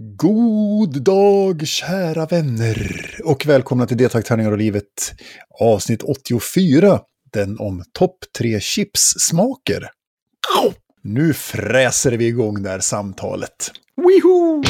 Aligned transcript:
God 0.00 1.02
dag 1.02 1.66
kära 1.66 2.26
vänner 2.26 2.92
och 3.24 3.46
välkomna 3.46 3.86
till 3.86 3.96
Detakt-tärningar 3.96 4.52
och 4.52 4.58
livet 4.58 5.14
avsnitt 5.60 6.02
84. 6.02 7.00
Den 7.32 7.58
om 7.58 7.82
topp 7.92 8.16
tre 8.38 8.60
chipssmaker. 8.60 9.90
Nu 11.02 11.34
fräser 11.34 12.12
vi 12.12 12.26
igång 12.26 12.62
det 12.62 12.70
här 12.70 12.80
samtalet. 12.80 13.70
Wihoo! 13.96 14.62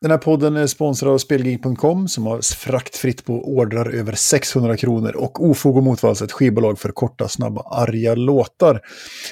Den 0.00 0.10
här 0.10 0.18
podden 0.18 0.56
är 0.56 0.66
sponsrad 0.66 1.12
av 1.12 1.18
Spelgig.com 1.18 2.08
som 2.08 2.26
har 2.26 2.54
fraktfritt 2.54 3.24
på 3.24 3.56
ordrar 3.56 3.90
över 3.90 4.12
600 4.12 4.76
kronor 4.76 5.16
och 5.16 5.44
Ofog 5.44 5.76
och 5.76 5.82
Motvalls 5.82 6.22
ett 6.22 6.32
skivbolag 6.32 6.78
för 6.78 6.88
korta, 6.88 7.28
snabba, 7.28 7.60
arga 7.60 8.14
låtar. 8.14 8.80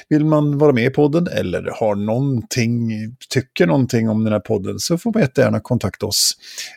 Vill 0.09 0.25
man 0.25 0.59
vara 0.59 0.73
med 0.73 0.85
i 0.85 0.91
podden 0.91 1.27
eller 1.27 1.71
har 1.81 1.95
någonting, 1.95 2.91
tycker 3.29 3.67
någonting 3.67 4.09
om 4.09 4.25
den 4.25 4.33
här 4.33 4.41
podden 4.41 4.79
så 4.79 4.99
får 4.99 5.13
man 5.13 5.23
jättegärna 5.23 5.61
kontakta 5.61 6.07
oss. 6.07 6.33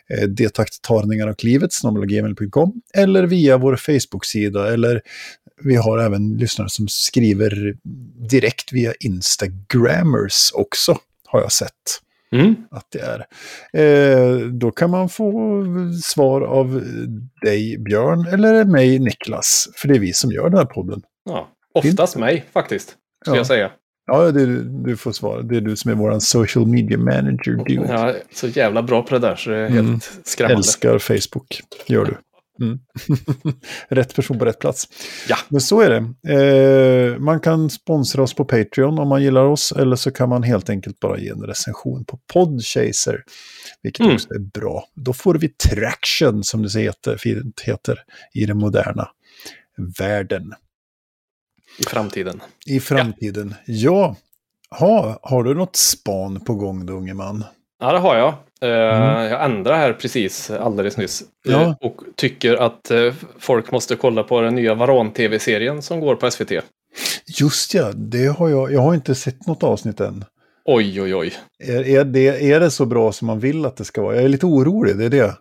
Eh, 0.08 0.28
Detakttarningar 0.28 1.26
och 1.26 1.44
livet, 1.44 1.72
snabelagmail.com 1.72 2.72
eller 2.94 3.26
via 3.26 3.58
vår 3.58 3.76
Facebook-sida 3.76 4.72
eller 4.72 5.00
vi 5.62 5.76
har 5.76 5.98
även 5.98 6.36
lyssnare 6.36 6.68
som 6.68 6.88
skriver 6.88 7.74
direkt 8.30 8.72
via 8.72 8.92
Instagrammers 9.00 10.50
också, 10.54 10.98
har 11.26 11.40
jag 11.40 11.52
sett. 11.52 12.00
Mm. 12.34 12.54
att 12.70 12.86
det 12.92 13.00
är. 13.00 13.26
Eh, 13.72 14.38
då 14.38 14.70
kan 14.70 14.90
man 14.90 15.08
få 15.08 15.64
svar 16.02 16.40
av 16.40 16.82
dig, 17.42 17.78
Björn, 17.78 18.26
eller 18.26 18.64
mig, 18.64 18.98
Niklas. 18.98 19.68
För 19.76 19.88
det 19.88 19.94
är 19.94 19.98
vi 19.98 20.12
som 20.12 20.30
gör 20.32 20.48
den 20.48 20.58
här 20.58 20.64
podden. 20.64 21.02
Ja, 21.24 21.48
oftast 21.74 22.16
mig 22.16 22.44
faktiskt, 22.52 22.88
ska 23.24 23.30
Ja. 23.30 23.36
jag 23.36 23.46
säga. 23.46 23.70
Ja, 24.06 24.30
det 24.30 24.42
är, 24.42 24.46
du 24.84 24.96
får 24.96 25.12
svara. 25.12 25.42
Det 25.42 25.56
är 25.56 25.60
du 25.60 25.76
som 25.76 25.90
är 25.90 25.94
vår 25.94 26.18
social 26.18 26.66
media 26.66 26.98
manager. 26.98 27.64
Du 27.66 27.74
Jag 27.74 27.90
är 27.90 28.16
så 28.34 28.46
jävla 28.48 28.82
bra 28.82 29.02
på 29.02 29.14
det 29.14 29.18
där 29.20 29.36
så 29.36 29.50
det 29.50 29.56
är 29.56 29.66
Mm. 29.66 29.86
helt 29.86 30.20
skrämmande. 30.24 30.56
älskar 30.56 30.98
Facebook. 30.98 31.60
Gör 31.86 32.04
du. 32.04 32.16
Mm. 32.60 32.78
rätt 33.88 34.14
person 34.14 34.38
på 34.38 34.44
rätt 34.44 34.58
plats. 34.58 34.88
Ja. 35.28 35.36
Men 35.48 35.60
så 35.60 35.80
är 35.80 35.90
det. 35.90 36.32
Eh, 36.34 37.18
man 37.18 37.40
kan 37.40 37.70
sponsra 37.70 38.22
oss 38.22 38.34
på 38.34 38.44
Patreon 38.44 38.98
om 38.98 39.08
man 39.08 39.22
gillar 39.22 39.44
oss. 39.44 39.72
Eller 39.72 39.96
så 39.96 40.10
kan 40.10 40.28
man 40.28 40.42
helt 40.42 40.70
enkelt 40.70 41.00
bara 41.00 41.18
ge 41.18 41.28
en 41.28 41.42
recension 41.42 42.04
på 42.04 42.18
Podchaser. 42.32 43.24
Vilket 43.82 44.00
Mm. 44.04 44.14
också 44.14 44.28
är 44.34 44.38
bra. 44.38 44.84
Då 44.94 45.12
får 45.12 45.34
vi 45.34 45.48
traction, 45.48 46.44
som 46.44 46.62
det 46.62 46.80
heter, 46.80 47.16
fint 47.16 47.60
heter, 47.60 47.98
i 48.34 48.46
den 48.46 48.58
moderna 48.58 49.08
världen. 49.98 50.54
I 51.78 51.82
framtiden. 51.82 52.40
I 52.66 52.80
framtiden. 52.80 53.54
Ja. 53.66 54.16
Ha, 54.78 55.20
har 55.22 55.44
du 55.44 55.54
något 55.54 55.76
span 55.76 56.40
på 56.40 56.54
gång 56.54 56.86
då, 56.86 56.92
unge 56.92 57.14
man? 57.14 57.44
Ja, 57.80 57.92
det 57.92 57.98
har 57.98 58.16
jag. 58.16 58.28
Eh, 58.28 58.96
Mm. 58.96 59.30
Jag 59.30 59.44
ändrade 59.44 59.78
här 59.78 59.92
precis 59.92 60.50
alldeles 60.50 60.96
nyss. 60.96 61.22
Eh, 61.22 61.52
Ja. 61.52 61.76
Och 61.80 62.00
tycker 62.16 62.56
att 62.56 62.90
eh, 62.90 63.14
folk 63.38 63.70
måste 63.72 63.96
kolla 63.96 64.22
på 64.22 64.40
den 64.40 64.54
nya 64.54 64.74
Varan-tv-serien 64.74 65.82
som 65.82 66.00
går 66.00 66.16
på 66.16 66.30
SVT. 66.30 66.52
Just 67.40 67.74
ja, 67.74 67.92
det 67.94 68.26
har 68.26 68.48
jag. 68.48 68.72
Jag 68.72 68.80
har 68.80 68.94
inte 68.94 69.14
sett 69.14 69.46
något 69.46 69.62
avsnitt 69.62 70.00
än. 70.00 70.24
Oj, 70.64 71.02
oj, 71.02 71.14
oj. 71.14 71.32
Är, 71.64 71.88
är, 71.88 72.04
det, 72.04 72.50
är 72.52 72.60
det 72.60 72.70
så 72.70 72.86
bra 72.86 73.12
som 73.12 73.26
man 73.26 73.38
vill 73.40 73.64
att 73.66 73.76
det 73.76 73.84
ska 73.84 74.02
vara? 74.02 74.14
Jag 74.14 74.24
är 74.24 74.28
lite 74.28 74.46
orolig, 74.46 74.96
det 74.98 75.04
är 75.04 75.10
det. 75.10 75.34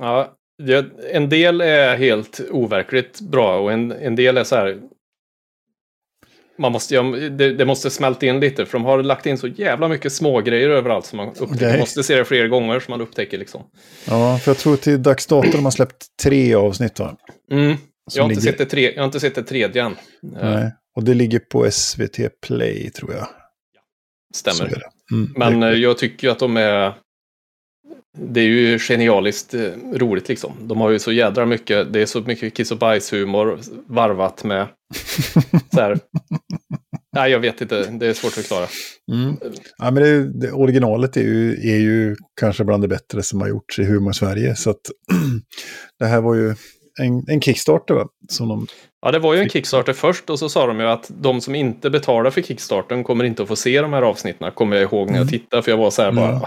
Ja, 0.00 0.28
det, 0.62 0.86
en 1.12 1.28
del 1.28 1.60
är 1.60 1.96
helt 1.96 2.40
overkligt 2.50 3.20
bra 3.20 3.58
och 3.60 3.72
en, 3.72 3.92
en 3.92 4.16
del 4.16 4.36
är 4.38 4.44
så 4.44 4.56
här... 4.56 4.78
Man 6.60 6.72
måste, 6.72 7.02
det, 7.02 7.52
det 7.52 7.64
måste 7.64 7.90
smälta 7.90 8.26
in 8.26 8.40
lite 8.40 8.66
för 8.66 8.72
de 8.78 8.84
har 8.84 9.02
lagt 9.02 9.26
in 9.26 9.38
så 9.38 9.46
jävla 9.46 9.88
mycket 9.88 10.12
små 10.12 10.40
grejer 10.40 10.68
överallt 10.70 11.06
som 11.06 11.16
man 11.16 11.28
upptäcker. 11.28 11.68
Man 11.70 11.78
måste 11.78 12.02
se 12.02 12.14
det 12.16 12.24
flera 12.24 12.48
gånger 12.48 12.80
så 12.80 12.90
man 12.90 13.00
upptäcker 13.00 13.38
liksom. 13.38 13.62
Ja, 14.08 14.38
för 14.38 14.50
jag 14.50 14.58
tror 14.58 14.76
till 14.76 15.02
dags 15.02 15.26
dato 15.26 15.48
de 15.52 15.64
har 15.64 15.70
släppt 15.70 16.06
tre 16.22 16.54
avsnitt 16.54 16.98
va? 16.98 17.16
Mm. 17.52 17.76
Som 17.76 17.82
Jag 18.14 18.22
har, 18.24 18.30
inte 18.30 18.44
ligger- 18.44 18.58
sett 18.58 18.70
tre, 18.70 18.92
jag 18.94 19.00
har 19.00 19.06
inte 19.06 19.20
sett 19.20 19.34
det 19.34 19.42
tredje 19.42 19.82
än. 19.84 19.92
Eh, 19.92 20.50
Nej. 20.50 20.72
Och 20.96 21.04
det 21.04 21.14
ligger 21.14 21.38
på 21.38 21.70
SVT 21.70 22.18
Play 22.46 22.90
tror 22.90 23.14
jag. 23.14 23.26
Stämmer. 24.34 24.82
Mm, 25.12 25.32
Men 25.36 25.62
eh, 25.62 25.68
jag 25.78 25.98
tycker 25.98 26.26
ju 26.26 26.32
att 26.32 26.38
de 26.38 26.56
är... 26.56 26.92
Det 28.18 28.40
är 28.40 28.44
ju 28.44 28.78
genialiskt 28.78 29.54
eh, 29.54 29.70
roligt 29.94 30.28
liksom. 30.28 30.52
De 30.60 30.80
har 30.80 30.90
ju 30.90 30.98
så 30.98 31.12
jädra 31.12 31.46
mycket, 31.46 31.92
det 31.92 32.02
är 32.02 32.06
så 32.06 32.20
mycket 32.20 32.54
kiss 32.54 32.70
och 32.70 32.78
bajshumor 32.78 33.58
varvat 33.86 34.44
med 34.44 34.66
så 35.74 35.80
här. 35.80 35.98
Nej, 37.16 37.30
jag 37.30 37.40
vet 37.40 37.60
inte, 37.60 37.90
det 37.90 38.06
är 38.06 38.12
svårt 38.12 38.28
att 38.28 38.34
förklara. 38.34 38.66
Mm. 39.12 39.36
Ja, 39.78 39.90
men 39.90 40.02
det, 40.02 40.40
det, 40.40 40.52
originalet 40.52 41.16
är 41.16 41.22
ju, 41.22 41.52
är 41.52 41.78
ju 41.78 42.16
kanske 42.40 42.64
bland 42.64 42.82
det 42.82 42.88
bättre 42.88 43.22
som 43.22 43.40
har 43.40 43.48
gjorts 43.48 43.78
i 43.78 43.84
Humor 43.84 44.12
Sverige. 44.12 44.56
Så 44.56 44.70
att 44.70 44.80
det 45.98 46.06
här 46.06 46.20
var 46.20 46.34
ju 46.34 46.54
en, 47.00 47.24
en 47.28 47.40
Kickstarter 47.40 47.94
va? 47.94 48.06
Som 48.28 48.48
de, 48.48 48.66
Ja, 49.02 49.10
det 49.10 49.18
var 49.18 49.34
ju 49.34 49.40
en 49.40 49.48
Kickstarter 49.48 49.92
först 49.92 50.30
och 50.30 50.38
så 50.38 50.48
sa 50.48 50.66
de 50.66 50.80
ju 50.80 50.86
att 50.86 51.10
de 51.20 51.40
som 51.40 51.54
inte 51.54 51.90
betalar 51.90 52.30
för 52.30 52.42
Kickstarten 52.42 53.04
kommer 53.04 53.24
inte 53.24 53.42
att 53.42 53.48
få 53.48 53.56
se 53.56 53.80
de 53.80 53.92
här 53.92 54.02
avsnitten. 54.02 54.50
Kommer 54.52 54.76
jag 54.76 54.82
ihåg 54.82 55.10
när 55.10 55.18
jag 55.18 55.28
tittade, 55.28 55.62
för 55.62 55.70
jag 55.70 55.78
var 55.78 55.90
så 55.90 56.02
här 56.02 56.12
bara... 56.12 56.28
Mm. 56.28 56.42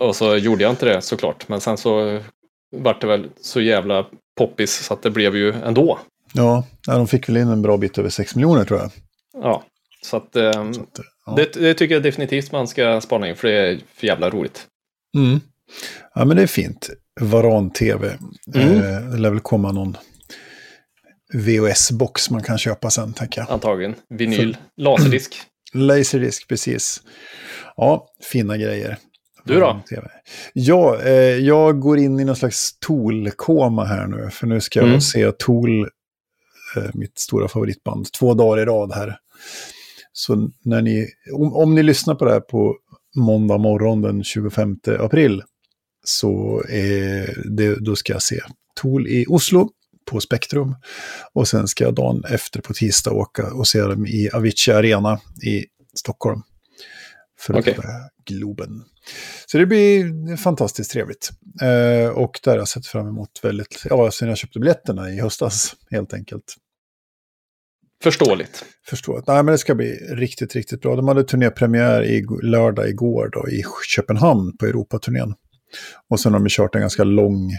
Och 0.00 0.16
så 0.16 0.36
gjorde 0.36 0.62
jag 0.62 0.72
inte 0.72 0.86
det 0.86 1.02
såklart, 1.02 1.48
men 1.48 1.60
sen 1.60 1.76
så 1.76 2.20
vart 2.76 3.00
det 3.00 3.06
väl 3.06 3.28
så 3.40 3.60
jävla 3.60 4.06
poppis 4.38 4.72
så 4.84 4.94
att 4.94 5.02
det 5.02 5.10
blev 5.10 5.36
ju 5.36 5.52
ändå. 5.52 5.98
ja, 6.32 6.64
de 6.86 7.08
fick 7.08 7.28
väl 7.28 7.36
in 7.36 7.48
en 7.48 7.62
bra 7.62 7.76
bit 7.76 7.98
över 7.98 8.10
6 8.10 8.34
miljoner 8.34 8.64
tror 8.64 8.80
jag. 8.80 8.90
Ja, 9.42 9.64
så 10.02 10.16
att, 10.16 10.36
ehm, 10.36 10.74
Så 10.74 10.80
att, 10.80 11.00
ja. 11.26 11.32
det, 11.36 11.52
det 11.52 11.74
tycker 11.74 11.94
jag 11.94 12.02
definitivt 12.02 12.52
man 12.52 12.68
ska 12.68 13.00
spana 13.00 13.28
in, 13.28 13.36
för 13.36 13.48
det 13.48 13.54
är 13.54 13.78
för 13.94 14.06
jävla 14.06 14.30
roligt. 14.30 14.66
Mm. 15.16 15.40
Ja, 16.14 16.24
men 16.24 16.36
det 16.36 16.42
är 16.42 16.46
fint. 16.46 16.90
Varan-TV. 17.20 18.18
Mm. 18.54 18.74
Eh, 18.76 19.00
det 19.10 19.18
lär 19.18 19.30
väl 19.30 19.40
komma 19.40 19.72
någon 19.72 19.96
VHS-box 21.34 22.30
man 22.32 22.42
kan 22.42 22.58
köpa 22.58 22.90
sen, 22.90 23.12
tänker 23.12 23.40
jag. 23.40 23.50
Antagligen. 23.50 23.94
Vinyl, 24.08 24.56
laserdisk. 24.76 25.36
Laserdisc, 25.72 26.46
precis. 26.48 27.02
Ja, 27.76 28.08
fina 28.32 28.56
grejer. 28.56 28.98
Du 29.46 29.54
då? 29.54 29.60
Varan-TV. 29.60 30.08
Ja, 30.52 31.00
eh, 31.02 31.12
jag 31.36 31.80
går 31.80 31.98
in 31.98 32.20
i 32.20 32.24
någon 32.24 32.36
slags 32.36 32.78
Tool-koma 32.78 33.84
här 33.84 34.06
nu. 34.06 34.30
För 34.30 34.46
nu 34.46 34.60
ska 34.60 34.78
jag 34.78 34.88
Mm. 34.88 35.00
se 35.00 35.32
Tool, 35.32 35.80
eh, 36.76 36.90
mitt 36.94 37.18
stora 37.18 37.48
favoritband, 37.48 38.12
två 38.12 38.34
dagar 38.34 38.62
i 38.62 38.64
rad 38.64 38.92
här. 38.94 39.16
Så 40.12 40.50
när 40.64 40.82
ni, 40.82 41.08
om, 41.32 41.52
om 41.54 41.74
ni 41.74 41.82
lyssnar 41.82 42.14
på 42.14 42.24
det 42.24 42.32
här 42.32 42.40
på 42.40 42.76
måndag 43.16 43.58
morgon 43.58 44.02
den 44.02 44.24
25 44.24 44.76
april 44.98 45.42
så 46.04 46.62
är 46.68 47.34
det, 47.56 47.74
då 47.84 47.96
ska 47.96 48.12
jag 48.12 48.22
se 48.22 48.40
Tool 48.80 49.06
i 49.08 49.24
Oslo 49.28 49.70
på 50.10 50.20
Spektrum. 50.20 50.74
Och 51.32 51.48
sen 51.48 51.68
ska 51.68 51.84
jag 51.84 51.94
dagen 51.94 52.24
efter 52.30 52.60
på 52.60 52.74
tisdag 52.74 53.12
åka 53.12 53.52
och 53.54 53.66
se 53.68 53.80
dem 53.80 54.06
i 54.06 54.30
Avicii 54.32 54.74
Arena 54.74 55.20
i 55.42 55.64
Stockholm. 55.94 56.42
För 57.38 57.58
okay. 57.58 57.74
Globen. 58.24 58.84
Så 59.46 59.58
det 59.58 59.66
blir 59.66 60.36
fantastiskt 60.36 60.90
trevligt. 60.90 61.30
Eh, 61.62 62.08
och 62.08 62.40
där 62.42 62.50
har 62.50 62.58
jag 62.58 62.68
sett 62.68 62.86
fram 62.86 63.08
emot 63.08 63.40
väldigt, 63.42 63.82
ja, 63.84 64.10
sen 64.10 64.28
jag 64.28 64.38
köpte 64.38 64.58
biljetterna 64.58 65.10
i 65.10 65.20
höstas 65.20 65.76
helt 65.90 66.14
enkelt. 66.14 66.54
Förståeligt. 68.02 68.64
Förstår. 68.86 69.24
Nej, 69.26 69.42
men 69.42 69.52
det 69.52 69.58
ska 69.58 69.74
bli 69.74 69.92
riktigt, 69.94 70.54
riktigt 70.54 70.80
bra. 70.80 70.96
De 70.96 71.08
hade 71.08 71.24
turnépremiär 71.24 72.04
i 72.04 72.26
lördag 72.42 72.88
igår 72.88 73.30
då, 73.32 73.48
i 73.48 73.64
Köpenhamn 73.96 74.56
på 74.56 74.66
Europaturnén. 74.66 75.34
Och 76.10 76.20
sen 76.20 76.32
har 76.32 76.40
de 76.40 76.48
kört 76.48 76.74
en 76.74 76.80
ganska 76.80 77.04
lång 77.04 77.50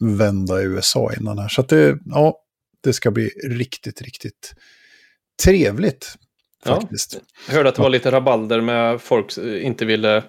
vända 0.00 0.62
i 0.62 0.64
USA 0.64 1.12
innan 1.20 1.38
här. 1.38 1.48
Så 1.48 1.60
att 1.60 1.68
det, 1.68 1.98
ja, 2.04 2.38
det 2.82 2.92
ska 2.92 3.10
bli 3.10 3.30
riktigt, 3.44 4.02
riktigt 4.02 4.54
trevligt. 5.44 6.14
Faktiskt. 6.74 7.18
Jag 7.48 7.54
hörde 7.54 7.68
att 7.68 7.74
det 7.74 7.82
var 7.82 7.90
lite 7.90 8.10
rabalder 8.10 8.60
med 8.60 9.00
folk 9.00 9.30
som 9.30 9.56
inte 9.56 9.84
ville 9.84 10.22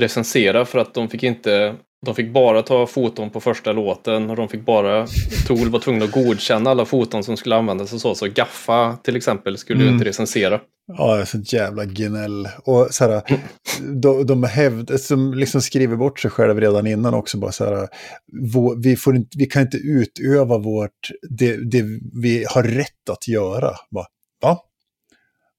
recensera 0.00 0.64
för 0.64 0.78
att 0.78 0.94
de 0.94 1.08
fick 1.08 1.22
inte 1.22 1.74
de 2.06 2.14
fick 2.14 2.32
bara 2.32 2.62
ta 2.62 2.86
foton 2.86 3.30
på 3.30 3.40
första 3.40 3.72
låten 3.72 4.30
och 4.30 4.36
de 4.36 4.48
fick 4.48 4.64
bara, 4.64 5.06
Tool 5.46 5.70
var 5.70 5.80
tvungna 5.80 6.04
att 6.04 6.12
godkänna 6.12 6.70
alla 6.70 6.84
foton 6.84 7.24
som 7.24 7.36
skulle 7.36 7.56
användas 7.56 7.92
och 7.92 8.00
så. 8.00 8.14
Så 8.14 8.26
Gaffa 8.26 8.96
till 9.02 9.16
exempel 9.16 9.58
skulle 9.58 9.80
ju 9.80 9.84
Mm. 9.86 9.94
inte 9.94 10.08
recensera. 10.08 10.60
Ja, 10.86 11.14
det 11.14 11.20
är 11.20 11.24
sånt 11.24 11.52
jävla 11.52 11.84
gnäll. 11.84 12.48
Och 12.64 12.88
så 12.90 13.04
här, 13.04 13.22
de, 14.02 14.26
de 14.26 14.42
hävd, 14.42 15.00
som 15.00 15.34
liksom 15.34 15.62
skriver 15.62 15.96
bort 15.96 16.20
sig 16.20 16.30
själv 16.30 16.60
redan 16.60 16.86
innan 16.86 17.14
också. 17.14 17.38
Bara 17.38 17.52
så 17.52 17.64
här, 17.64 17.88
vår, 18.54 18.82
vi, 18.82 18.96
får 18.96 19.16
inte, 19.16 19.38
vi 19.38 19.46
kan 19.46 19.62
inte 19.62 19.76
utöva 19.76 20.58
vårt, 20.58 21.10
det, 21.30 21.70
det 21.70 21.82
vi 22.22 22.44
har 22.48 22.62
rätt 22.62 23.08
att 23.10 23.28
göra. 23.28 23.70
Bara, 23.90 24.06
Va? 24.42 24.58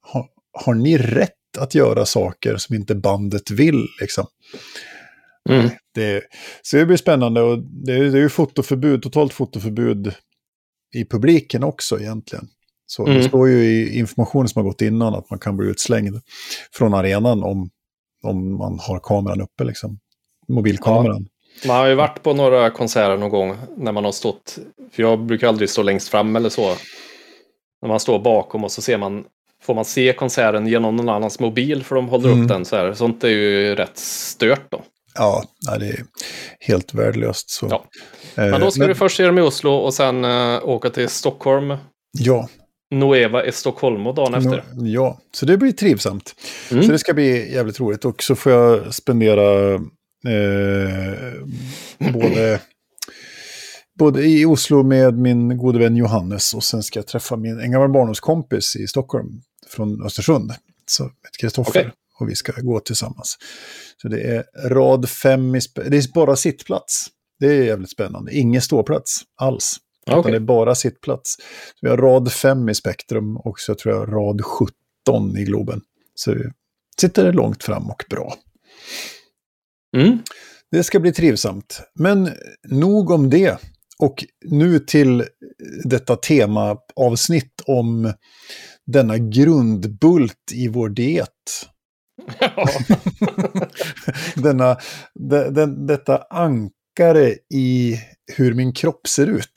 Har, 0.05 0.25
har 0.63 0.73
ni 0.73 0.97
rätt 0.97 1.31
att 1.57 1.75
göra 1.75 2.05
saker 2.05 2.57
som 2.57 2.75
inte 2.75 2.95
bandet 2.95 3.51
vill? 3.51 3.87
Liksom? 4.01 4.25
Mm. 5.49 5.69
Det, 5.95 6.23
så 6.61 6.77
det 6.77 6.85
blir 6.85 6.97
spännande 6.97 7.41
och 7.41 7.59
det, 7.59 7.93
är- 7.93 8.03
det 8.03 8.17
är 8.17 8.21
ju 8.21 8.29
fotoförbud, 8.29 9.01
totalt 9.03 9.33
fotoförbud 9.33 10.13
i 10.95 11.05
publiken 11.05 11.63
också 11.63 11.99
egentligen. 11.99 12.47
Så 12.87 13.05
Mm. 13.05 13.17
det 13.17 13.23
står 13.27 13.49
ju 13.49 13.63
i 13.65 13.99
informationen 13.99 14.47
som 14.47 14.59
har 14.63 14.69
gått 14.69 14.81
innan 14.81 15.13
att 15.15 15.29
man 15.29 15.39
kan 15.39 15.57
bli 15.57 15.67
utslängd 15.69 16.21
från 16.73 16.93
arenan 16.93 17.43
om, 17.43 17.69
om 18.23 18.57
man 18.57 18.79
har 18.79 18.99
kameran 18.99 19.41
uppe, 19.41 19.63
liksom. 19.63 19.99
Mobilkameran. 20.47 21.27
Man 21.67 21.75
har 21.77 21.87
ju 21.87 21.95
varit 21.95 22.23
på 22.23 22.33
några 22.33 22.69
konserter 22.69 23.17
någon 23.17 23.29
gång 23.29 23.55
när 23.77 23.91
man 23.91 24.05
har 24.05 24.11
stått, 24.11 24.57
för 24.91 25.03
jag 25.03 25.25
brukar 25.25 25.47
aldrig 25.47 25.69
stå 25.69 25.83
längst 25.83 26.07
fram 26.09 26.35
eller 26.35 26.49
så. 26.49 26.75
När 27.81 27.89
man 27.89 27.99
står 27.99 28.19
bakom 28.19 28.63
och 28.63 28.71
så 28.71 28.81
ser 28.81 28.97
man, 28.97 29.25
får 29.65 29.75
man 29.75 29.85
se 29.85 30.13
konserten 30.13 30.67
genom 30.67 30.95
någon 30.95 31.09
annans 31.09 31.39
mobil 31.39 31.83
för 31.83 31.95
de 31.95 32.07
håller 32.09 32.29
Mm. 32.29 32.41
upp 32.43 32.47
den 32.49 32.65
så 32.65 32.75
här. 32.75 32.93
Sånt 32.93 33.23
är 33.23 33.27
ju 33.29 33.75
rätt 33.75 33.97
stört 33.97 34.71
då. 34.71 34.83
Ja, 35.17 35.43
det 35.79 35.85
är 35.87 36.03
helt 36.59 36.93
värdelöst. 36.93 37.49
Så. 37.49 37.67
Ja. 37.69 37.85
Eh, 38.43 38.49
Men 38.51 38.61
då 38.61 38.71
ska 38.71 38.87
du 38.87 38.95
först 38.95 39.17
se 39.17 39.25
dem 39.25 39.37
i 39.37 39.41
Oslo 39.41 39.71
och 39.71 39.93
sen 39.93 40.25
eh, 40.25 40.59
åka 40.63 40.89
till 40.89 41.09
Stockholm. 41.09 41.77
Ja, 42.17 42.49
Nueva 42.95 43.45
i 43.45 43.51
Stockholm 43.51 44.07
och 44.07 44.15
dagen 44.15 44.33
efter. 44.33 44.63
ja, 44.73 45.19
så 45.35 45.45
det 45.45 45.57
blir 45.57 45.71
trivsamt. 45.71 46.35
Mm. 46.71 46.83
Så 46.83 46.91
det 46.91 46.99
ska 46.99 47.13
bli 47.13 47.53
jävligt 47.53 47.79
roligt. 47.79 48.05
Och 48.05 48.23
så 48.23 48.35
får 48.35 48.51
jag 48.51 48.93
spendera 48.93 49.73
eh, 49.73 51.33
både, 52.13 52.59
både 53.99 54.23
i 54.25 54.45
Oslo 54.45 54.83
med 54.83 55.17
min 55.17 55.57
gode 55.57 55.79
vän 55.79 55.95
Johannes 55.95 56.53
och 56.53 56.63
sen 56.63 56.83
ska 56.83 56.99
jag 56.99 57.07
träffa 57.07 57.35
min, 57.35 57.59
en 57.59 57.71
gammal 57.71 57.89
barndomskompis 57.91 58.75
i 58.75 58.87
Stockholm 58.87 59.27
från 59.75 60.05
Östersund. 60.05 60.53
Så 60.85 61.11
Kristoffer. 61.39 61.81
Okej. 61.81 61.91
Och 62.19 62.29
vi 62.29 62.35
ska 62.35 62.51
gå 62.61 62.79
tillsammans. 62.79 63.37
Så 64.01 64.07
det 64.07 64.21
är 64.21 64.69
rad 64.69 65.09
fem 65.09 65.51
Det 65.75 65.97
är 65.97 66.13
bara 66.13 66.35
sittplats. 66.35 67.07
Det 67.39 67.47
är 67.47 67.63
jävligt 67.63 67.91
spännande. 67.91 68.35
Ingen 68.35 68.61
ståplats 68.61 69.21
alls. 69.35 69.77
Utan 70.07 70.23
det 70.23 70.35
är 70.35 70.39
bara 70.39 70.75
sittplats. 70.75 71.35
Så 71.35 71.79
vi 71.81 71.89
har 71.89 71.97
rad 71.97 72.31
5 72.31 72.69
i 72.69 72.75
Spektrum 72.75 73.37
och 73.37 73.59
så 73.59 73.75
tror 73.75 73.95
jag 73.95 74.13
rad 74.13 74.41
17 74.45 75.37
i 75.37 75.43
Globen. 75.43 75.81
Så 76.15 76.33
vi 76.33 76.43
sitter 77.01 77.33
långt 77.33 77.63
fram 77.63 77.89
och 77.89 78.03
bra. 78.09 78.35
Mm. 79.97 80.19
Det 80.71 80.83
ska 80.83 80.99
bli 80.99 81.11
trivsamt. 81.11 81.81
Men 81.93 82.29
nog 82.69 83.09
om 83.11 83.29
det. 83.29 83.57
Och 83.99 84.25
nu 84.45 84.79
till 84.79 85.23
detta 85.83 86.15
temaavsnitt 86.15 87.61
om 87.65 88.13
denna 88.91 89.17
grundbult 89.17 90.51
i 90.53 90.67
vår 90.67 90.89
diet. 90.89 91.29
Ja. 92.39 92.67
Denna, 94.35 94.77
de, 95.29 95.49
den, 95.49 95.87
detta 95.87 96.17
ankare 96.29 97.33
i 97.53 97.99
hur 98.35 98.53
min 98.53 98.73
kropp 98.73 99.07
ser 99.07 99.27
ut. 99.27 99.51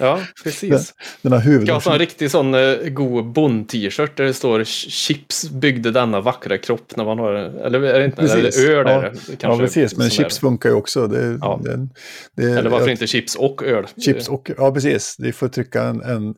ja, 0.00 0.20
precis. 0.44 0.94
Denna 1.22 1.38
huvud... 1.38 1.68
Jag 1.68 1.80
har 1.80 1.92
en 1.92 1.98
riktig 1.98 2.30
sån 2.30 2.54
eh, 2.54 2.76
god 2.76 3.32
bond-t-shirt 3.32 4.16
där 4.16 4.24
det 4.24 4.34
står 4.34 4.64
chips 4.64 5.50
byggde 5.50 5.90
denna 5.90 6.20
vackra 6.20 6.58
kropp 6.58 6.96
när 6.96 7.04
man 7.04 7.18
har 7.18 7.32
Eller 7.34 7.82
är 7.82 7.98
det 7.98 8.04
inte? 8.04 8.16
Precis. 8.16 8.58
Eller 8.58 8.70
öl 8.78 8.86
är 8.86 8.92
Ja. 8.92 9.00
det. 9.00 9.12
Ja, 9.28 9.34
kanske 9.38 9.64
precis. 9.64 9.96
Men 9.96 10.10
chips 10.10 10.36
är 10.36 10.40
funkar 10.40 10.68
ju 10.68 10.74
också. 10.74 11.06
Det, 11.06 11.38
Ja. 11.40 11.60
det, 11.64 11.88
det, 12.36 12.58
Eller 12.58 12.70
varför 12.70 12.86
jag- 12.86 12.92
inte 12.94 13.06
chips 13.06 13.34
och 13.36 13.62
öl? 13.62 13.86
Chips 14.04 14.28
och... 14.28 14.50
Ja, 14.58 14.70
precis. 14.72 15.16
Vi 15.18 15.32
får 15.32 15.48
trycka 15.48 15.82
en, 15.82 16.00
en 16.02 16.34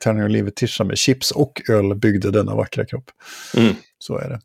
Tärning 0.00 0.22
och 0.22 0.30
livet 0.30 0.56
tisha 0.56 0.84
med 0.84 0.98
chips 0.98 1.30
och 1.30 1.62
öl 1.68 1.94
byggde 1.94 2.30
denna 2.30 2.54
vackra 2.54 2.84
kropp. 2.84 3.10
Mm. 3.56 3.74
Så 3.98 4.18
är 4.18 4.28
det. 4.28 4.40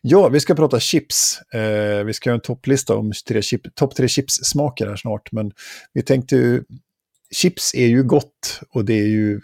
Ja, 0.00 0.28
vi 0.28 0.40
ska 0.40 0.54
prata 0.54 0.80
chips. 0.80 1.40
Eh, 1.54 2.04
vi 2.04 2.12
ska 2.12 2.30
göra 2.30 2.36
en 2.36 2.40
topplista 2.40 2.96
om 2.96 3.12
tre 3.28 3.42
chip, 3.42 3.74
topp 3.74 3.96
tre 3.96 4.08
chipssmaker 4.08 4.86
här 4.86 4.96
snart. 4.96 5.32
Men 5.32 5.52
vi 5.92 6.02
tänkte 6.02 6.36
ju... 6.36 6.64
Chips 7.34 7.74
är 7.74 7.86
ju 7.86 8.02
gott 8.02 8.60
och 8.68 8.84
det 8.84 8.94
är 8.94 9.06
ju 9.06 9.40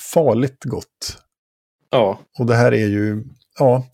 farligt 0.00 0.64
gott. 0.64 1.18
Ja, 1.90 2.20
Och 2.38 2.46
det 2.46 2.54
här 2.54 2.72
är 2.72 2.86
ju, 2.86 3.24
ja, 3.58 3.86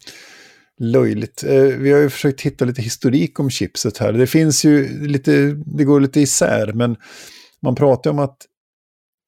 löjligt. 0.78 1.44
Eh, 1.44 1.62
vi 1.62 1.92
har 1.92 2.00
ju 2.00 2.10
försökt 2.10 2.40
hitta 2.40 2.64
lite 2.64 2.82
historik 2.82 3.40
om 3.40 3.50
chipset 3.50 3.98
här. 3.98 4.12
Det 4.12 4.26
finns 4.26 4.64
ju 4.64 5.06
lite, 5.06 5.56
det 5.66 5.84
går 5.84 6.00
lite 6.00 6.20
isär, 6.20 6.72
men 6.72 6.96
man 7.62 7.74
pratar 7.74 8.10
om 8.10 8.18
att 8.18 8.36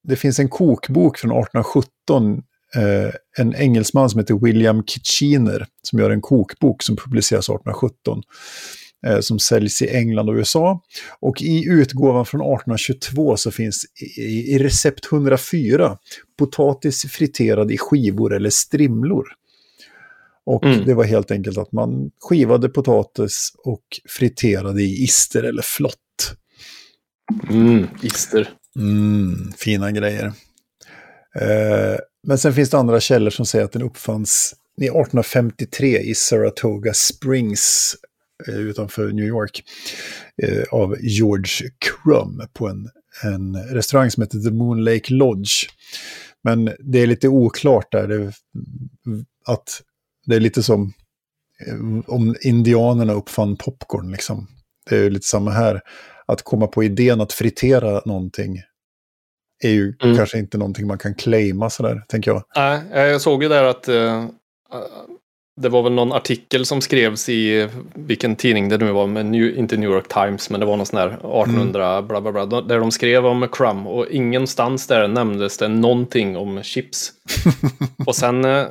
det 0.08 0.16
finns 0.16 0.38
en 0.38 0.49
kokbok 0.49 1.19
från 1.19 1.31
1817, 1.31 2.43
eh, 2.75 3.14
en 3.38 3.54
engelsman 3.54 4.10
som 4.10 4.19
heter 4.20 4.34
William 4.34 4.84
Kitchener, 4.87 5.66
som 5.82 5.99
gör 5.99 6.10
en 6.10 6.20
kokbok 6.20 6.82
som 6.82 6.96
publiceras 6.96 7.49
1817 7.49 8.22
eh, 9.06 9.20
som 9.20 9.38
säljs 9.38 9.82
i 9.82 9.88
England 9.88 10.28
och 10.28 10.34
USA. 10.34 10.81
Och 11.20 11.43
i 11.43 11.64
utgåvan 11.69 12.26
från 12.26 12.40
1822 12.40 13.37
så 13.37 13.50
finns 13.50 13.84
i, 14.16 14.54
i 14.54 14.58
recept 14.58 15.12
104 15.12 15.96
potatis 16.38 17.02
friterad 17.02 17.72
i 17.72 17.78
skivor 17.78 18.34
eller 18.34 18.50
strimlor. 18.50 19.25
Och 20.46 20.64
Mm. 20.64 20.84
det 20.84 20.94
var 20.94 21.04
helt 21.04 21.31
enkelt 21.31 21.58
att 21.58 21.72
man 21.72 22.10
skivade 22.20 22.69
potatis 22.69 23.52
och 23.64 23.84
friterade 24.08 24.82
i 24.82 25.02
ister 25.02 25.43
eller 25.43 25.62
flott. 25.62 25.96
mm, 27.50 27.87
ister. 28.02 28.49
Mm, 28.77 29.53
fina 29.57 29.93
grejer. 29.93 30.33
Eh, 31.41 31.97
men 32.27 32.39
sen 32.39 32.55
finns 32.55 32.71
det 32.71 32.79
andra 32.79 33.01
källor 33.01 33.31
som 33.31 33.47
säger 33.47 33.65
att 33.65 33.73
den 33.73 33.83
uppfanns 33.83 34.55
1853 34.77 35.99
i 35.99 36.15
Saratoga 36.15 36.95
Springs 36.95 37.97
eh, 38.49 38.55
utanför 38.55 39.13
New 39.13 39.25
York 39.25 39.65
eh, 40.43 40.63
av 40.71 40.97
George 41.01 41.71
Crum 41.79 42.43
på 42.53 42.69
en, 42.69 42.89
en 43.23 43.57
restaurang 43.57 44.11
som 44.11 44.23
heter 44.23 44.39
The 44.39 44.51
Moon 44.51 44.85
Lake 44.85 45.15
Lodge. 45.15 45.69
Men 46.45 46.65
det 46.79 46.99
är 46.99 47.07
lite 47.07 47.29
oklart 47.29 47.93
där. 47.93 48.09
Det, 48.09 48.33
att 49.47 49.83
det 50.27 50.37
är 50.37 50.41
lite 50.41 50.63
som 50.63 50.93
eh, 51.67 51.75
om 52.07 52.37
indianerna 52.41 53.13
uppfann 53.13 53.57
popcorn. 53.57 54.13
Liksom. 54.13 54.47
Det 54.91 54.97
är 54.97 55.11
lite 55.11 55.27
samma 55.27 55.51
här. 55.51 55.81
Att 56.32 56.43
komma 56.43 56.67
på 56.67 56.84
idén 56.84 57.20
att 57.20 57.32
fritera 57.32 58.02
någonting 58.05 58.58
är 59.64 59.70
ju 59.70 59.94
Mm. 60.02 60.17
kanske 60.17 60.38
inte 60.38 60.58
någonting 60.58 60.87
man 60.87 60.99
kan 60.99 61.14
claima 61.14 61.70
sådär, 61.70 62.02
tänker 62.08 62.31
jag. 62.31 62.43
Nej, 62.56 62.82
jag 63.11 63.20
såg 63.20 63.43
ju 63.43 63.49
där 63.49 63.64
att 63.64 63.88
eh, 63.88 64.25
det 65.61 65.68
var 65.68 65.83
väl 65.83 65.92
någon 65.92 66.12
artikel 66.12 66.66
som 66.66 66.80
skrevs 66.80 67.28
i 67.28 67.68
vilken 67.95 68.37
tidning 68.37 68.68
det 68.68 68.78
nu 68.78 68.92
var, 68.92 69.07
men 69.07 69.30
New, 69.30 69.57
inte 69.59 69.76
New 69.76 69.90
York 69.90 70.09
Times, 70.09 70.50
men 70.50 70.61
det 70.61 70.66
var 70.66 70.76
någon 70.76 70.87
sån 70.87 70.99
här 70.99 71.07
1800 71.09 72.02
bla 72.02 72.21
bla 72.21 72.33
bla, 72.47 72.61
där 72.61 72.78
de 72.78 72.90
skrev 72.90 73.26
om 73.26 73.49
Crumb 73.52 73.87
och 73.87 74.07
ingenstans 74.11 74.87
där 74.87 75.09
nämndes 75.09 75.59
det 75.59 75.68
någonting 75.68 76.37
om 76.37 76.62
chips. 76.62 77.12
och 78.07 78.16
sen 78.16 78.45
eh, 78.45 78.66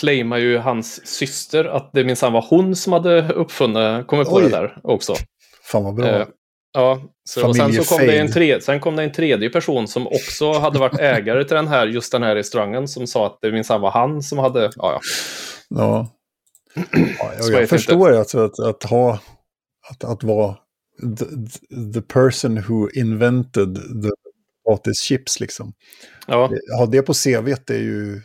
claimar 0.00 0.38
ju 0.38 0.58
hans 0.58 1.06
syster 1.06 1.64
att 1.64 1.90
det 1.92 2.04
minsann 2.04 2.32
var 2.32 2.46
hon 2.50 2.76
som 2.76 2.92
hade 2.92 3.32
uppfunnit, 3.32 4.06
kommit 4.06 4.28
på 4.28 4.34
Oj. 4.36 4.42
det 4.42 4.48
där 4.48 4.78
också. 4.82 5.14
Fan 5.62 5.84
vad 5.84 5.94
bra. 5.94 6.06
Eh, 6.06 6.26
ja, 6.74 7.02
så, 7.28 7.48
och 7.48 7.56
sen, 7.56 7.72
så 7.72 7.96
kom 7.96 8.06
det 8.06 8.18
en 8.18 8.32
tredje, 8.32 8.60
sen 8.60 8.80
kom 8.80 8.96
det 8.96 9.02
en 9.02 9.12
tredje 9.12 9.50
person 9.50 9.88
som 9.88 10.06
också 10.06 10.52
hade 10.52 10.78
varit 10.78 10.98
ägare 11.00 11.44
till 11.44 11.56
den 11.56 11.68
här, 11.68 11.86
just 11.86 12.12
den 12.12 12.22
här 12.22 12.34
restaurangen 12.34 12.88
som 12.88 13.06
sa 13.06 13.26
att 13.26 13.38
det 13.42 13.52
minsann 13.52 13.80
var 13.80 13.90
han 13.90 14.22
som 14.22 14.38
hade, 14.38 14.60
ja, 14.62 14.70
ja. 14.76 15.00
Ja. 15.68 16.08
ja 17.18 17.32
jag, 17.38 17.62
jag 17.62 17.68
förstår 17.68 18.12
alltså 18.12 18.44
att, 18.44 18.60
att 18.60 18.82
ha, 18.82 19.18
att, 19.90 20.04
att 20.04 20.22
vara 20.22 20.56
the, 21.18 21.24
the 21.94 22.00
person 22.00 22.62
who 22.68 22.90
invented 22.94 23.74
the 23.74 24.10
potatis 24.66 25.00
chips 25.00 25.40
liksom. 25.40 25.72
Ja, 26.26 26.50
Ha 26.78 26.86
det 26.86 27.02
på 27.02 27.12
CV 27.14 27.48
är 27.70 27.74
ju, 27.78 28.20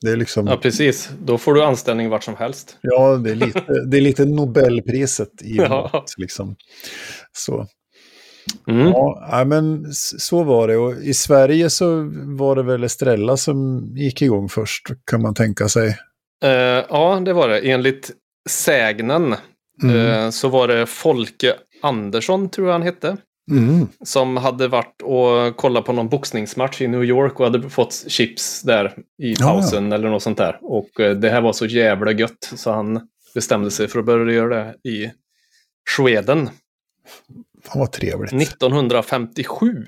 det 0.00 0.10
är 0.10 0.16
liksom, 0.16 0.46
ja, 0.46 0.52
ja, 0.52 0.58
precis. 0.58 1.10
Då 1.24 1.38
får 1.38 1.54
du 1.54 1.62
anställning 1.62 2.08
vart 2.08 2.24
som 2.24 2.36
helst. 2.36 2.78
det, 3.24 3.30
är 3.30 3.34
lite, 3.34 3.64
det 3.90 3.96
är 3.96 4.00
lite 4.00 4.24
Nobelpriset 4.26 5.42
i 5.42 5.56
Ja. 5.56 5.90
mat 5.92 6.14
liksom. 6.16 6.56
Så. 7.32 7.66
Mm. 8.68 8.86
Ja, 8.86 9.44
men 9.46 9.92
så 10.18 10.42
var 10.42 10.68
det. 10.68 10.76
Och 10.76 10.94
i 11.02 11.14
Sverige 11.14 11.70
så 11.70 12.10
var 12.24 12.56
det 12.56 12.62
väl 12.62 12.84
Estrella 12.84 13.36
som 13.36 13.86
gick 13.96 14.22
igång 14.22 14.48
först, 14.48 14.86
kan 15.10 15.22
man 15.22 15.34
tänka 15.34 15.68
sig. 15.68 15.88
Eh, 16.44 16.50
ja, 16.88 17.22
det 17.24 17.32
var 17.32 17.48
det. 17.48 17.58
Enligt 17.60 18.10
sägnen 18.50 19.34
Mm. 19.82 19.96
eh, 19.96 20.30
så 20.30 20.48
var 20.48 20.68
det 20.68 20.86
Folke 20.86 21.54
Andersson, 21.82 22.48
tror 22.50 22.66
jag 22.66 22.72
han 22.74 22.82
hette, 22.82 23.16
Mm. 23.50 23.86
som 24.04 24.36
hade 24.36 24.68
varit 24.68 25.02
och 25.02 25.56
kollat 25.56 25.84
på 25.84 25.92
någon 25.92 26.08
boxningsmatch 26.08 26.80
i 26.80 26.88
New 26.88 27.04
York 27.04 27.40
och 27.40 27.46
hade 27.46 27.70
fått 27.70 28.04
chips 28.08 28.62
där 28.62 28.94
i 29.22 29.32
Ja, 29.38 29.46
pausen 29.46 29.92
eller 29.92 30.10
något 30.10 30.22
sånt 30.22 30.38
där. 30.38 30.58
Och 30.62 31.00
eh, 31.00 31.16
det 31.16 31.30
här 31.30 31.40
var 31.40 31.52
så 31.52 31.66
jävla 31.66 32.12
gött 32.12 32.52
så 32.56 32.70
han 32.72 33.00
bestämde 33.34 33.70
sig 33.70 33.88
för 33.88 33.98
att 33.98 34.04
börja 34.06 34.34
göra 34.34 34.64
det 34.64 34.88
i 34.90 35.12
Sweden 35.96 36.50
Fan 37.68 37.78
vad 37.80 37.92
trevligt. 37.92 38.32
1957. 38.32 39.84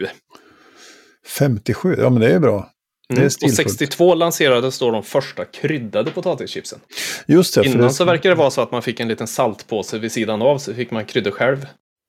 57, 1.26 1.96
ja 1.98 2.10
men 2.10 2.20
det 2.20 2.32
är 2.34 2.38
bra. 2.38 2.70
Det 3.08 3.14
är 3.14 3.16
Mm. 3.16 3.26
Och 3.26 3.32
stilfullt. 3.32 3.56
62 3.70 4.14
lanserades 4.14 4.78
då 4.78 4.90
de 4.90 5.02
första 5.02 5.44
kryddade 5.44 6.10
potatischipsen. 6.10 6.78
Just 7.26 7.54
det. 7.54 7.66
Innan 7.66 7.78
det, 7.80 7.90
så 7.90 8.04
verkar 8.04 8.28
det 8.28 8.34
vara 8.34 8.50
så 8.50 8.60
att 8.60 8.72
man 8.72 8.82
fick 8.82 9.00
en 9.00 9.08
liten 9.08 9.26
saltpåse 9.26 9.98
vid 9.98 10.12
sidan 10.12 10.42
av, 10.42 10.58
så 10.58 10.74
fick 10.74 10.90
man 10.90 11.04
krydda 11.04 11.30
själv. 11.30 11.66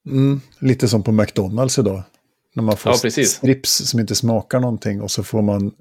mm, 0.10 0.42
lite 0.60 0.88
som 0.88 1.04
på 1.04 1.12
McDonalds 1.12 1.80
idag. 1.80 2.04
När 2.56 2.64
man 2.64 2.78
får 2.78 2.92
Ja, 2.92 2.98
precis. 3.02 3.30
strips 3.32 3.90
som 3.90 4.00
inte 4.00 4.16
smakar 4.16 4.60
någonting 4.60 5.02
och 5.02 5.12
så 5.12 5.24
får 5.24 5.42
man 5.42 5.72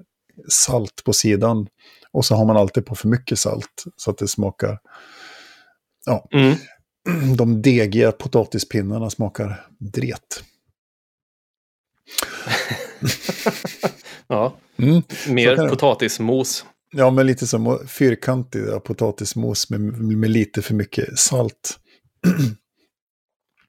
salt 0.49 1.03
på 1.05 1.13
sidan. 1.13 1.67
Och 2.13 2.25
så 2.25 2.35
har 2.35 2.45
man 2.45 2.57
alltid 2.57 2.85
på 2.85 2.95
för 2.95 3.07
mycket 3.07 3.39
salt 3.39 3.83
så 3.95 4.11
att 4.11 4.17
det 4.17 4.27
smakar... 4.27 4.79
Ja, 6.05 6.27
Mm. 6.33 6.55
de 7.37 7.61
degiga 7.61 8.11
potatispinnarna 8.11 9.09
smakar 9.09 9.67
dret. 9.79 10.43
Ja, 14.27 14.57
Mm. 14.77 15.01
mer 15.29 15.69
potatismos. 15.69 16.65
Ja, 16.93 17.09
men 17.11 17.27
lite 17.27 17.47
som 17.47 17.79
fyrkantig 17.87 18.83
potatismos 18.83 19.69
med, 19.69 19.79
med 20.17 20.29
lite 20.29 20.61
för 20.61 20.73
mycket 20.73 21.19
salt. 21.19 21.79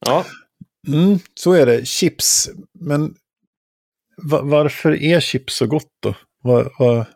Ja, 0.07 0.27
Mm, 0.89 1.19
så 1.35 1.53
är 1.53 1.67
det. 1.67 1.87
Chips. 1.87 2.51
Men 2.81 3.15
va, 4.23 4.43
varför 4.43 5.03
är 5.03 5.21
chips 5.21 5.57
så 5.57 5.67
gott 5.67 5.91
då? 6.03 6.15
Va, 6.43 6.71
va, 6.79 7.07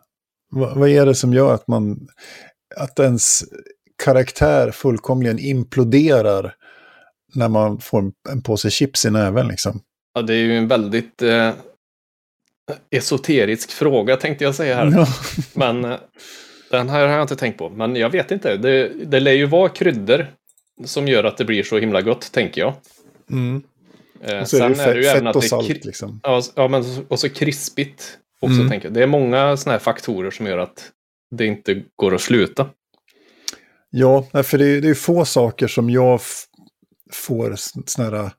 vad 0.75 0.89
är 0.89 1.05
det 1.05 1.15
som 1.15 1.33
gör 1.33 1.53
att 1.53 1.67
man... 1.67 2.07
Att 2.75 2.99
ens 2.99 3.43
karaktär 4.03 4.71
fullkomligen 4.71 5.39
imploderar 5.39 6.55
när 7.35 7.49
man 7.49 7.79
får 7.79 8.11
en, 8.29 8.41
påse 8.41 8.69
chips 8.69 9.05
i 9.05 9.09
näven 9.11 9.47
liksom? 9.47 9.81
ja 10.13 10.21
det 10.21 10.33
är 10.33 10.37
ju 10.37 10.57
en 10.57 10.67
väldigt 10.67 11.21
eh, 11.21 11.51
esoterisk 12.91 13.71
fråga 13.71 14.15
tänkte 14.17 14.43
jag 14.43 14.55
säga 14.55 14.75
här. 14.75 14.91
Ja. 14.95 15.07
Men 15.53 15.85
eh, 15.85 15.97
den 16.71 16.89
här 16.89 17.07
har 17.07 17.13
jag 17.13 17.21
inte 17.21 17.35
tänkt 17.35 17.57
på. 17.57 17.69
Men 17.69 17.95
jag 17.95 18.09
vet 18.09 18.31
inte. 18.31 18.57
Det, 18.57 18.87
det 19.05 19.19
lär 19.19 19.31
ju 19.31 19.45
vara 19.45 19.69
kryddor 19.69 20.27
som 20.85 21.07
gör 21.07 21.23
att 21.23 21.37
det 21.37 21.45
blir 21.45 21.63
så 21.63 21.77
himla 21.77 22.01
gott, 22.01 22.31
tänker 22.31 22.61
jag. 22.61 22.73
Mm. 23.31 23.61
Eh, 24.21 24.39
Och 24.41 24.47
så 24.49 24.57
är 24.63 24.69
det, 24.69 24.75
sen 24.75 24.89
är 24.89 24.93
det 24.93 24.99
ju 24.99 25.03
fett, 25.05 25.11
även 25.15 25.23
fett 25.23 25.29
att 25.29 25.35
och 25.35 25.41
det 25.41 25.47
salt 25.47 25.67
kri- 25.67 25.81
liksom. 25.85 26.19
Ja, 26.55 26.67
men 26.67 26.83
och 27.07 27.19
så 27.19 27.29
krispigt 27.29 28.17
också, 28.39 28.55
Mm. 28.55 28.69
tänker 28.69 28.85
jag. 28.87 28.93
Det 28.93 29.03
är 29.03 29.07
många 29.07 29.57
sådana 29.57 29.71
här 29.73 29.79
faktorer 29.83 30.31
som 30.31 30.45
gör 30.45 30.57
att 30.57 30.91
det 31.35 31.45
inte 31.45 31.83
går 31.95 32.15
att 32.15 32.21
sluta. 32.21 32.69
Ja, 33.99 34.43
för 34.43 34.57
det 34.57 34.65
är, 34.65 34.81
det 34.81 34.89
är 34.89 34.93
få 34.93 35.25
saker 35.25 35.67
som 35.67 35.89
jag 35.89 36.21
får 37.13 37.55
sådana 37.55 38.17
här, 38.17 38.31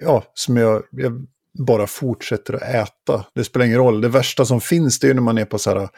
ja, 0.00 0.24
som 0.34 0.56
jag, 0.56 0.82
jag 0.90 1.26
bara 1.66 1.86
fortsätter 1.86 2.54
att 2.54 2.62
äta. 2.62 3.24
Det 3.34 3.44
spelar 3.44 3.66
ingen 3.66 3.78
roll. 3.78 4.00
Det 4.00 4.08
värsta 4.08 4.44
som 4.44 4.60
finns 4.60 4.98
det 4.98 5.06
är 5.06 5.08
ju 5.08 5.14
när 5.14 5.22
man 5.22 5.38
är 5.38 5.44
på 5.44 5.58
så 5.58 5.70
här 5.70 5.88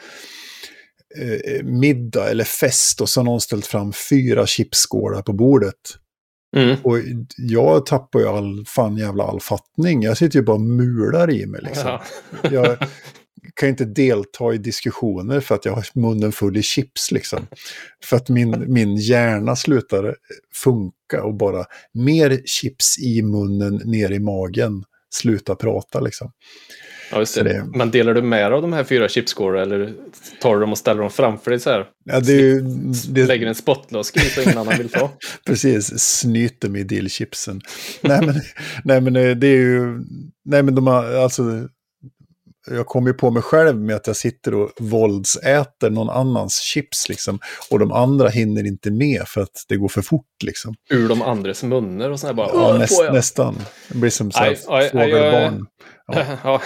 eh, 1.19 1.63
middag 1.63 2.29
eller 2.29 2.43
fest 2.43 3.01
och 3.01 3.09
så 3.09 3.19
har 3.19 3.25
någon 3.25 3.41
ställt 3.41 3.65
fram 3.65 3.93
fyra 4.09 4.47
chipsskålar 4.47 5.21
på 5.21 5.33
bordet. 5.33 5.97
Mm. 6.57 6.77
Och 6.83 6.97
jag 7.37 7.85
tappar 7.85 8.19
ju 8.19 8.27
all, 8.27 8.65
fan 8.67 8.97
jävla 8.97 9.23
all 9.23 9.39
fattning. 9.39 10.01
Jag 10.01 10.17
sitter 10.17 10.39
ju 10.39 10.45
bara 10.45 10.55
och 10.55 10.61
mular 10.61 11.31
i 11.31 11.45
mig 11.45 11.61
liksom. 11.61 11.99
Ja. 12.41 12.49
Jag 12.51 12.77
kan 13.55 13.69
inte 13.69 13.85
delta 13.85 14.53
i 14.53 14.57
diskussioner 14.57 15.39
för 15.39 15.55
att 15.55 15.65
jag 15.65 15.73
har 15.73 15.85
munnen 15.93 16.31
full 16.31 16.57
i 16.57 16.63
chips 16.63 17.11
liksom. 17.11 17.47
För 18.03 18.17
att 18.17 18.29
min, 18.29 18.73
min 18.73 18.95
hjärna 18.95 19.55
slutar 19.55 20.15
funka 20.63 21.23
och 21.23 21.33
bara 21.33 21.65
mer 21.93 22.41
chips 22.45 22.99
i 22.99 23.21
munnen, 23.21 23.81
ner 23.85 24.11
i 24.11 24.19
magen, 24.19 24.83
sluta 25.13 25.55
prata 25.55 25.99
liksom. 25.99 26.31
Ja, 27.11 27.25
det. 27.35 27.65
Men 27.73 27.91
delar 27.91 28.13
du 28.13 28.21
med 28.21 28.51
dig 28.51 28.55
av 28.55 28.61
de 28.61 28.73
här 28.73 28.83
fyra 28.83 29.09
chipsskålarna 29.09 29.61
eller 29.61 29.93
tar 30.41 30.53
du 30.55 30.61
dem 30.61 30.71
och 30.71 30.77
ställer 30.77 31.01
dem 31.01 31.11
framför 31.11 31.51
dig 31.51 31.59
så 31.59 31.69
här? 31.69 31.85
Ja, 32.05 32.19
det 32.19 32.33
är 32.33 32.37
ju, 32.37 32.61
det, 33.09 33.25
Lägger 33.25 33.47
en 33.47 33.55
spottlosk 33.55 34.17
i 34.17 34.19
så 34.19 34.41
ingen 34.41 34.57
annan 34.57 34.77
vill 34.77 34.89
ta? 34.89 35.11
Precis, 35.45 35.99
snyter 35.99 36.69
med 36.69 36.87
dillchipsen. 36.87 37.61
nej, 38.01 38.25
men, 38.25 38.35
nej, 38.83 39.01
men 39.01 39.15
eh, 39.15 39.35
det 39.35 39.47
är 39.47 39.57
ju... 39.57 39.99
Nej, 40.45 40.63
men 40.63 40.75
de 40.75 40.87
har 40.87 41.13
alltså... 41.13 41.67
Jag 42.69 42.85
kommer 42.85 43.07
ju 43.07 43.13
på 43.13 43.31
mig 43.31 43.41
själv 43.43 43.79
med 43.81 43.95
att 43.95 44.07
jag 44.07 44.15
sitter 44.15 44.53
och 44.53 44.71
våldsäter 44.79 45.89
någon 45.89 46.09
annans 46.09 46.59
chips 46.61 47.09
liksom. 47.09 47.39
Och 47.71 47.79
de 47.79 47.91
andra 47.91 48.29
hinner 48.29 48.67
inte 48.67 48.91
med 48.91 49.23
för 49.27 49.41
att 49.41 49.65
det 49.67 49.75
går 49.77 49.87
för 49.87 50.01
fort 50.01 50.25
liksom. 50.43 50.73
Ur 50.89 51.09
de 51.09 51.21
andres 51.21 51.63
munnar 51.63 52.09
och 52.09 52.19
sådär 52.19 52.33
bara. 52.33 52.47
Ja, 52.53 52.69
"Åh, 52.73 52.79
näst, 52.79 52.95
får 52.97 53.05
jag?" 53.05 53.13
nästan. 53.13 53.55
Det 53.89 53.97
blir 53.97 54.09
som 54.09 54.31
så 54.31 54.39
här 54.39 54.49
Nej, 54.69 54.89
nej, 54.93 54.93
nej, 54.93 55.11
fågelbarn. 55.11 55.65
Ja. 56.43 56.61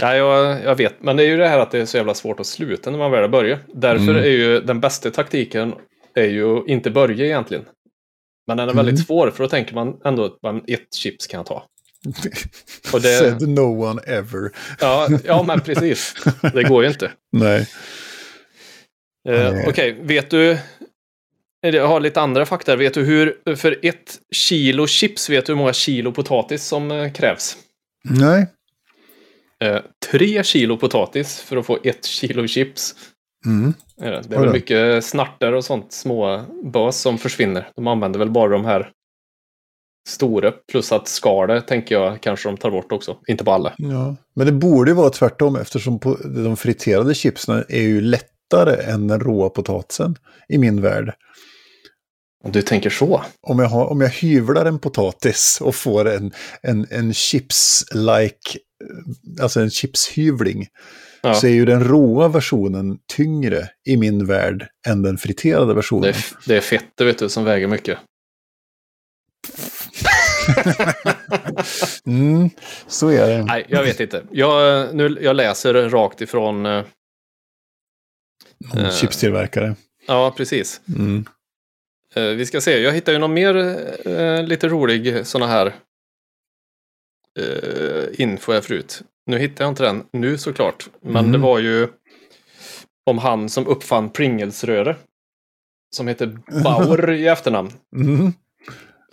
ja, 0.00 0.14
jag, 0.16 0.62
jag 0.64 0.74
vet. 0.76 0.94
Men 1.02 1.16
det 1.16 1.22
är 1.22 1.26
ju 1.26 1.36
det 1.36 1.48
här 1.48 1.58
att 1.58 1.70
det 1.70 1.78
är 1.80 1.86
så 1.86 1.96
jävla 1.96 2.14
svårt 2.14 2.40
att 2.40 2.46
sluta 2.46 2.90
när 2.90 2.98
man 2.98 3.10
väl 3.10 3.22
har 3.22 3.28
börjat. 3.28 3.60
Därför 3.74 4.02
Mm. 4.04 4.16
är 4.16 4.26
ju 4.28 4.60
den 4.60 4.80
bästa 4.80 5.10
taktiken 5.10 5.74
är 6.14 6.26
ju 6.28 6.64
inte 6.66 6.90
börja 6.90 7.24
egentligen. 7.26 7.64
Men 8.46 8.56
den 8.56 8.68
är 8.68 8.72
Mm. 8.72 8.84
väldigt 8.86 9.06
svår 9.06 9.30
för 9.30 9.42
då 9.44 9.48
tänker 9.48 9.74
man 9.74 10.00
ändå 10.04 10.24
att 10.24 10.68
ett 10.70 10.94
chips 10.94 11.26
kan 11.26 11.38
jag 11.38 11.46
ta. 11.46 11.64
Och 12.92 13.00
det- 13.00 13.18
Said 13.18 13.48
no 13.48 13.84
one 13.84 14.02
ever. 14.02 14.50
Ja, 14.80 15.08
ja 15.24 15.42
men 15.42 15.60
precis. 15.60 16.14
Det 16.54 16.62
går 16.62 16.82
ju 16.82 16.88
inte. 16.88 17.12
Nej. 17.32 17.66
Eh. 19.28 19.68
Okej, 19.68 19.98
vet 20.02 20.30
du... 20.30 20.58
Jag 21.60 21.88
har 21.88 22.00
lite 22.00 22.20
andra 22.20 22.46
fakta. 22.46 22.76
Vet 22.76 22.94
du 22.94 23.04
hur... 23.04 23.56
För 23.56 23.78
ett 23.82 24.18
kilo 24.32 24.86
chips, 24.86 25.30
vet 25.30 25.46
du 25.46 25.52
hur 25.52 25.58
många 25.58 25.72
kilo 25.72 26.12
potatis 26.12 26.64
som 26.64 26.90
eh, 26.90 27.12
krävs? 27.12 27.56
Nej. 28.04 28.46
Eh, 29.64 29.80
tre 30.10 30.44
kilo 30.44 30.76
potatis 30.76 31.40
för 31.40 31.56
att 31.56 31.66
få 31.66 31.78
ett 31.84 32.04
kilo 32.04 32.46
chips. 32.46 32.94
Mm. 33.46 33.74
är 34.00 34.10
Det, 34.10 34.36
är 34.36 34.40
väl 34.40 34.52
mycket 34.52 35.04
snartar 35.04 35.52
och 35.52 35.64
sånt 35.64 35.92
små 35.92 36.44
bös 36.64 37.00
som 37.00 37.18
försvinner. 37.18 37.68
De 37.76 37.86
använder 37.86 38.18
väl 38.18 38.30
bara 38.30 38.48
de 38.48 38.64
här 38.64 38.90
stora. 40.08 40.52
Plus 40.70 40.92
att 40.92 41.08
skalet 41.08 41.66
tänker 41.66 41.94
jag 41.94 42.20
kanske 42.20 42.48
de 42.48 42.56
tar 42.56 42.70
bort 42.70 42.92
också. 42.92 43.16
Inte 43.28 43.44
på 43.44 43.52
alla. 43.52 43.72
Ja. 43.78 44.16
Men 44.34 44.46
det 44.46 44.52
borde 44.52 44.90
ju 44.90 44.94
vara 44.94 45.10
tvärtom 45.10 45.56
eftersom 45.56 46.00
de 46.44 46.56
friterade 46.56 47.14
chipsen 47.14 47.64
är 47.68 47.82
ju 47.82 48.00
lättare 48.00 48.92
än 48.92 49.08
den 49.08 49.20
råa 49.20 49.48
potatisen 49.48 50.16
i 50.48 50.58
min 50.58 50.80
värld. 50.82 51.12
Om 52.44 52.52
du 52.52 52.62
tänker 52.62 52.90
så. 52.90 53.22
Om 53.40 53.58
jag, 53.58 53.68
har, 53.68 53.86
om 53.86 54.00
jag 54.00 54.08
hyvlar 54.08 54.64
en 54.66 54.78
potatis 54.78 55.58
och 55.62 55.74
får 55.74 56.08
en, 56.08 56.32
en, 56.62 56.86
en 56.90 57.12
chips-like, 57.12 58.58
alltså 59.42 59.60
en 59.60 59.70
chipshyvling, 59.70 60.66
Ja. 61.22 61.34
så 61.34 61.46
är 61.46 61.50
ju 61.50 61.64
den 61.64 61.84
råa 61.84 62.28
versionen 62.28 62.98
tyngre 63.16 63.68
i 63.88 63.96
min 63.96 64.26
värld 64.26 64.66
än 64.86 65.02
den 65.02 65.18
friterade 65.18 65.66
Det 65.66 65.74
versionen. 65.74 66.08
är, 66.08 66.16
det 66.46 66.56
är 66.56 66.60
fett, 66.60 66.84
det 66.94 67.04
vet 67.04 67.18
du, 67.18 67.28
som 67.28 67.44
väger 67.44 67.66
mycket. 67.66 67.98
Mm, 72.06 72.50
så 72.86 73.08
är 73.08 73.28
det. 73.28 73.44
Nej, 73.44 73.66
jag 73.68 73.82
vet 73.82 74.00
inte. 74.00 74.22
Jag, 74.30 74.94
nu, 74.94 75.18
jag 75.20 75.36
läser 75.36 75.74
rakt 75.90 76.20
ifrån... 76.20 76.66
eh, 76.66 76.84
Någon 78.74 78.84
eh. 78.84 78.90
chipstillverkare. 78.92 79.74
Ja, 80.06 80.34
precis. 80.36 80.80
Mm. 80.96 81.24
Eh, 82.14 82.22
vi 82.24 82.46
ska 82.46 82.60
se, 82.60 82.78
jag 82.78 82.92
hittar 82.92 83.12
ju 83.12 83.18
någon 83.18 83.34
mer 83.34 83.56
eh, 84.08 84.42
lite 84.42 84.68
rolig 84.68 85.26
sån 85.26 85.42
här 85.42 85.66
eh, 87.38 88.20
info 88.20 88.52
här 88.52 88.60
förut. 88.60 89.02
Nu 89.26 89.38
hittar 89.38 89.64
jag 89.64 89.70
inte 89.72 89.82
den 89.82 90.04
nu 90.12 90.38
såklart. 90.38 90.88
Men 91.00 91.16
Mm. 91.16 91.32
det 91.32 91.38
var 91.38 91.58
ju 91.58 91.88
om 93.06 93.18
han 93.18 93.48
som 93.48 93.66
uppfann 93.66 94.10
Pringles-röre. 94.10 94.96
Som 95.96 96.08
heter 96.08 96.38
Bauer 96.64 97.10
i 97.10 97.26
efternamn. 97.28 97.72
Mm. 97.96 98.32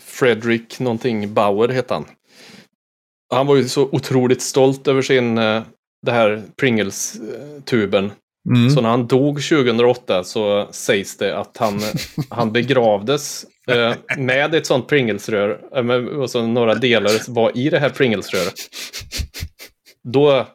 Fredrik 0.02 0.80
någonting 0.80 1.34
Bauer 1.34 1.68
heter 1.68 1.96
han. 1.96 2.06
Han 3.34 3.48
var 3.48 3.56
ju 3.56 3.68
så 3.68 3.84
otroligt 3.92 4.42
stolt 4.42 4.88
över 4.88 5.02
sin, 5.02 5.38
eh, 5.38 5.64
det 6.06 6.12
här 6.12 6.44
Pringles-tuben. 6.62 8.12
Mm. 8.50 8.70
Så 8.70 8.82
när 8.82 8.90
han 8.90 9.08
dog 9.08 9.36
2008 9.44 10.24
så 10.24 10.68
sägs 10.72 11.18
det 11.18 11.38
att 11.38 11.58
han, 11.58 11.82
han 12.30 12.52
begravdes 12.52 13.46
eh, 13.68 13.94
med 14.18 14.56
ett 14.56 14.66
sånt 14.66 14.88
Pringles-rör. 14.88 15.60
eh, 15.76 16.20
Och 16.20 16.30
så 16.30 16.48
några 16.48 16.76
delar 16.76 17.32
var 17.32 17.58
i 17.58 17.70
det 17.70 17.80
här 17.80 17.90
Pringles-röret. 17.90 18.54
Då, 20.04 20.48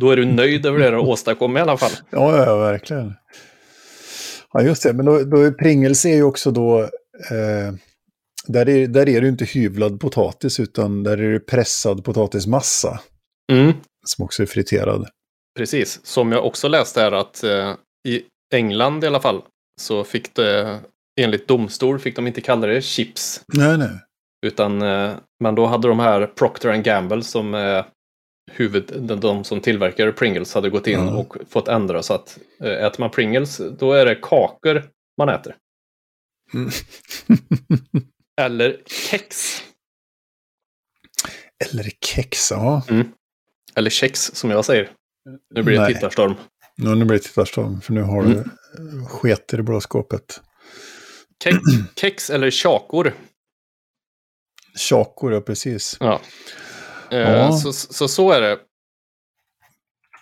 då 0.00 0.10
är 0.10 0.16
du 0.16 0.24
nöjd 0.24 0.66
över 0.66 0.78
det 0.78 0.90
du 0.90 0.96
har 0.96 1.08
åstadkommit 1.08 1.58
i 1.60 1.62
alla 1.62 1.76
fall. 1.76 1.92
Ja, 2.10 2.36
ja, 2.36 2.44
ja, 2.44 2.56
verkligen. 2.56 3.14
Ja, 4.52 4.62
just 4.62 4.82
det. 4.82 4.92
Men 4.92 5.06
då, 5.06 5.22
då 5.22 5.52
Pringles 5.52 6.04
är 6.04 6.14
ju 6.14 6.22
också 6.22 6.50
då... 6.50 6.80
Eh, 7.30 7.74
där, 8.48 8.68
är, 8.68 8.86
där 8.86 9.08
är 9.08 9.20
det 9.20 9.28
inte 9.28 9.44
hyvlad 9.44 10.00
potatis, 10.00 10.60
utan 10.60 11.02
där 11.02 11.18
är 11.18 11.32
det 11.32 11.40
pressad 11.40 12.04
potatismassa. 12.04 13.00
Mm, 13.52 13.72
Som 14.06 14.24
också 14.24 14.42
är 14.42 14.46
friterad. 14.46 15.08
precis. 15.58 16.00
Som 16.06 16.32
jag 16.32 16.46
också 16.46 16.68
läste 16.68 17.00
här 17.00 17.12
att 17.12 17.44
eh, 17.44 17.74
i 18.08 18.22
England 18.54 19.04
i 19.04 19.06
alla 19.06 19.20
fall 19.20 19.42
så 19.80 20.04
fick 20.04 20.34
det 20.34 20.80
enligt 21.20 21.48
domstol 21.48 21.98
fick 21.98 22.16
de 22.16 22.26
inte 22.26 22.40
kalla 22.40 22.66
det 22.66 22.82
chips. 22.82 23.42
Nej, 23.54 23.78
nej. 23.78 23.90
Utan, 24.46 24.82
eh, 24.82 25.12
men 25.44 25.54
då 25.54 25.66
hade 25.66 25.88
de 25.88 25.98
här 25.98 26.26
Procter 26.26 26.76
Gamble 26.76 27.22
som 27.22 27.54
är 27.54 27.84
huvud, 28.52 28.92
de, 29.00 29.20
de 29.20 29.44
som 29.44 29.60
tillverkar 29.60 30.12
Pringles 30.12 30.54
hade 30.54 30.70
gått 30.70 30.86
in 30.86 31.00
Mm. 31.00 31.16
och 31.16 31.36
fått 31.48 31.68
ändra 31.68 32.02
så 32.02 32.14
att 32.14 32.38
eh, 32.60 32.72
äter 32.84 33.00
man 33.00 33.10
Pringles, 33.10 33.60
då 33.78 33.92
är 33.92 34.06
det 34.06 34.14
kakor 34.22 34.82
man 35.18 35.28
äter. 35.28 35.56
Mm. 36.54 36.70
Eller 38.38 38.80
kex. 38.86 39.62
Eller 41.64 41.90
kex, 42.04 42.50
ja. 42.50 42.82
Eller 43.74 43.90
kex 43.90 44.30
som 44.34 44.50
jag 44.50 44.64
säger. 44.64 44.90
Nu 45.54 45.62
blir 45.62 45.74
det 45.76 45.82
Nej. 45.82 45.94
tittarstorm. 45.94 46.34
Nu, 46.76 46.94
nu 46.94 47.04
blir 47.04 47.18
det 47.18 47.24
tittarstorm, 47.24 47.80
för 47.80 47.92
nu 47.92 48.02
har 48.02 48.22
Mm. 48.22 48.32
du 48.76 49.06
sketer 49.06 49.58
i 49.58 49.62
blå 49.62 49.80
skåpet. 49.80 50.40
Kex, 51.44 51.56
kex 51.96 52.30
eller 52.30 52.50
chakor. 52.50 53.14
Chakor, 54.78 55.32
ja 55.34 55.40
precis. 55.40 55.96
Ja. 56.00 56.20
Eh, 57.10 57.18
Ja. 57.18 57.52
Så, 57.58 57.72
så, 57.72 58.08
så 58.08 58.30
är 58.32 58.40
det. 58.40 58.58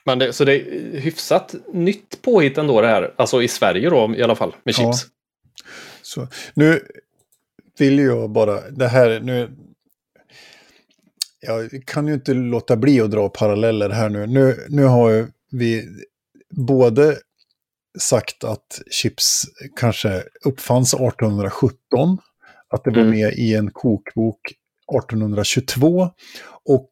Men 0.05 0.19
det. 0.19 0.33
Så 0.33 0.45
det 0.45 0.55
är 0.55 1.01
hyfsat 1.01 1.55
nytt 1.73 2.23
påhitt 2.23 2.59
ändå 2.59 2.81
det 2.81 2.89
här. 2.89 3.15
Alltså 3.19 3.43
i 3.43 3.49
Sverige 3.49 3.91
då 3.91 4.15
i 4.17 4.23
alla 4.23 4.37
fall, 4.37 4.55
med 4.65 4.75
Ja. 4.79 4.93
chips. 4.93 5.07
Så, 6.03 6.29
nu 6.55 6.87
vill 7.79 7.99
jag 7.99 8.31
bara, 8.31 8.71
det 8.71 8.89
här, 8.89 9.21
nu... 9.21 9.51
Jag 11.41 11.71
kan 11.87 12.07
ju 12.09 12.15
inte 12.15 12.35
låta 12.35 12.77
bli 12.77 13.01
att 13.01 13.11
dra 13.11 13.29
paralleller 13.29 13.91
här 13.91 14.09
nu. 14.09 14.27
Nu, 14.27 14.67
nu 14.69 14.85
har 14.85 15.11
ju 15.11 15.27
vi 15.51 15.85
både 16.51 17.17
sagt 17.99 18.45
att 18.45 18.81
chips 18.91 19.43
kanske 19.77 20.23
uppfanns 20.45 20.95
1817, 20.95 22.19
att 22.69 22.85
det 22.85 22.91
var 22.91 22.99
Mm. 22.99 23.11
med 23.11 23.33
i 23.33 23.55
en 23.55 23.71
kokbok 23.71 24.41
1822 24.97 26.11
och 26.65 26.91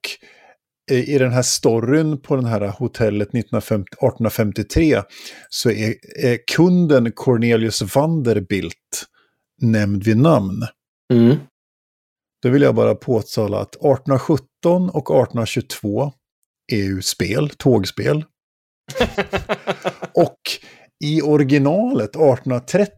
eh, 0.91 1.09
i 1.11 1.19
den 1.19 1.33
här 1.33 1.43
storyn 1.43 2.21
på 2.21 2.37
den 2.37 2.45
här 2.45 2.61
hotellet 2.61 3.29
1950, 3.29 3.89
1853 3.93 5.03
så 5.49 5.71
är, 5.71 5.95
är 6.25 6.39
kunden 6.57 7.13
Cornelius 7.13 7.95
Vanderbilt 7.97 9.07
nämnd 9.63 10.05
vid 10.05 10.17
namn. 10.17 10.63
Mm. 11.13 11.37
Då 12.43 12.49
vill 12.49 12.63
jag 12.63 12.75
bara 12.75 12.95
påtala 12.95 13.61
att 13.61 13.77
1817 13.77 14.91
och 14.91 15.11
1822 15.11 16.13
är 16.73 16.77
ju 16.77 17.03
spel, 17.03 17.51
tågspel. 17.51 18.25
Och 20.15 20.39
i 21.05 21.23
originalet 21.23 22.11
1830 22.11 22.91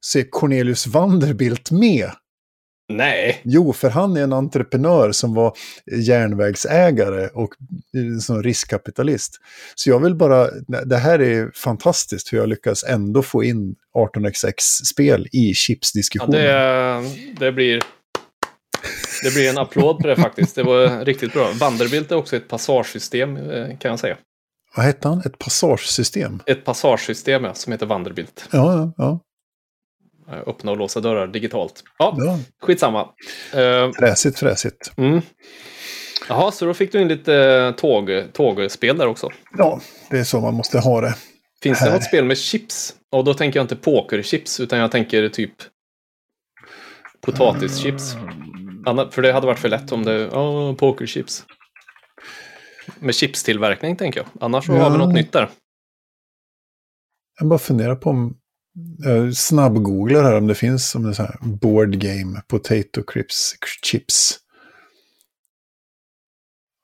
så 0.00 0.18
är 0.18 0.30
Cornelius 0.30 0.86
Vanderbilt 0.86 1.70
med. 1.70 2.10
Nej. 2.88 3.40
Jo, 3.44 3.72
för 3.72 3.90
han 3.90 4.16
är 4.16 4.22
en 4.22 4.32
entreprenör 4.32 5.12
som 5.12 5.34
var 5.34 5.52
järnvägsägare 5.92 7.28
och 7.28 7.54
eh, 7.96 8.18
som 8.20 8.42
riskkapitalist. 8.42 9.32
Så 9.74 9.90
jag 9.90 10.00
vill 10.00 10.14
bara, 10.14 10.50
det 10.84 10.96
här 10.96 11.18
är 11.22 11.50
fantastiskt 11.54 12.32
hur 12.32 12.38
jag 12.38 12.48
lyckas 12.48 12.84
ändå 12.84 13.22
få 13.22 13.44
in 13.44 13.74
18xx-spel 13.96 15.26
i 15.32 15.48
Ja, 15.48 15.54
chipsdiskussionen. 15.54 16.32
det, 16.40 17.02
det 17.38 17.52
blir... 17.52 17.82
Det 19.22 19.34
blir 19.34 19.50
en 19.50 19.58
applåd 19.58 19.98
på 19.98 20.06
det 20.08 20.16
faktiskt. 20.16 20.54
Det 20.54 20.62
var 20.62 21.04
riktigt 21.04 21.32
bra. 21.32 21.50
Vanderbilt 21.60 22.12
är 22.12 22.16
också 22.16 22.36
ett 22.36 22.48
passagesystem 22.48 23.36
eh, 23.36 23.78
kan 23.78 23.90
jag 23.90 24.00
säga. 24.00 24.16
Vad 24.76 24.86
hette 24.86 25.08
han? 25.08 25.22
Ett 25.26 25.38
passagesystem? 25.38 26.42
Ett 26.46 26.64
passagesystem 26.64 27.44
ja, 27.44 27.54
som 27.54 27.72
heter 27.72 27.86
Vanderbilt. 27.86 28.48
Ja, 28.52 28.72
ja, 28.74 28.92
ja. 28.96 29.20
Eh, 30.32 30.38
Öppna 30.46 30.70
och 30.70 30.76
låsa 30.76 31.00
dörrar 31.00 31.26
digitalt. 31.26 31.84
Ja, 31.98 32.14
ja. 32.18 32.38
skitsamma. 32.62 33.00
Eh, 33.54 33.90
Fräsigt, 33.98 34.38
fräsigt. 34.38 34.92
Mm. 34.96 35.20
Jaha, 36.28 36.52
så 36.52 36.64
då 36.64 36.74
fick 36.74 36.92
du 36.92 37.00
in 37.02 37.08
lite 37.08 37.34
eh, 37.34 37.72
tåg, 37.72 38.10
tågspel 38.32 38.98
där 38.98 39.06
också. 39.06 39.30
Ja, 39.58 39.80
det 40.10 40.18
är 40.18 40.24
så 40.24 40.40
man 40.40 40.54
måste 40.54 40.78
ha 40.78 41.00
det. 41.00 41.14
Finns 41.62 41.78
det 41.78 41.84
Här. 41.84 41.92
något 41.92 42.04
spel 42.04 42.24
med 42.24 42.38
chips? 42.38 42.94
Och 43.12 43.24
då 43.24 43.34
tänker 43.34 43.58
jag 43.58 43.64
inte 43.64 43.76
pokerchips, 43.76 44.60
utan 44.60 44.78
jag 44.78 44.90
tänker 44.92 45.28
typ 45.28 45.52
potatischips. 47.20 48.14
Anna- 48.86 49.10
För 49.10 49.22
det 49.22 49.32
hade 49.32 49.46
varit 49.46 49.58
för 49.58 49.68
lätt 49.68 49.92
om 49.92 50.04
det 50.04 50.28
oh, 50.28 50.74
pokerchips. 50.74 51.44
Med 52.98 53.14
chipstillverkning 53.14 53.96
tänker 53.96 54.20
jag. 54.20 54.26
Annars 54.44 54.66
så 54.66 54.72
har 54.72 54.90
vi 54.90 54.96
Ja. 54.96 55.04
något 55.04 55.14
nytt 55.14 55.32
där. 55.32 55.48
Jag 57.38 57.48
bara 57.48 57.58
funderar 57.58 57.96
på 57.96 58.10
om... 58.10 58.36
Jag 58.98 59.36
snabbgooglar 59.36 60.22
här 60.22 60.36
om 60.36 60.46
det 60.46 60.54
finns 60.54 60.90
som 60.90 61.06
en 61.06 61.14
sån 61.14 61.26
här 61.26 61.38
board 61.42 61.98
game, 61.98 62.42
potato 62.48 63.02
crips, 63.06 63.54
chips. 63.84 64.38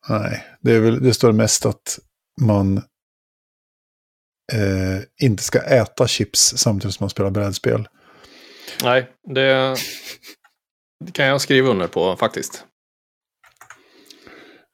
Nej, 0.08 0.44
det, 0.60 0.72
är 0.72 0.80
väl, 0.80 1.02
det 1.02 1.14
står 1.14 1.32
mest 1.32 1.66
att 1.66 1.98
man 2.40 2.76
eh, 4.52 5.00
inte 5.22 5.42
ska 5.42 5.60
äta 5.62 6.06
chips 6.08 6.54
samtidigt 6.56 6.94
som 6.94 7.04
man 7.04 7.10
spelar 7.10 7.30
brädspel. 7.30 7.88
Nej, 8.82 9.12
det, 9.34 9.76
det 11.04 11.12
kan 11.12 11.26
jag 11.26 11.40
skriva 11.40 11.68
under 11.68 11.88
på 11.88 12.16
faktiskt. 12.16 12.64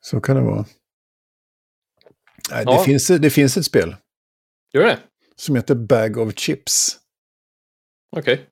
Så 0.00 0.20
kan 0.20 0.36
det 0.36 0.42
vara. 0.42 0.66
Nej, 2.50 2.62
Ja. 2.66 2.78
det, 2.78 2.84
finns, 2.84 3.06
det 3.06 3.30
finns 3.30 3.56
ett 3.56 3.64
spel 3.64 3.96
Gör 4.72 4.84
det? 4.86 4.98
som 5.36 5.56
heter 5.56 5.74
Bag 5.74 6.18
of 6.18 6.34
Chips. 6.38 6.98
Okej, 8.16 8.46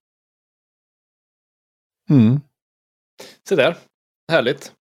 Mm. 2.11 2.41
se 3.49 3.57
där. 3.57 3.77
Härligt. 4.33 4.73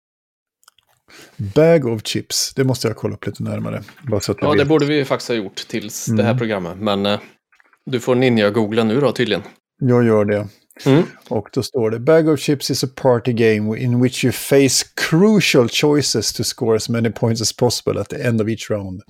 Bag 1.37 1.85
of 1.85 2.01
Chips, 2.03 2.53
det 2.53 2.63
måste 2.63 2.87
jag 2.87 2.97
kolla 2.97 3.13
upp 3.15 3.25
lite 3.25 3.43
närmare. 3.43 3.83
Bara 4.09 4.19
så 4.19 4.31
att 4.31 4.37
Ja, 4.41 4.51
det 4.51 4.57
vet. 4.57 4.67
borde 4.67 4.85
vi 4.85 5.05
faktiskt 5.05 5.27
ha 5.29 5.35
gjort 5.35 5.55
tills 5.55 6.05
det 6.05 6.23
här 6.23 6.29
Mm. 6.29 6.37
programmet. 6.37 6.77
Men 6.77 7.05
eh, 7.05 7.19
du 7.85 7.99
får 7.99 8.15
ninja-googla 8.15 8.83
nu 8.83 8.99
då 8.99 9.11
tydligen. 9.11 9.43
Jag 9.79 10.05
gör 10.05 10.25
det. 10.25 10.47
Mm. 10.85 11.03
Och 11.29 11.49
då 11.53 11.63
står 11.63 11.91
det 11.91 11.99
Bag 11.99 12.27
of 12.29 12.39
Chips 12.39 12.71
is 12.71 12.83
a 12.83 12.87
party 12.95 13.33
game 13.33 13.79
in 13.79 14.01
which 14.01 14.23
you 14.25 14.31
face 14.31 14.85
crucial 15.09 15.69
choices 15.69 16.33
to 16.33 16.43
score 16.43 16.75
as 16.75 16.89
many 16.89 17.09
points 17.11 17.41
as 17.41 17.53
possible 17.55 18.01
at 18.01 18.09
the 18.09 18.23
end 18.23 18.41
of 18.41 18.49
each 18.49 18.69
round. 18.69 19.01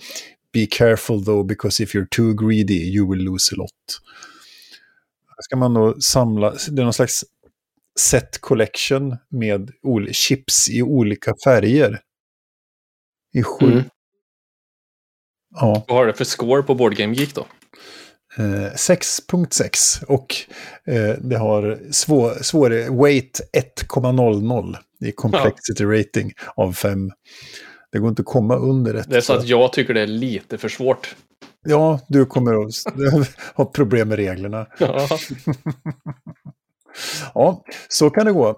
Be 0.54 0.65
careful 0.71 1.25
though 1.25 1.45
because 1.47 1.84
if 1.84 1.95
you're 1.95 2.08
too 2.12 2.34
greedy 2.34 2.89
you 2.91 3.10
will 3.10 3.19
lose 3.32 3.56
a 3.56 3.58
lot. 3.58 3.71
Ska 5.43 5.56
man 5.56 5.74
då 5.74 6.02
samla, 6.02 6.54
det 6.69 6.82
är 6.82 6.84
någon 6.84 6.93
slags 6.93 7.26
set 8.00 8.41
collection 8.41 9.17
med 9.30 9.71
chips 10.12 10.69
i 10.69 10.82
olika 10.82 11.34
färger. 11.43 12.02
I 13.34 13.43
sju. 13.43 13.71
Mm. 13.71 13.84
Ja. 15.56 15.86
Vad 15.88 15.98
har 15.98 16.08
det 16.08 16.13
för 16.13 16.26
score 16.26 16.63
på 16.63 16.76
Board 16.76 16.95
Game 16.95 17.13
Geek 17.13 17.36
då? 17.36 17.48
Eh, 18.38 18.74
6.6 18.74 20.06
och 20.06 20.36
eh, 20.88 21.15
det 21.21 21.38
har 21.38 21.80
svår, 21.91 22.43
svår 22.43 22.69
weight 23.04 23.41
1,00 23.54 24.76
i 25.02 25.12
complexity 25.12 25.84
rating 25.86 26.32
av 26.56 26.74
5. 26.74 27.12
Det 27.95 27.99
går 27.99 28.10
inte 28.10 28.21
att 28.21 28.25
komma 28.25 28.55
under 28.55 28.93
ett. 28.93 29.10
Det 29.10 29.17
är 29.17 29.21
så 29.21 29.34
att 29.34 29.47
jag 29.47 29.73
tycker 29.73 29.93
det 29.93 30.01
är 30.01 30.08
lite 30.08 30.58
för 30.58 30.69
svårt. 30.69 31.15
Ja, 31.67 31.99
du 32.08 32.25
kommer 32.25 32.65
att 32.65 33.27
ha 33.55 33.65
problem 33.65 34.08
med 34.10 34.15
reglerna. 34.17 34.67
Ja. 34.79 35.08
Ja, 37.34 37.63
så 37.88 38.10
kan 38.10 38.25
det 38.25 38.31
gå. 38.31 38.49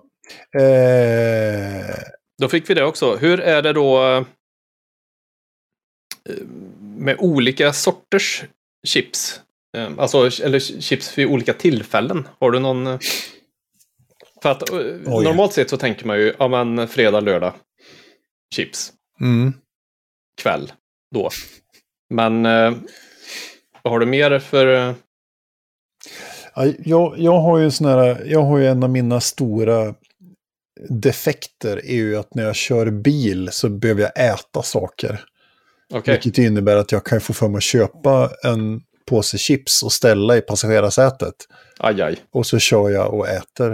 Eh, 0.59 1.95
Då 2.41 2.47
fick 2.49 2.69
vi 2.69 2.73
det 2.73 2.83
också. 2.85 3.15
Hur 3.15 3.39
är 3.39 3.61
det 3.61 3.73
då 3.73 4.03
eh, 4.15 4.23
med 6.79 7.15
olika 7.19 7.73
sorters 7.73 8.43
chips? 8.87 9.41
Eh, 9.77 9.89
Alltså, 9.97 10.17
eller 10.43 10.59
chips 10.59 11.17
vid 11.17 11.27
olika 11.27 11.53
tillfällen. 11.53 12.27
Har 12.39 12.51
du 12.51 12.59
någon... 12.59 12.87
eh, 12.87 12.99
För 14.41 14.49
att 14.51 14.69
Oj. 14.71 15.23
normalt 15.23 15.53
sett 15.53 15.69
så 15.69 15.77
tänker 15.77 16.05
man 16.07 16.17
ju, 16.19 16.33
ja 16.39 16.47
men 16.47 16.87
fredag, 16.87 17.19
lördag, 17.19 17.53
chips, 18.55 18.93
mm. 19.21 19.53
kväll, 20.41 20.71
då. 21.15 21.29
Men 22.13 22.45
eh, 22.45 22.73
vad 23.81 23.93
har 23.93 23.99
du 23.99 24.05
mer 24.05 24.39
för... 24.39 24.89
eh, 24.89 24.95
Ja, 26.55 26.65
jag, 26.85 27.19
jag 27.19 27.39
har 27.39 27.57
ju 27.57 27.65
en 27.65 27.71
sån 27.71 27.87
här, 27.87 28.23
jag 28.25 28.41
har 28.43 28.57
ju 28.57 28.67
en 28.67 28.83
av 28.83 28.89
mina 28.89 29.19
stora 29.21 29.93
defekter 30.89 31.85
är 31.85 31.95
ju 31.95 32.17
att 32.17 32.35
när 32.35 32.43
jag 32.43 32.55
kör 32.55 32.91
bil 32.91 33.49
så 33.51 33.69
behöver 33.69 34.01
jag 34.01 34.33
äta 34.33 34.63
saker. 34.63 35.23
Okej, 35.93 36.13
Vilket 36.13 36.37
innebär 36.37 36.75
att 36.75 36.91
jag 36.91 37.05
kan 37.05 37.21
få 37.21 37.33
för 37.33 37.47
mig 37.47 37.57
att 37.57 37.63
köpa 37.63 38.31
en 38.43 38.81
påse 39.09 39.37
chips 39.37 39.83
och 39.83 39.91
ställa 39.91 40.37
i 40.37 40.41
passagerarsätet. 40.41 41.35
aj 41.79 42.01
aj. 42.01 42.17
Och 42.31 42.45
så 42.45 42.59
kör 42.59 42.89
jag 42.89 43.13
och 43.13 43.27
äter. 43.27 43.71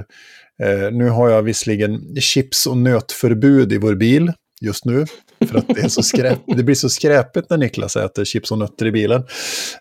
Eh, 0.63 0.91
nu 0.91 1.09
har 1.09 1.29
jag 1.29 1.41
visserligen 1.41 2.15
chips 2.15 2.67
och 2.67 2.77
nötförbud 2.77 3.73
i 3.73 3.77
vår 3.77 3.95
bil 3.95 4.33
just 4.61 4.85
nu. 4.85 5.05
För 5.47 5.57
att 5.57 5.67
det, 5.67 5.81
är 5.81 5.87
så 5.89 6.03
skräp, 6.03 6.39
det 6.45 6.63
blir 6.63 6.75
så 6.75 6.89
skräpigt 6.89 7.49
när 7.49 7.57
Niklas 7.57 7.95
äter 7.95 8.25
chips 8.25 8.51
och 8.51 8.57
nötter 8.57 8.85
i 8.85 8.91
bilen. 8.91 9.23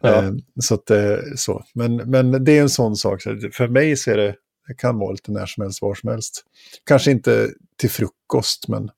Ja. 0.00 0.08
Eh, 0.24 0.30
så 0.60 0.74
att, 0.74 0.90
eh, 0.90 1.16
så. 1.36 1.64
Men, 1.74 1.96
men 1.96 2.44
det 2.44 2.58
är 2.58 2.62
en 2.62 2.70
sån 2.70 2.96
sak. 2.96 3.22
För 3.52 3.68
mig 3.68 3.96
så 3.96 4.10
är 4.10 4.16
det, 4.16 4.34
det 4.68 4.74
kan 4.74 4.98
vara 4.98 5.12
lite 5.12 5.32
när 5.32 5.46
som 5.46 5.62
helst, 5.62 5.82
var 5.82 5.94
som 5.94 6.10
helst. 6.10 6.44
Kanske 6.86 7.10
inte 7.10 7.48
till 7.78 7.90
frukost, 7.90 8.68
men. 8.68 8.90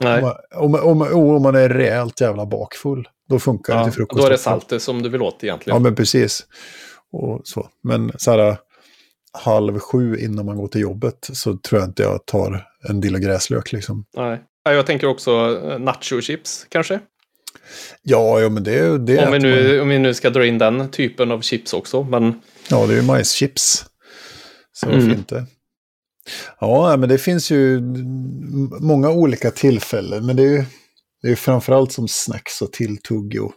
Om, 0.00 0.20
man, 0.22 0.32
om, 0.54 0.74
om, 0.74 1.02
om 1.34 1.42
man 1.42 1.54
är 1.54 1.68
rejält 1.68 2.20
jävla 2.20 2.46
bakfull, 2.46 3.08
då 3.28 3.38
funkar 3.38 3.72
det 3.74 3.78
Ja, 3.80 3.84
till 3.84 3.92
frukost. 3.92 4.20
då 4.20 4.26
är 4.26 4.30
det 4.30 4.38
saltet 4.38 4.82
som 4.82 5.02
du 5.02 5.08
vill 5.08 5.22
åt 5.22 5.36
Ja, 5.40 5.46
egentligen. 5.46 5.82
men 5.82 5.94
precis. 5.94 6.46
Och 7.12 7.40
så. 7.44 7.68
Men 7.82 8.12
så 8.16 8.30
här 8.30 8.56
halv 9.32 9.78
sju 9.78 10.16
innan 10.18 10.46
man 10.46 10.56
går 10.56 10.68
till 10.68 10.80
jobbet 10.80 11.28
så 11.32 11.56
tror 11.56 11.80
jag 11.80 11.88
inte 11.88 12.02
jag 12.02 12.26
tar 12.26 12.66
en 12.88 13.00
del 13.00 13.18
gräslök 13.18 13.72
liksom. 13.72 14.04
Nej. 14.16 14.42
Ja, 14.64 14.72
Jag 14.72 14.86
tänker 14.86 15.06
också 15.06 15.30
eh, 15.30 15.78
nacho-chips 15.78 16.66
kanske. 16.68 17.00
Ja, 18.02 18.40
ja 18.40 18.48
men 18.48 18.64
det, 18.64 18.98
det 18.98 19.26
Om 19.26 19.32
vi, 19.32 19.38
nu, 19.38 19.72
man- 19.72 19.80
om 19.80 19.88
vi 19.88 19.98
nu 19.98 20.14
ska 20.14 20.30
dra 20.30 20.46
in 20.46 20.58
den 20.58 20.90
typen 20.90 21.30
av 21.30 21.40
chips 21.40 21.72
också. 21.74 22.02
Men 22.02 22.40
Ja, 22.70 22.86
det 22.86 22.92
är 22.92 22.96
ju 22.96 23.02
majschips. 23.02 23.84
Så 24.72 24.86
Mm. 24.86 24.98
varför 25.00 25.18
inte? 25.18 25.46
Ja, 26.60 26.96
men 26.96 27.08
det 27.08 27.18
finns 27.18 27.50
ju 27.50 27.80
många 28.80 29.10
olika 29.10 29.50
tillfällen. 29.50 30.26
Men 30.26 30.36
det 30.36 30.42
är 30.42 30.46
ju 30.50 30.64
det 31.22 31.28
är 31.28 31.36
framförallt 31.36 31.92
som 31.92 32.08
snacks 32.08 32.62
och 32.62 32.72
tilltugg 32.72 33.38
och 33.42 33.52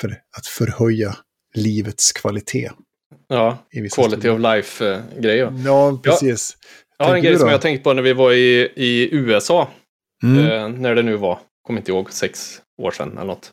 för 0.00 0.08
att 0.38 0.46
förhöja 0.46 1.16
livets 1.54 2.12
kvalitet. 2.12 2.70
ja, 3.28 3.58
quality 3.72 3.90
stunder. 3.90 4.30
of 4.30 4.40
life-grejer. 4.40 5.62
Ja, 5.66 6.00
precis. 6.02 6.56
Jag 6.98 7.06
har 7.06 7.14
en 7.16 7.22
grej 7.22 7.38
som 7.38 7.48
jag 7.48 7.60
tänkt 7.60 7.84
på 7.84 7.92
när 7.92 8.02
vi 8.02 8.12
var 8.12 8.32
i, 8.32 8.72
i 8.76 9.08
USA. 9.14 9.68
Mm. 10.22 10.50
Eh, 10.50 10.80
när 10.80 10.94
det 10.94 11.02
nu 11.02 11.16
var. 11.16 11.38
Kommer 11.62 11.80
inte 11.80 11.92
ihåg, 11.92 12.12
sex 12.12 12.62
år 12.82 12.90
sedan 12.90 13.12
eller 13.12 13.24
något. 13.24 13.52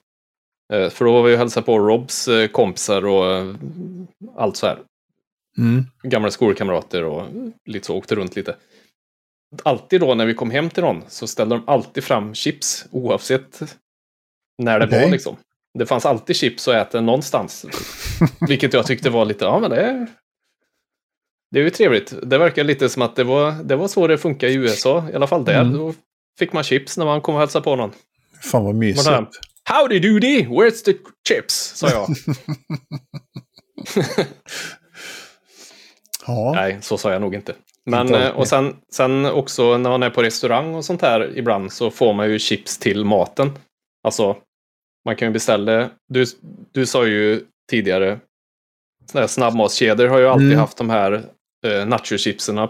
Eh, 0.74 0.90
för 0.90 1.06
då 1.06 1.12
var 1.14 1.24
vi 1.24 1.34
och 1.34 1.38
hälsade 1.38 1.66
på 1.66 1.80
Robs 1.80 2.28
eh, 2.28 2.48
kompisar 2.48 3.06
och 3.06 3.32
eh, 3.32 3.56
allt 4.38 4.58
så 4.58 4.68
här. 4.68 4.80
Mm. 5.58 5.86
Gamla 6.04 6.32
skolkamrater 6.32 7.04
och 7.04 7.28
lite 7.66 7.86
så, 7.86 7.98
åkte 7.98 8.16
runt 8.16 8.36
lite. 8.36 8.56
Alltid 9.64 10.02
då 10.02 10.16
när 10.16 10.26
vi 10.26 10.34
kom 10.34 10.52
hem 10.52 10.70
till 10.70 10.84
någon 10.84 11.04
så 11.08 11.28
ställde 11.28 11.56
de 11.56 11.64
alltid 11.68 12.04
fram 12.04 12.34
chips 12.34 12.86
oavsett 12.92 13.78
när 14.58 14.80
det 14.80 14.86
Okej. 14.86 15.04
var 15.04 15.12
liksom. 15.12 15.36
Det 15.74 15.86
fanns 15.86 16.06
alltid 16.06 16.36
chips 16.36 16.68
att 16.68 16.76
äta 16.76 17.02
någonstans. 17.02 17.66
Vilket 18.48 18.74
jag 18.74 18.86
tyckte 18.86 19.10
var 19.10 19.26
lite, 19.26 19.46
ja 19.46 19.60
men 19.60 19.70
det 19.70 19.82
är... 19.82 20.08
Det 21.52 21.60
är 21.60 21.64
ju 21.64 21.70
trevligt. 21.70 22.14
Det 22.24 22.38
verkar 22.38 22.64
lite 22.64 22.90
som 22.90 23.02
att 23.02 23.16
det 23.16 23.24
var, 23.24 23.52
det 23.52 23.76
var 23.76 23.88
så 23.88 24.08
det 24.08 24.18
funkar 24.18 24.48
i 24.48 24.54
USA. 24.54 25.10
I 25.12 25.16
alla 25.16 25.28
fall 25.28 25.46
där. 25.46 25.62
Mm. 25.62 25.74
Då 25.74 25.94
fick 26.40 26.54
man 26.54 26.64
chips 26.64 26.98
när 26.98 27.06
man 27.06 27.22
kom 27.22 27.36
och 27.36 27.40
hälsade 27.42 27.64
på 27.64 27.76
någon. 27.76 27.92
Fan 28.42 28.64
vad 28.66 28.76
mysigt. 28.76 29.08
Vadå? 29.08 29.28
Howdy 29.70 30.00
doody, 30.00 30.46
where's 30.46 30.84
the 30.86 30.94
chips? 31.28 31.54
sa 31.76 31.90
jag. 31.90 32.08
Ja, 36.28 36.52
Nej, 36.56 36.78
så 36.82 36.98
sa 36.98 37.12
jag 37.12 37.22
nog 37.22 37.36
inte. 37.36 37.56
Men, 37.86 38.08
Inte 38.08 38.20
eh, 38.24 38.30
och 38.36 38.48
sen, 38.48 38.76
sen 38.94 39.26
också 39.26 39.78
när 39.78 39.90
man 39.90 40.04
är 40.04 40.10
på 40.10 40.24
restaurang 40.24 40.76
och 40.76 40.86
sånt 40.86 41.02
här 41.02 41.38
ibland 41.38 41.74
så 41.74 41.92
får 41.92 42.14
man 42.14 42.30
ju 42.32 42.40
chips 42.40 42.78
till 42.78 43.06
maten. 43.06 43.52
Alltså, 44.04 44.38
man 45.06 45.16
kan 45.16 45.28
ju 45.28 45.32
beställa. 45.32 45.90
Du, 46.10 46.26
du 46.72 46.86
sa 46.86 47.06
ju 47.08 47.46
tidigare, 47.70 48.20
snabbmatskedjor 49.28 50.08
har 50.08 50.20
ju 50.20 50.28
alltid 50.28 50.48
Mm. 50.48 50.60
haft 50.60 50.78
de 50.78 50.90
här 50.90 51.26
eh, 51.66 51.86
nachochipserna. 51.86 52.70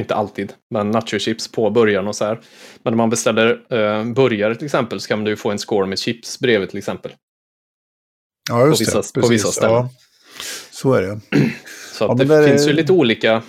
Inte 0.00 0.14
alltid, 0.14 0.52
men 0.70 0.90
nachochips 0.90 1.52
på 1.52 1.70
burgaren 1.70 2.08
och 2.08 2.16
så 2.16 2.24
här. 2.24 2.40
Men 2.82 2.92
när 2.92 2.96
man 2.96 3.10
beställer 3.10 3.50
eh, 3.74 4.04
burgare 4.12 4.54
till 4.54 4.64
exempel 4.64 5.00
så 5.00 5.08
kan 5.08 5.24
du 5.24 5.30
ju 5.30 5.36
få 5.36 5.50
en 5.50 5.58
skål 5.58 5.86
med 5.86 5.98
chips 5.98 6.38
bredvid 6.40 6.68
till 6.70 6.78
exempel. 6.78 7.12
ja 8.50 8.66
just 8.66 8.78
på 8.78 8.84
vissa- 8.84 8.96
det. 8.98 9.12
på 9.14 9.20
Precis. 9.20 9.30
vissa 9.30 9.48
ställen. 9.52 9.72
Ja. 9.74 9.90
Så 10.70 10.92
är 10.92 11.02
det. 11.02 11.20
Så 11.92 12.04
att 12.04 12.10
Ja, 12.10 12.14
det 12.14 12.24
där 12.24 12.48
finns 12.48 12.64
är- 12.64 12.68
ju 12.68 12.72
lite 12.76 12.92
olika. 12.92 13.42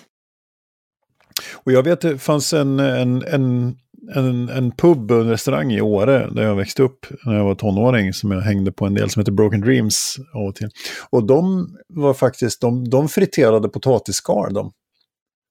Och 1.54 1.72
jag 1.72 1.84
vet 1.84 2.02
det 2.02 2.18
fanns 2.20 2.54
en, 2.54 2.80
en, 2.80 3.24
en, 3.24 3.76
en, 4.16 4.50
en 4.50 4.72
pub 4.72 5.12
en 5.12 5.30
restaurang 5.30 5.72
i 5.72 5.82
Åre 5.82 6.30
där 6.32 6.44
jag 6.44 6.56
växte 6.56 6.84
upp 6.84 7.06
när 7.26 7.36
jag 7.38 7.44
var 7.46 7.56
tonåring 7.56 8.14
som 8.14 8.32
jag 8.32 8.42
hängde 8.42 8.72
på 8.72 8.86
en 8.86 8.94
del 8.94 9.10
som 9.10 9.20
heter 9.20 9.32
Broken 9.32 9.62
Dreams 9.62 10.16
av 10.36 10.42
och 10.48 10.56
till. 10.56 10.70
Och 11.10 11.24
de 11.28 11.68
var 11.88 12.14
faktiskt, 12.14 12.62
de, 12.62 12.90
de 12.90 13.10
friterade 13.10 13.70
potatisskal 13.70 14.54
de. 14.54 14.72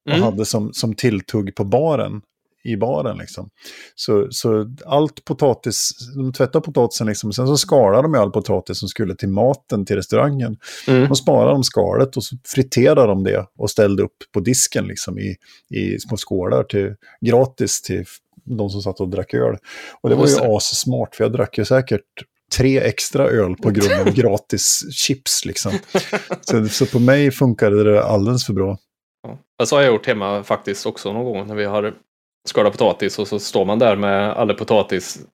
Och 0.07 0.13
Mm. 0.13 0.23
hade 0.23 0.45
som, 0.45 0.73
som 0.73 0.95
tilltugg 0.95 1.55
på 1.55 1.65
baren. 1.65 2.21
I 2.65 2.77
baren 2.77 3.19
liksom. 3.19 3.51
Så, 3.95 4.27
så 4.31 4.67
allt 4.87 5.25
potatis, 5.25 5.91
de 6.17 6.33
tvättade 6.33 6.65
potatisen 6.65 7.07
liksom. 7.07 7.33
Sen 7.33 7.47
så 7.47 7.57
skalade 7.57 8.03
de 8.03 8.15
all 8.15 8.31
potatis 8.31 8.79
som 8.79 8.89
skulle 8.89 9.15
till 9.17 9.29
maten 9.29 9.85
till 9.87 9.97
restaurangen. 9.97 10.57
Mm. 10.89 11.09
De 11.09 11.17
sparade 11.17 11.51
de 11.51 11.65
skalet 11.65 12.17
och 12.17 12.25
så 12.25 12.37
friterade 12.45 13.07
de 13.07 13.25
det 13.25 13.47
och 13.59 13.71
ställde 13.71 14.03
upp 14.03 14.17
på 14.33 14.41
disken 14.41 14.87
liksom 14.87 15.19
i, 15.19 15.37
i 15.71 15.99
små 15.99 16.17
skålar 16.17 16.63
till, 16.63 16.95
gratis 17.21 17.83
till 17.83 18.05
de 18.45 18.71
som 18.71 18.83
satt 18.83 19.01
och 19.01 19.09
drack 19.09 19.35
öl. 19.35 19.57
Och 20.01 20.11
det 20.11 20.17
var 20.17 20.27
ju 20.27 20.57
assmart 20.57 21.15
för 21.15 21.25
jag 21.25 21.33
drack 21.33 21.59
ju 21.59 21.65
säkert 21.65 22.03
tre 22.57 22.79
extra 22.81 23.29
öl 23.29 23.55
på 23.57 23.71
grund 23.71 23.93
av 24.09 24.11
gratis 24.15 24.81
chips 24.93 25.45
liksom. 25.45 25.73
Så, 26.41 26.69
så 26.69 26.87
på 26.87 26.99
mig 26.99 27.31
funkade 27.31 27.85
det 27.85 28.05
alldeles 28.05 28.47
för 28.47 28.53
bra. 28.53 28.79
Ja. 29.23 29.67
Så 29.67 29.77
har 29.77 29.83
jag 29.83 29.93
gjort 29.93 30.07
hemma 30.07 30.43
faktiskt 30.43 30.87
också 30.87 31.13
någon 31.13 31.25
gång 31.25 31.47
när 31.47 31.55
vi 31.55 31.65
har 31.65 31.95
skalat 32.49 32.73
potatis 32.73 33.19
och 33.19 33.29
så 33.29 33.39
står 33.39 33.65
man 33.65 33.79
där 33.79 33.97
med 33.97 34.33
alla 34.33 34.55
potatis 34.55 35.27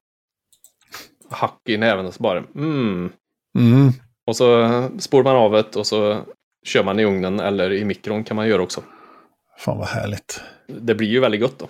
hack 1.30 1.60
i 1.68 1.76
näven 1.76 2.06
och 2.06 2.14
så 2.14 2.22
bara 2.22 2.38
mm. 2.38 3.12
Mm. 3.58 3.92
Och 4.26 4.36
så 4.36 4.68
spolar 4.98 5.24
man 5.24 5.36
av 5.36 5.52
det 5.52 5.76
och 5.76 5.86
så 5.86 6.24
kör 6.66 6.84
man 6.84 7.00
i 7.00 7.04
ugnen 7.04 7.40
eller 7.40 7.72
i 7.72 7.84
mikron 7.84 8.24
kan 8.24 8.36
man 8.36 8.48
göra 8.48 8.62
också. 8.62 8.82
Fan 9.58 9.78
vad 9.78 9.88
härligt. 9.88 10.40
Det 10.66 10.94
blir 10.94 11.08
ju 11.08 11.20
väldigt 11.20 11.40
gott 11.40 11.58
då. 11.58 11.68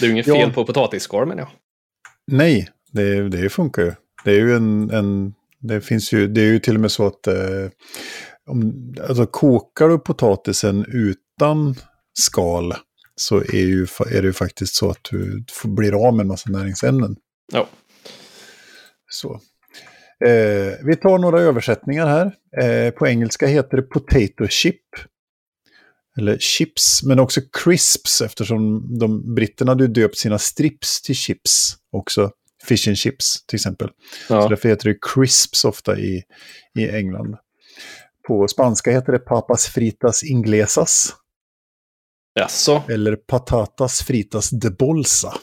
Det 0.00 0.04
är 0.04 0.06
ju 0.06 0.12
inget 0.12 0.26
Ja. 0.26 0.34
fel 0.34 0.52
på 0.52 0.64
potatisskal 0.64 1.26
men 1.26 1.38
ja. 1.38 1.48
Nej, 2.26 2.68
det, 2.92 3.28
det 3.28 3.48
funkar 3.48 3.82
ju. 3.82 3.92
Det 4.24 4.30
är 4.30 4.38
ju 4.38 4.54
en, 4.54 4.90
en 4.90 5.34
det 5.58 5.80
finns 5.80 6.12
ju, 6.12 6.26
det 6.26 6.40
är 6.40 6.52
ju 6.52 6.58
till 6.58 6.74
och 6.74 6.80
med 6.80 6.92
så 6.92 7.06
att 7.06 7.26
eh, 7.26 7.34
om, 8.46 8.94
alltså 9.08 9.26
kokar 9.26 9.88
du 9.88 9.98
potatisen 9.98 10.84
utan 11.40 11.74
skal 12.18 12.74
så 13.16 13.38
är, 13.38 13.52
ju, 13.52 13.86
är 14.10 14.22
det 14.22 14.26
ju 14.26 14.32
faktiskt 14.32 14.74
så 14.74 14.90
att 14.90 14.98
du 15.10 15.44
blir 15.64 16.06
av 16.06 16.14
med 16.14 16.24
en 16.24 16.28
massa 16.28 16.50
näringsämnen. 16.50 17.16
Ja. 17.52 17.68
Så. 19.10 19.32
Eh, 20.24 20.72
vi 20.84 20.96
tar 20.96 21.18
några 21.18 21.40
översättningar 21.40 22.06
här. 22.06 22.32
Eh, 22.62 22.90
på 22.90 23.06
engelska 23.06 23.46
heter 23.46 23.76
det 23.76 23.82
potato 23.82 24.46
chip. 24.48 24.82
Eller 26.18 26.38
chips, 26.38 27.02
men 27.02 27.18
också 27.18 27.40
crisps 27.64 28.20
eftersom 28.20 28.98
de 28.98 29.34
britterna 29.34 29.70
hade 29.70 29.86
döpt 29.86 30.18
sina 30.18 30.38
strips 30.38 31.02
till 31.02 31.14
chips 31.14 31.76
också. 31.92 32.30
Fish 32.64 32.88
and 32.88 32.96
chips 32.96 33.46
till 33.46 33.56
exempel. 33.56 33.88
Så 34.28 34.34
ja. 34.34 34.48
därför 34.48 34.68
heter 34.68 34.88
det 34.88 34.98
crisps 35.14 35.64
ofta 35.64 35.98
i, 35.98 36.22
i 36.78 36.88
England. 36.88 37.36
På 38.28 38.48
spanska 38.48 38.90
heter 38.90 39.12
det 39.12 39.18
papas 39.18 39.66
fritas 39.66 40.24
inglesas. 40.24 41.14
Jaså, 42.34 42.82
Eller 42.88 43.16
patatas 43.16 44.02
fritas 44.02 44.50
de 44.50 44.70
bolsa. 44.70 45.34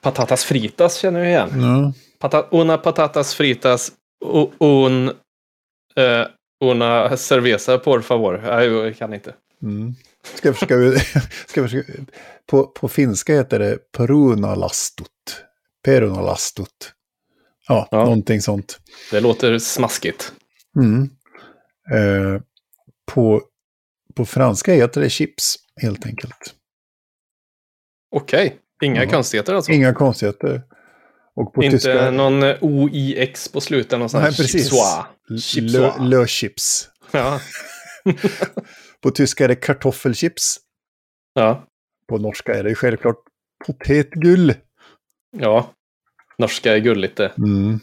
patatas 0.00 0.44
fritas 0.44 0.96
känner 0.96 1.20
jag 1.20 1.28
igen. 1.28 1.62
Ja. 1.62 1.92
Pata 2.18 2.48
una 2.50 2.78
patatas 2.78 3.34
fritas 3.34 3.92
un, 4.58 5.08
eh, 5.96 6.26
una 6.64 7.16
cerveza 7.16 7.78
por 7.78 8.02
favor. 8.02 8.38
Nej, 8.44 8.66
jag 8.66 8.96
kan 8.98 9.14
inte. 9.14 9.34
Mm. 9.62 9.94
Ska 10.34 10.48
jag 10.48 10.56
försöka, 10.58 10.98
ska 11.46 11.60
jag 11.60 11.70
försöka, 11.70 11.92
på, 12.46 12.66
på 12.66 12.88
finska 12.88 13.34
heter 13.34 13.58
det 13.58 13.78
perunalastot. 13.92 15.44
Perunalastot. 15.84 16.92
Ja, 17.68 17.88
Ja. 17.90 18.04
någonting 18.04 18.42
sånt. 18.42 18.78
Det 19.10 19.20
låter 19.20 19.58
smaskigt. 19.58 20.32
Mm. 20.76 21.10
Eh, 21.90 22.40
på, 23.06 23.42
på 24.18 24.24
franska 24.26 24.72
heter 24.72 25.00
det 25.00 25.10
chips, 25.10 25.56
helt 25.82 26.06
enkelt. 26.06 26.54
Okej, 28.16 28.58
inga 28.84 29.04
Ja. 29.04 29.10
konstigheter 29.10 29.54
alltså. 29.54 29.72
Inga 29.72 29.94
konstigheter. 29.94 30.62
Och 31.34 31.54
på 31.54 31.62
inte 31.64 31.76
tyska... 31.76 32.10
någon 32.10 32.42
eh, 32.42 32.56
OIX 32.60 33.48
på 33.48 33.60
slutet. 33.60 33.98
Någon 33.98 34.08
sån 34.08 34.20
här 34.20 34.28
precis. 34.32 34.70
chipsois. 35.30 35.72
Le, 35.72 35.92
le 36.18 36.26
chips. 36.26 36.88
Ja. 37.10 37.40
På 39.02 39.10
tyska 39.10 39.44
är 39.44 39.48
det 39.48 39.54
kartoffelchips. 39.56 40.56
ja, 41.34 41.66
På 42.08 42.18
norska 42.18 42.54
är 42.54 42.64
det 42.64 42.74
självklart 42.74 43.16
potetgull. 43.66 44.54
ja. 45.36 45.74
Norska 46.38 46.74
är 46.74 46.78
gulligt 46.78 47.16
det. 47.16 47.32
Mm. 47.38 47.80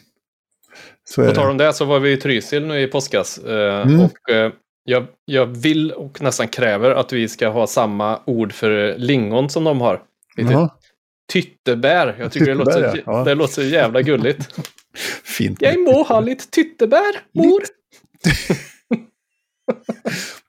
Så 1.03 1.21
är 1.21 1.29
På 1.29 1.35
tal 1.35 1.49
om 1.51 1.57
det 1.57 1.73
så 1.73 1.85
var 1.85 1.99
vi 1.99 2.11
i 2.11 2.17
Trysil 2.17 2.65
nu 2.67 2.81
i 2.81 2.87
påskas. 2.87 3.37
Eh, 3.37 3.81
Mm. 3.87 3.99
Och 3.99 4.29
eh, 4.29 4.51
jag, 4.87 5.07
jag 5.25 5.45
vill 5.45 5.91
och 5.91 6.21
nästan 6.21 6.47
kräver 6.47 6.91
att 6.91 7.13
vi 7.13 7.27
ska 7.27 7.47
ha 7.47 7.67
samma 7.67 8.19
ord 8.25 8.53
för 8.53 8.97
lingon 8.97 9.49
som 9.49 9.63
de 9.63 9.81
har. 9.81 10.01
Jaha, 10.35 10.69
tyttebär. 11.31 12.15
Jag 12.19 12.31
tycker 12.31 12.45
det, 12.45 12.65
Tyttebär, 12.65 12.81
låter, 12.81 13.03
ja. 13.05 13.23
Det 13.23 13.35
låter 13.35 13.53
så 13.53 13.63
jävla 13.63 14.01
gulligt. 14.01 14.49
fint. 15.23 15.61
Jag 15.61 15.79
må 15.79 16.03
ha 16.03 16.19
lite 16.19 16.49
tyttebär, 16.49 17.21
mor. 17.33 17.63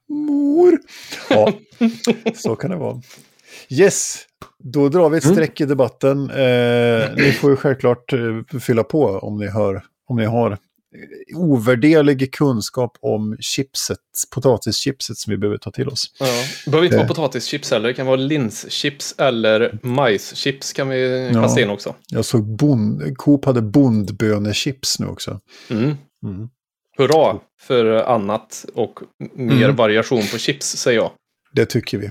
Mor. 0.09 0.79
Ja, 1.31 1.53
så 2.35 2.57
kan 2.57 2.71
det 2.71 2.77
vara. 2.77 3.03
Yes, 3.69 4.27
då 4.59 4.89
drar 4.89 5.11
vi 5.11 5.19
ett 5.19 5.25
streck 5.25 5.61
i 5.61 5.65
debatten. 5.65 6.31
Eh, 6.31 7.15
ni 7.17 7.33
får 7.33 7.51
ju 7.51 7.57
självklart 7.57 8.13
eh, 8.13 8.59
fylla 8.61 8.85
på 8.85 9.05
om 9.05 9.37
ni, 9.39 9.47
hör, 9.47 9.83
om 10.07 10.17
ni 10.17 10.25
har 10.25 10.59
ovärderlig 11.35 12.33
kunskap 12.35 12.97
om 13.01 13.37
chipset, 13.41 13.99
potatischipset 14.35 15.17
som 15.17 15.31
vi 15.31 15.37
behöver 15.37 15.59
ta 15.59 15.71
till 15.71 15.89
oss. 15.89 16.05
Ja. 16.21 16.27
Det 16.65 16.71
behöver 16.71 16.85
inte 16.85 16.97
Eh. 16.97 17.01
vara 17.01 17.09
potatischips 17.09 17.71
heller. 17.71 17.89
Det 17.89 17.95
kan 17.95 18.07
vara 18.07 18.17
linschips 18.17 19.15
eller 19.19 19.79
majschips 19.83 20.73
kan 20.73 20.89
vi 20.89 21.31
Ja. 21.35 21.43
kasta 21.43 21.61
in 21.61 21.71
också. 21.71 21.95
Jag 22.09 22.25
såg 22.25 22.57
bond, 22.57 23.17
Coop 23.17 23.45
hade 23.45 23.63
bondbönechips 23.63 24.99
nu 24.99 25.07
också. 25.07 25.41
Mm. 25.71 25.85
Mm. 26.25 26.49
Hurra 26.99 27.39
för 27.61 27.85
annat 27.95 28.65
och 28.75 29.01
mer 29.35 29.65
Mm. 29.65 29.77
variation 29.77 30.23
på 30.33 30.39
chips 30.39 30.67
säger 30.77 30.99
jag. 30.99 31.11
Det 31.53 31.67
tycker 31.67 31.99
vi. 31.99 32.07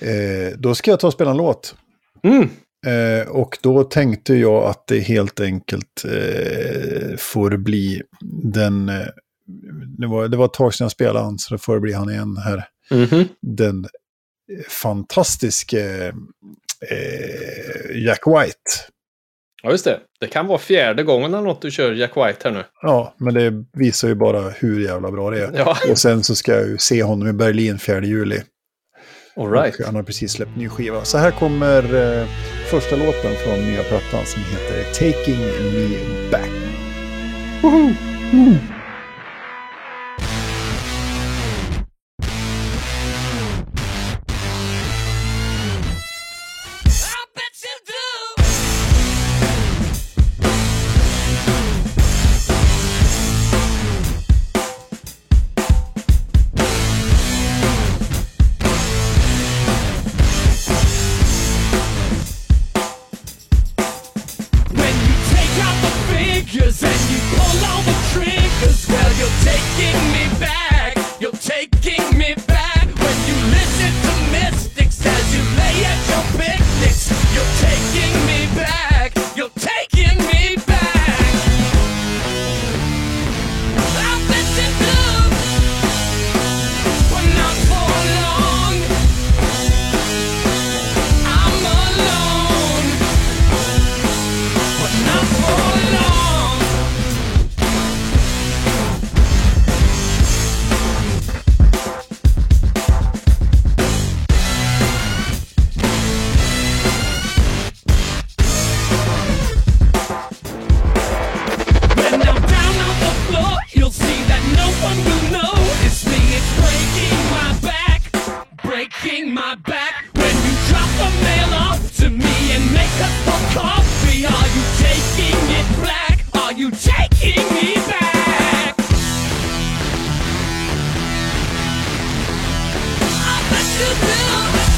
Eh, 0.00 0.58
då 0.58 0.74
ska 0.74 0.90
jag 0.90 1.00
ta 1.00 1.06
och 1.06 1.12
spela 1.12 1.30
en 1.30 1.36
låt. 1.36 1.74
Mm. 2.22 2.48
Eh, 2.86 3.28
och 3.28 3.58
då 3.62 3.84
tänkte 3.84 4.34
jag 4.34 4.64
att 4.64 4.86
det 4.86 4.98
helt 5.00 5.40
enkelt 5.40 6.04
eh, 6.04 7.16
får 7.18 7.56
bli 7.56 8.02
den... 8.52 8.88
Eh, 8.88 9.06
det, 9.98 10.06
var, 10.06 10.28
det 10.28 10.36
var 10.36 10.44
ett 10.44 10.52
tag 10.52 10.74
sedan 10.74 10.84
jag 10.84 10.92
spelade 10.92 11.24
han, 11.24 11.38
så 11.38 11.54
det 11.54 11.58
får 11.58 11.80
bli 11.80 11.92
han 11.92 12.10
igen 12.10 12.36
här. 12.36 12.64
Mhm. 12.90 13.24
Den 13.42 13.84
eh, 13.84 14.64
fantastiske 14.68 16.12
eh, 16.90 17.96
Jack 18.04 18.26
White. 18.26 18.70
Ja, 19.62 19.70
just 19.70 19.84
det. 19.84 20.00
Det 20.20 20.26
kan 20.26 20.46
vara 20.46 20.58
fjärde 20.58 21.02
gången 21.02 21.34
eller 21.34 21.44
något 21.44 21.62
du 21.62 21.70
kör 21.70 21.92
Jack 21.92 22.16
White 22.16 22.38
här 22.44 22.50
nu. 22.50 22.64
Ja, 22.82 23.14
men 23.18 23.34
det 23.34 23.52
visar 23.72 24.08
ju 24.08 24.14
bara 24.14 24.40
hur 24.50 24.80
jävla 24.80 25.10
bra 25.10 25.30
det 25.30 25.40
är. 25.44 25.52
Ja, 25.56 25.76
Och 25.90 25.98
sen 25.98 26.22
så 26.24 26.34
ska 26.34 26.52
jag 26.52 26.66
ju 26.68 26.78
se 26.78 27.02
honom 27.02 27.28
i 27.28 27.32
Berlin 27.32 27.78
4 27.78 28.04
juli. 28.04 28.42
all 29.36 29.50
right. 29.52 29.80
Och 29.80 29.86
han 29.86 29.94
har 29.94 30.02
precis 30.02 30.32
släppt 30.32 30.56
ny 30.56 30.68
skiva. 30.68 31.04
Så 31.04 31.18
här 31.18 31.30
kommer 31.30 31.94
eh, 32.20 32.26
första 32.70 32.96
låten 32.96 33.36
från 33.36 33.66
nya 33.66 33.82
plattan 33.82 34.26
som 34.26 34.42
heter 34.42 34.84
Taking 34.92 35.40
Me 35.40 35.98
Back. 36.30 36.50
I 38.32 38.77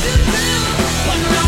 will, 0.02 0.64
but 1.06 1.39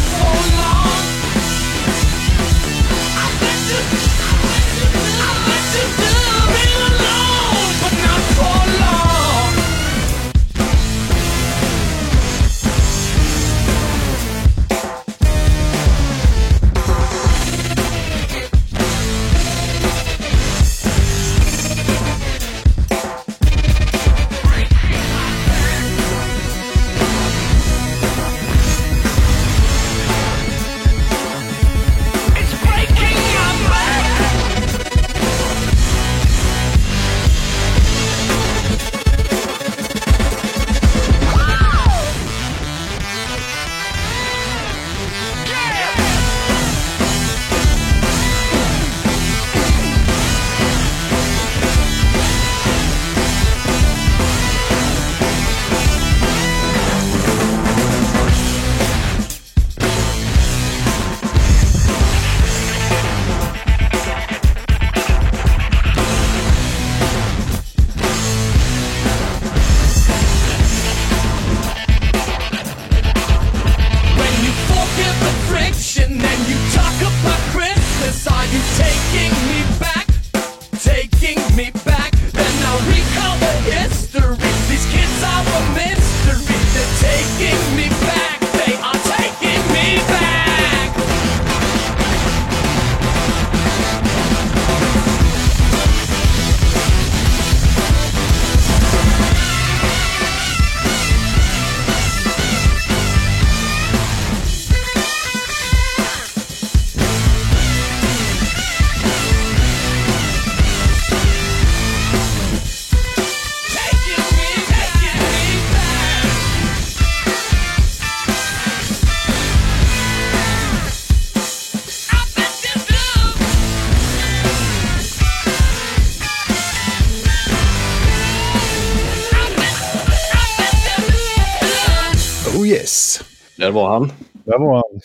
Där 133.73 133.81
var 133.81 133.93
han. 133.93 134.13
Där 134.45 134.59
var 134.59 134.75
han. 134.75 135.01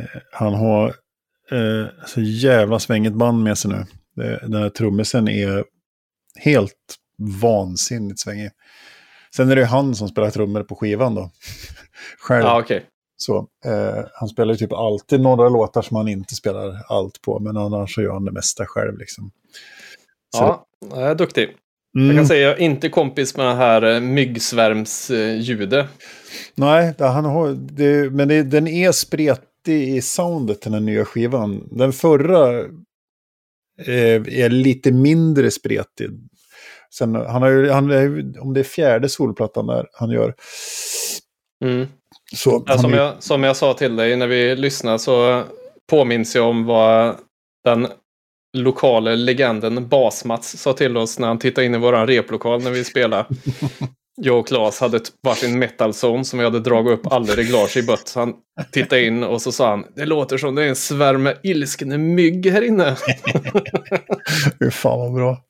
Eh, 0.00 0.20
Han 0.32 0.54
har 0.54 0.86
eh, 1.50 1.86
så 2.06 2.20
jävla 2.20 2.78
svängigt 2.78 3.14
band 3.14 3.42
med 3.42 3.58
sig 3.58 3.70
nu. 3.70 3.84
Det, 4.16 4.38
den 4.42 4.54
här 4.62 4.68
trummisen 4.70 5.28
är 5.28 5.64
helt 6.36 6.74
vansinnigt 7.42 8.20
svängig. 8.20 8.50
Sen 9.36 9.50
är 9.50 9.56
det 9.56 9.64
han 9.64 9.94
som 9.94 10.08
spelar 10.08 10.30
trummor 10.30 10.62
på 10.62 10.74
skivan 10.74 11.14
då. 11.14 11.30
Själv. 12.18 12.44
Ja, 12.44 12.60
okej. 12.60 12.86
Så, 13.16 13.46
eh, 13.64 14.04
han 14.14 14.28
spelar 14.28 14.54
typ 14.54 14.72
alltid 14.72 15.20
några 15.20 15.48
låtar 15.48 15.82
som 15.82 15.96
han 15.96 16.08
inte 16.08 16.34
spelar 16.34 16.82
allt 16.88 17.22
på. 17.22 17.38
Men 17.40 17.56
annars 17.56 17.94
så 17.94 18.02
gör 18.02 18.12
han 18.12 18.24
det 18.24 18.32
mesta 18.32 18.66
själv 18.66 18.98
liksom. 18.98 19.30
Så- 20.36 20.42
Ja, 20.42 20.66
jag 20.90 21.10
är 21.10 21.14
duktig. 21.14 21.56
Jag 21.92 22.02
Mm. 22.04 22.16
kan 22.16 22.26
säga 22.26 22.48
jag 22.48 22.52
är 22.58 22.62
inte 22.62 22.88
kompis 22.88 23.36
med 23.36 23.46
det 23.46 23.54
här 23.54 23.82
eh, 23.94 24.00
myggsvärmsljudet. 24.00 25.86
Nej, 26.54 26.94
han 26.98 27.24
har, 27.24 27.48
det, 27.52 28.10
men 28.12 28.28
det, 28.28 28.42
den 28.42 28.66
är 28.68 28.92
spretig 28.92 29.96
i 29.96 30.02
soundet 30.02 30.62
den 30.62 30.72
här 30.72 30.80
nya 30.80 31.04
skivan. 31.04 31.68
Den 31.70 31.92
förra 31.92 32.60
eh, 33.86 34.22
är 34.42 34.48
lite 34.48 34.92
mindre 34.92 35.50
spretig. 35.50 36.10
Sen, 36.94 37.14
han 37.14 37.42
har 37.42 37.48
ju, 37.50 37.70
han 37.70 37.90
om 38.40 38.54
det 38.54 38.60
är 38.60 38.64
fjärde 38.64 39.08
solplattan 39.08 39.66
där 39.66 39.86
han 39.92 40.10
gör. 40.10 40.34
Mm. 41.64 41.86
Så, 42.34 42.64
Ja, 42.66 42.78
som, 42.78 42.92
är- 42.92 42.96
jag, 42.96 43.22
som 43.22 43.42
jag 43.42 43.56
sa 43.56 43.74
till 43.74 43.96
dig 43.96 44.16
när 44.16 44.26
vi 44.26 44.56
lyssnade 44.56 44.98
så 44.98 45.42
påminns 45.90 46.34
jag 46.34 46.48
om 46.48 46.64
vad 46.64 47.16
den 47.64 47.86
lokala 48.56 49.14
legenden 49.14 49.88
Basmats 49.88 50.58
sa 50.58 50.72
till 50.72 50.96
oss 50.96 51.18
när 51.18 51.28
han 51.28 51.38
tittade 51.38 51.64
in 51.66 51.74
i 51.74 51.78
våran 51.78 52.06
replokal 52.06 52.62
när 52.62 52.70
vi 52.70 52.84
spelade. 52.84 53.26
Jag 54.16 54.38
och 54.38 54.48
Claes 54.48 54.80
hade 54.80 54.96
ett 54.96 55.08
varsin 55.22 55.58
metalzone 55.58 56.24
som 56.24 56.38
vi 56.38 56.44
hade 56.44 56.60
dragit 56.60 56.92
upp 56.92 57.12
alla 57.12 57.36
reglage 57.36 57.76
i 57.76 57.82
bött. 57.82 58.12
Han 58.14 58.32
tittade 58.72 59.04
in 59.04 59.22
och 59.24 59.42
så 59.42 59.52
sa 59.52 59.70
han 59.70 59.84
Det 59.96 60.04
låter 60.04 60.38
som 60.38 60.54
det 60.54 60.64
är 60.64 60.68
en 60.68 60.76
svärm 60.76 61.22
med 61.22 61.38
ilskna 61.42 61.98
mygg 61.98 62.46
här 62.46 62.62
inne. 62.62 62.96
Fy 64.58 64.70
fan 64.70 64.98
vad 64.98 65.14
bra. 65.14 65.44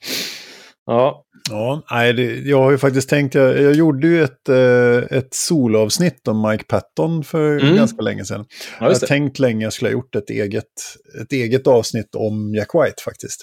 Ja, 0.87 1.25
Ja, 1.51 1.83
nej, 1.91 2.13
det, 2.13 2.23
jag 2.39 2.63
har 2.63 2.71
ju 2.71 2.79
faktiskt 2.79 3.09
tänkt, 3.09 3.35
jag, 3.35 3.63
jag 3.63 3.73
gjorde 3.75 4.07
ju 4.07 4.23
ett, 4.25 4.49
eh, 4.49 5.19
ett 5.19 5.35
solavsnitt 5.35 6.29
om 6.29 6.49
Mike 6.51 6.65
Patton 6.65 7.25
för 7.25 7.59
Mm. 7.61 7.77
ganska 7.77 8.03
länge 8.03 8.25
sedan. 8.25 8.45
ja 8.81 8.87
jag 8.87 8.95
har 8.95 9.07
tänkt 9.07 9.39
länge 9.39 9.65
jag 9.67 9.73
skulle 9.73 9.89
ha 9.89 9.93
gjort 9.93 10.15
ett 10.15 10.31
eget, 10.31 10.65
ett 11.23 11.33
eget 11.33 11.67
avsnitt 11.67 12.15
om 12.15 12.55
Jack 12.55 12.69
White 12.75 13.03
faktiskt. 13.05 13.43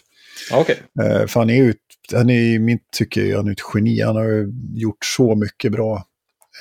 Okej. 0.54 0.76
Eh, 1.04 1.26
för 1.28 1.40
han 1.40 1.50
är 1.50 1.54
ju, 1.56 1.70
ett- 1.70 1.78
han 2.14 2.30
är 2.30 2.42
i 2.42 2.60
mitt 2.60 2.92
tycke, 2.92 3.36
han 3.36 3.48
är 3.48 3.52
ett 3.52 3.62
geni. 3.74 4.02
Han 4.02 4.16
har 4.16 4.46
gjort 4.74 5.06
så 5.06 5.36
mycket 5.36 5.72
bra. 5.72 6.06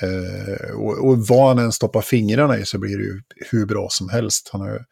Eh, 0.01 0.75
och, 0.75 1.07
och 1.07 1.27
vad 1.27 1.47
han 1.47 1.65
än 1.65 1.71
stoppar 1.71 2.01
fingrarna 2.01 2.57
i 2.57 2.65
så 2.65 2.77
blir 2.79 2.97
det 2.97 3.03
ju 3.03 3.21
hur 3.51 3.65
bra 3.65 3.87
som 3.91 4.09
helst. 4.09 4.49
Han 4.51 4.61
har 4.61 4.85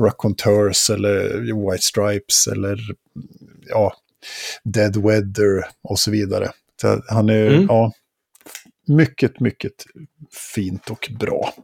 Raconteurs 0.00 0.90
eller 0.90 1.38
White 1.70 1.82
Stripes 1.82 2.46
eller 2.46 2.78
ja, 3.68 3.92
Dead 4.64 4.96
Weather 4.96 5.64
och 5.82 5.98
så 5.98 6.10
vidare. 6.10 6.50
Så 6.80 7.02
han 7.08 7.28
är, 7.28 7.46
Mm. 7.46 7.66
ja, 7.68 7.92
mycket, 8.86 9.40
mycket 9.40 9.72
fint 10.54 10.90
och 10.90 11.08
bra. 11.20 11.54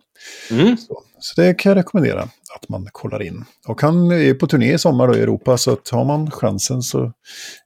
Mm. 0.51 0.77
Så, 0.77 1.03
så 1.21 1.41
det 1.41 1.55
kan 1.55 1.71
jag 1.71 1.77
rekommendera 1.77 2.23
att 2.57 2.69
man 2.69 2.89
kollar 2.93 3.23
in. 3.23 3.45
Och 3.69 3.83
han 3.83 4.11
är 4.11 4.35
på 4.35 4.47
turné 4.47 4.73
i 4.75 4.79
sommar 4.79 5.09
då 5.09 5.17
i 5.17 5.21
Europa, 5.21 5.59
så 5.59 5.73
att 5.73 5.89
har 5.89 6.05
man 6.05 6.31
chansen 6.31 6.83
så 6.83 6.99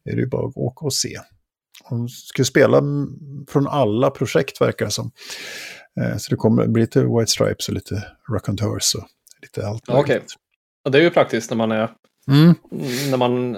är 0.04 0.14
det 0.16 0.20
ju 0.20 0.26
bara 0.26 0.46
att 0.48 0.56
åka 0.56 0.84
och 0.84 0.94
se. 0.94 1.18
Han 1.84 2.08
ska 2.08 2.44
spela 2.44 2.82
från 3.48 3.68
alla 3.68 4.10
projekt 4.10 4.60
verkar 4.60 4.84
det 4.84 4.90
som. 4.92 5.10
Eh, 6.00 6.16
Så 6.16 6.30
det 6.30 6.36
kommer 6.36 6.66
bli 6.66 6.80
lite 6.82 7.00
White 7.04 7.26
Stripes 7.30 7.68
och 7.68 7.74
lite 7.74 8.04
Raconteurs 8.32 8.94
och 8.94 9.04
lite 9.42 9.66
allt 9.66 9.84
Ja, 9.86 9.98
okej. 10.00 10.14
möjligt. 10.14 10.32
Och 10.84 10.90
det 10.90 10.98
är 10.98 11.02
ju 11.02 11.10
praktiskt 11.10 11.50
när 11.50 11.56
man 11.56 11.72
är, 11.72 11.90
Mm. 12.28 12.54
när 13.10 13.16
man 13.16 13.54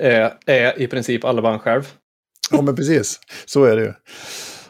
är, 0.00 0.34
är 0.46 0.80
i 0.82 0.86
princip 0.86 1.24
alla 1.24 1.42
band 1.42 1.60
själv. 1.60 1.92
Ja, 2.50 2.62
men 2.62 2.76
precis. 2.76 3.20
Så 3.46 3.64
är 3.64 3.76
det 3.76 3.82
ju. 3.82 3.92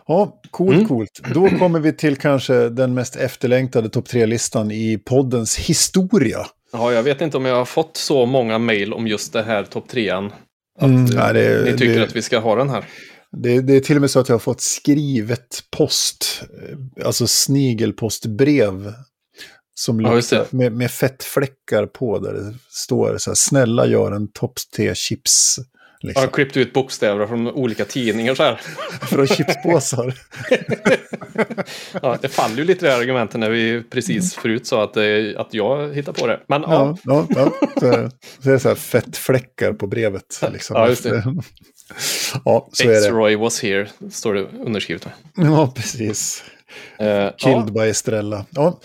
Ja, 0.06 0.40
coolt, 0.50 0.72
Mm. 0.76 0.88
coolt. 0.88 1.20
Då 1.34 1.48
kommer 1.48 1.80
vi 1.80 1.92
till 1.92 2.16
kanske 2.16 2.68
den 2.68 2.94
mest 2.94 3.16
efterlängtade 3.16 3.88
topp 3.88 4.08
tre-listan 4.08 4.70
i 4.70 4.98
poddens 5.06 5.56
historia. 5.58 6.38
Ja, 6.72 6.92
jag 6.92 7.02
vet 7.02 7.20
inte 7.20 7.36
om 7.36 7.44
jag 7.44 7.56
har 7.56 7.64
fått 7.64 7.96
så 7.96 8.26
många 8.26 8.58
mejl 8.58 8.92
om 8.92 9.06
just 9.06 9.32
det 9.32 9.42
här 9.42 9.64
topp 9.64 9.88
trean. 9.88 10.26
Att 10.78 10.82
Mm, 10.88 11.04
eh, 11.06 11.14
nej, 11.14 11.32
det- 11.34 11.64
ni 11.64 11.78
tycker 11.78 11.94
det- 11.98 12.04
att 12.04 12.16
vi 12.16 12.22
ska 12.22 12.38
ha 12.38 12.56
den 12.56 12.68
här. 12.70 12.84
Det, 13.36 13.60
det 13.60 13.76
är 13.76 13.80
till 13.80 13.96
och 13.96 14.00
med 14.00 14.10
så 14.10 14.20
att 14.20 14.28
jag 14.28 14.34
har 14.34 14.40
fått 14.40 14.60
skrivet 14.60 15.64
post, 15.76 16.42
eh, 16.98 17.06
alltså 17.06 17.26
snigelpostbrev. 17.26 18.92
Som 19.74 20.00
Ja, 20.00 20.14
luktar, 20.14 20.46
med, 20.50 20.72
med 20.72 20.90
fettfläckar 20.90 21.86
på 21.86 22.18
där 22.18 22.32
det 22.32 22.54
står 22.70 23.18
så 23.18 23.30
här, 23.30 23.34
snälla 23.34 23.86
gör 23.86 24.12
en 24.12 24.28
topp 24.32 24.52
tre 24.76 24.94
chips. 24.94 25.56
Jag 26.02 26.08
Liksom. 26.08 26.22
har 26.24 26.30
klippt 26.30 26.56
ut 26.56 26.72
bokstäver 26.72 27.26
från 27.26 27.48
olika 27.50 27.84
tidningar 27.84 28.34
så 28.34 28.42
här. 28.42 28.60
Från 29.06 29.26
chipspåsar. 29.26 30.14
Ja, 32.02 32.18
det 32.20 32.28
faller 32.28 32.56
ju 32.56 32.64
lite 32.64 32.86
det 32.86 32.92
här 32.92 32.98
argumentet 33.00 33.40
när 33.40 33.50
vi 33.50 33.82
precis 33.90 34.34
förut 34.34 34.66
sa 34.66 34.84
att, 34.84 34.94
det, 34.94 35.36
att 35.36 35.54
jag 35.54 35.94
hittar 35.94 36.12
på 36.12 36.26
det. 36.26 36.40
Men 36.46 36.62
ja, 36.62 36.96
Ja, 37.04 37.26
ja, 37.28 37.52
ja. 37.54 37.70
Så, 37.80 38.10
så 38.42 38.48
är 38.48 38.52
det 38.52 38.58
så 38.60 38.68
här 38.68 38.74
fettfläckar 38.74 39.72
på 39.72 39.86
brevet. 39.86 40.40
Liksom. 40.52 40.76
Ja, 40.76 40.88
just 40.88 41.02
det. 41.02 41.24
Ja, 42.44 42.68
så 42.72 42.82
är 42.84 42.88
det. 42.88 42.98
X-Roy 42.98 43.36
was 43.36 43.62
here, 43.62 43.88
står 44.10 44.34
det 44.34 44.42
underskrivet. 44.66 45.06
Ja, 45.36 45.72
precis. 45.76 46.44
Eh, 46.98 47.30
Killed 47.38 47.68
ja, 47.68 47.82
by 47.82 47.90
Estrella. 47.90 48.46
Ja. 48.50 48.80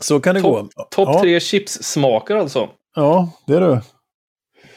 Så 0.00 0.20
kan 0.20 0.34
det 0.34 0.40
Topp- 0.40 0.70
gå. 0.74 0.82
Topp 0.90 1.08
ja, 1.12 1.20
tre 1.20 1.40
chipssmaker 1.40 2.36
alltså. 2.36 2.68
Ja, 2.94 3.30
det 3.46 3.54
är 3.54 3.60
du. 3.60 3.80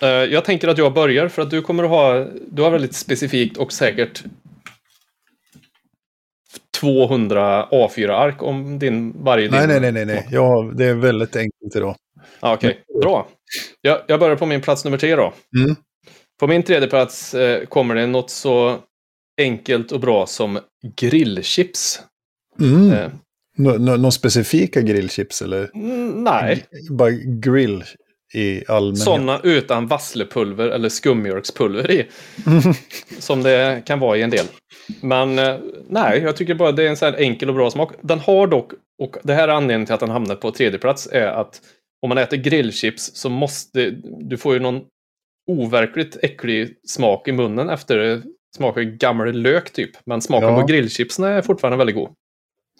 Eh, 0.06 0.10
jag 0.34 0.46
tänker 0.46 0.68
att 0.68 0.78
jag 0.78 0.94
börjar 0.94 1.28
för 1.28 1.42
att 1.42 1.50
du 1.50 1.62
kommer 1.62 1.84
att 1.84 1.90
ha, 1.90 2.28
du 2.52 2.62
har 2.62 2.72
väldigt 2.72 2.96
specifikt 2.96 3.58
och 3.58 3.74
säkert 3.74 4.24
200 6.82 7.68
A4-ark 7.72 8.44
om 8.44 8.80
din 8.80 9.24
varje 9.24 9.50
Nej, 9.50 9.68
din. 9.68 9.82
nej, 9.82 9.92
nej, 9.92 10.06
nej. 10.06 10.28
Ja, 10.32 10.72
det 10.76 10.86
är 10.86 10.94
väldigt 10.94 11.36
enkelt 11.36 11.76
idag. 11.76 11.96
Ja, 12.40 12.54
Okej, 12.54 12.84
bra. 13.02 13.28
Jag, 13.82 14.02
jag 14.08 14.20
börjar 14.20 14.36
på 14.36 14.46
min 14.46 14.62
plats 14.62 14.86
nummer 14.86 14.98
tre 14.98 15.16
då. 15.16 15.34
Mm. 15.58 15.76
På 16.40 16.48
min 16.48 16.64
tredje 16.64 16.88
plats 16.90 17.34
eh, 17.34 17.66
kommer 17.66 17.96
det 17.96 18.08
något 18.08 18.30
så 18.30 18.78
enkelt 19.42 19.92
och 19.92 20.00
bra 20.00 20.28
som 20.28 20.60
grillchips. 20.96 22.02
Mm. 22.60 22.92
Eh, 22.92 23.10
Nå- 23.58 23.78
nå- 23.78 23.96
Några 23.98 24.12
specifika 24.12 24.82
grillchips 24.82 25.42
eller? 25.42 25.72
mm, 25.76 26.24
nej, 26.24 26.66
Bara 26.90 27.12
grill 27.26 27.84
i 28.34 28.64
allmänhet? 28.68 29.04
sådana 29.04 29.40
utan 29.44 29.88
vasslepulver 29.88 30.68
eller 30.70 30.90
skummjölkspulver 30.90 31.92
i. 31.92 32.06
som 33.20 33.44
det 33.44 33.82
kan 33.86 34.00
vara 34.00 34.18
i 34.18 34.22
en 34.22 34.30
del. 34.30 34.46
Men 35.02 35.40
eh, 35.40 35.56
nej, 35.90 36.20
jag 36.22 36.36
tycker 36.36 36.56
bara 36.56 36.72
det 36.72 36.84
är 36.84 36.90
en 36.90 36.98
sån 36.98 37.06
här 37.14 37.20
enkel 37.22 37.50
och 37.50 37.56
bra 37.56 37.72
smak. 37.72 37.92
Den 38.02 38.20
har 38.20 38.48
dock, 38.48 38.72
och 39.04 39.18
det 39.24 39.34
här 39.34 39.48
är 39.48 39.54
anledningen 39.54 39.86
till 39.86 39.94
att 39.94 40.00
den 40.00 40.10
hamnar 40.10 40.36
på 40.36 40.52
tredje 40.52 40.80
plats 40.80 41.08
är 41.12 41.28
att 41.28 41.62
om 42.02 42.10
man 42.10 42.18
äter 42.18 42.38
grillchips 42.38 43.12
så 43.16 43.30
måste, 43.30 43.90
du 44.20 44.38
får 44.38 44.54
ju 44.54 44.60
någon 44.60 44.82
overkligt 45.52 46.18
äcklig 46.24 46.74
smak 46.88 47.28
i 47.28 47.32
munnen 47.32 47.70
efter 47.70 47.98
det 47.98 48.22
smakar 48.58 48.82
gammal 48.82 49.32
lök 49.34 49.74
typ. 49.74 49.92
Men 50.06 50.22
smaken 50.22 50.50
Ja. 50.50 50.62
på 50.62 50.68
grillchipsen 50.68 51.26
är 51.26 51.42
fortfarande 51.42 51.78
väldigt 51.78 51.96
god. 51.96 52.10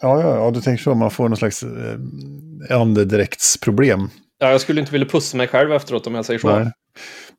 Ja, 0.02 0.20
ja, 0.22 0.36
ja, 0.36 0.50
du 0.50 0.60
tänker 0.60 0.82
så. 0.82 0.94
Man 0.94 1.10
får 1.10 1.28
någon 1.28 1.36
slags 1.36 1.62
eh, 1.62 2.80
andedräktsproblem. 2.80 4.00
Ja, 4.38 4.50
jag 4.50 4.60
skulle 4.60 4.80
inte 4.80 4.92
vilja 4.92 5.08
pussa 5.08 5.36
mig 5.36 5.48
själv 5.48 5.72
efteråt 5.72 6.06
om 6.06 6.14
jag 6.14 6.24
säger 6.24 6.40
så. 6.40 6.58
Nej. 6.58 6.72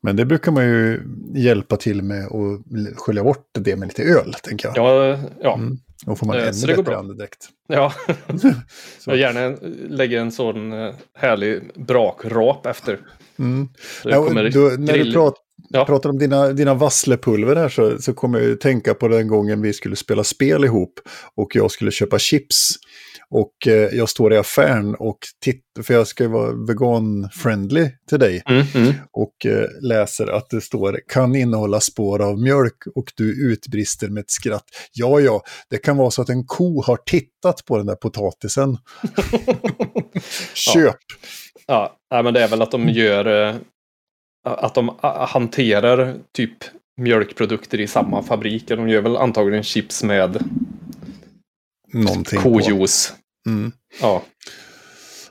Men 0.02 0.16
det 0.16 0.24
brukar 0.24 0.52
man 0.52 0.64
ju 0.64 1.00
hjälpa 1.34 1.76
till 1.76 2.02
med 2.02 2.24
att 2.24 2.96
skölja 2.98 3.24
bort 3.24 3.46
det 3.58 3.76
med 3.76 3.88
lite 3.88 4.02
öl, 4.02 4.34
tänker 4.42 4.68
jag. 4.68 4.76
Ja, 4.76 5.18
ja, 5.42 5.54
Mm. 5.54 5.78
Då 6.06 6.16
får 6.16 6.26
man 6.26 6.36
Eh, 6.36 6.48
ännu 6.48 6.76
bättre 6.76 6.96
andedräkt. 6.96 7.48
ja. 7.68 7.92
Så. 8.98 9.10
jag 9.10 9.16
gärna 9.18 9.56
lägger 9.88 10.20
en 10.20 10.32
sån 10.32 10.72
eh, 10.72 10.94
härlig 11.18 11.60
brakrap 11.74 12.66
efter. 12.66 12.98
Mm. 13.38 13.68
Ja, 14.04 14.18
och 14.18 14.26
då, 14.26 14.32
när 14.32 14.44
du 14.44 14.76
grill- 14.92 15.12
prat, 15.12 15.34
Ja. 15.70 15.84
pratar 15.84 16.10
om 16.10 16.18
dina, 16.18 16.48
dina 16.52 16.74
vasslepulver 16.74 17.56
här 17.56 17.68
så, 17.68 17.98
så 18.02 18.12
kommer 18.14 18.40
jag 18.40 18.60
tänka 18.60 18.94
på 18.94 19.08
den 19.08 19.28
gången 19.28 19.62
vi 19.62 19.72
skulle 19.72 19.96
spela 19.96 20.24
spel 20.24 20.64
ihop 20.64 21.00
och 21.34 21.56
jag 21.56 21.70
skulle 21.70 21.90
köpa 21.90 22.18
chips. 22.18 22.74
Och 23.30 23.66
eh, 23.66 23.88
jag 23.92 24.08
står 24.08 24.32
i 24.32 24.36
affären 24.36 24.94
och 24.94 25.18
tittar, 25.44 25.82
för 25.82 25.94
jag 25.94 26.06
ska 26.06 26.24
ju 26.24 26.30
vara 26.30 26.52
vegan-friendly 26.52 27.90
till 28.08 28.18
dig. 28.18 28.42
Mm, 28.46 28.66
mm. 28.74 28.94
och 29.12 29.46
eh, 29.46 29.66
läser 29.82 30.26
att 30.26 30.50
det 30.50 30.60
står 30.60 31.00
kan 31.08 31.36
innehålla 31.36 31.80
spår 31.80 32.22
av 32.22 32.38
mjölk 32.40 32.76
och 32.94 33.12
du 33.16 33.52
utbrister 33.52 34.08
med 34.08 34.20
ett 34.20 34.30
skratt. 34.30 34.64
Ja, 34.92 35.20
ja, 35.20 35.42
det 35.70 35.78
kan 35.78 35.96
vara 35.96 36.10
så 36.10 36.22
att 36.22 36.28
en 36.28 36.46
ko 36.46 36.82
har 36.82 36.96
tittat 36.96 37.64
på 37.64 37.76
den 37.76 37.86
där 37.86 37.94
potatisen. 37.94 38.78
Köp! 40.54 40.96
Ja, 41.66 41.96
nej, 42.10 42.22
men 42.22 42.34
det 42.34 42.42
är 42.42 42.48
väl 42.48 42.62
att 42.62 42.70
de 42.70 42.88
gör... 42.88 43.48
eh, 43.48 43.56
Att 44.44 44.74
de 44.74 44.94
hanterar 45.28 46.14
typ 46.32 46.52
mjölkprodukter 47.00 47.80
i 47.80 47.86
samma 47.86 48.22
fabrik. 48.22 48.68
De 48.68 48.88
gör 48.88 49.02
väl 49.02 49.16
antagligen 49.16 49.62
chips 49.62 50.02
med 50.04 50.38
någonting 51.92 52.40
på. 52.42 52.52
Kojuice. 52.52 53.12
Mm. 53.46 53.72
Ja. 54.00 54.22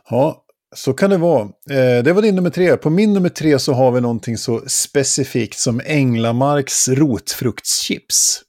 Ja, 0.09 0.43
så 0.75 0.93
kan 0.93 1.09
det 1.09 1.17
vara. 1.17 1.41
Eh, 1.69 2.03
det 2.03 2.13
var 2.13 2.21
din 2.21 2.35
nummer 2.35 2.49
tre. 2.49 2.77
På 2.77 2.89
min 2.89 3.13
nummer 3.13 3.29
tre 3.29 3.59
så 3.59 3.73
har 3.73 3.91
vi 3.91 4.01
någonting 4.01 4.37
så 4.37 4.63
specifikt 4.67 5.59
som 5.59 5.81
Änglamarks 5.85 6.87
rotfruktschips. 6.87 8.41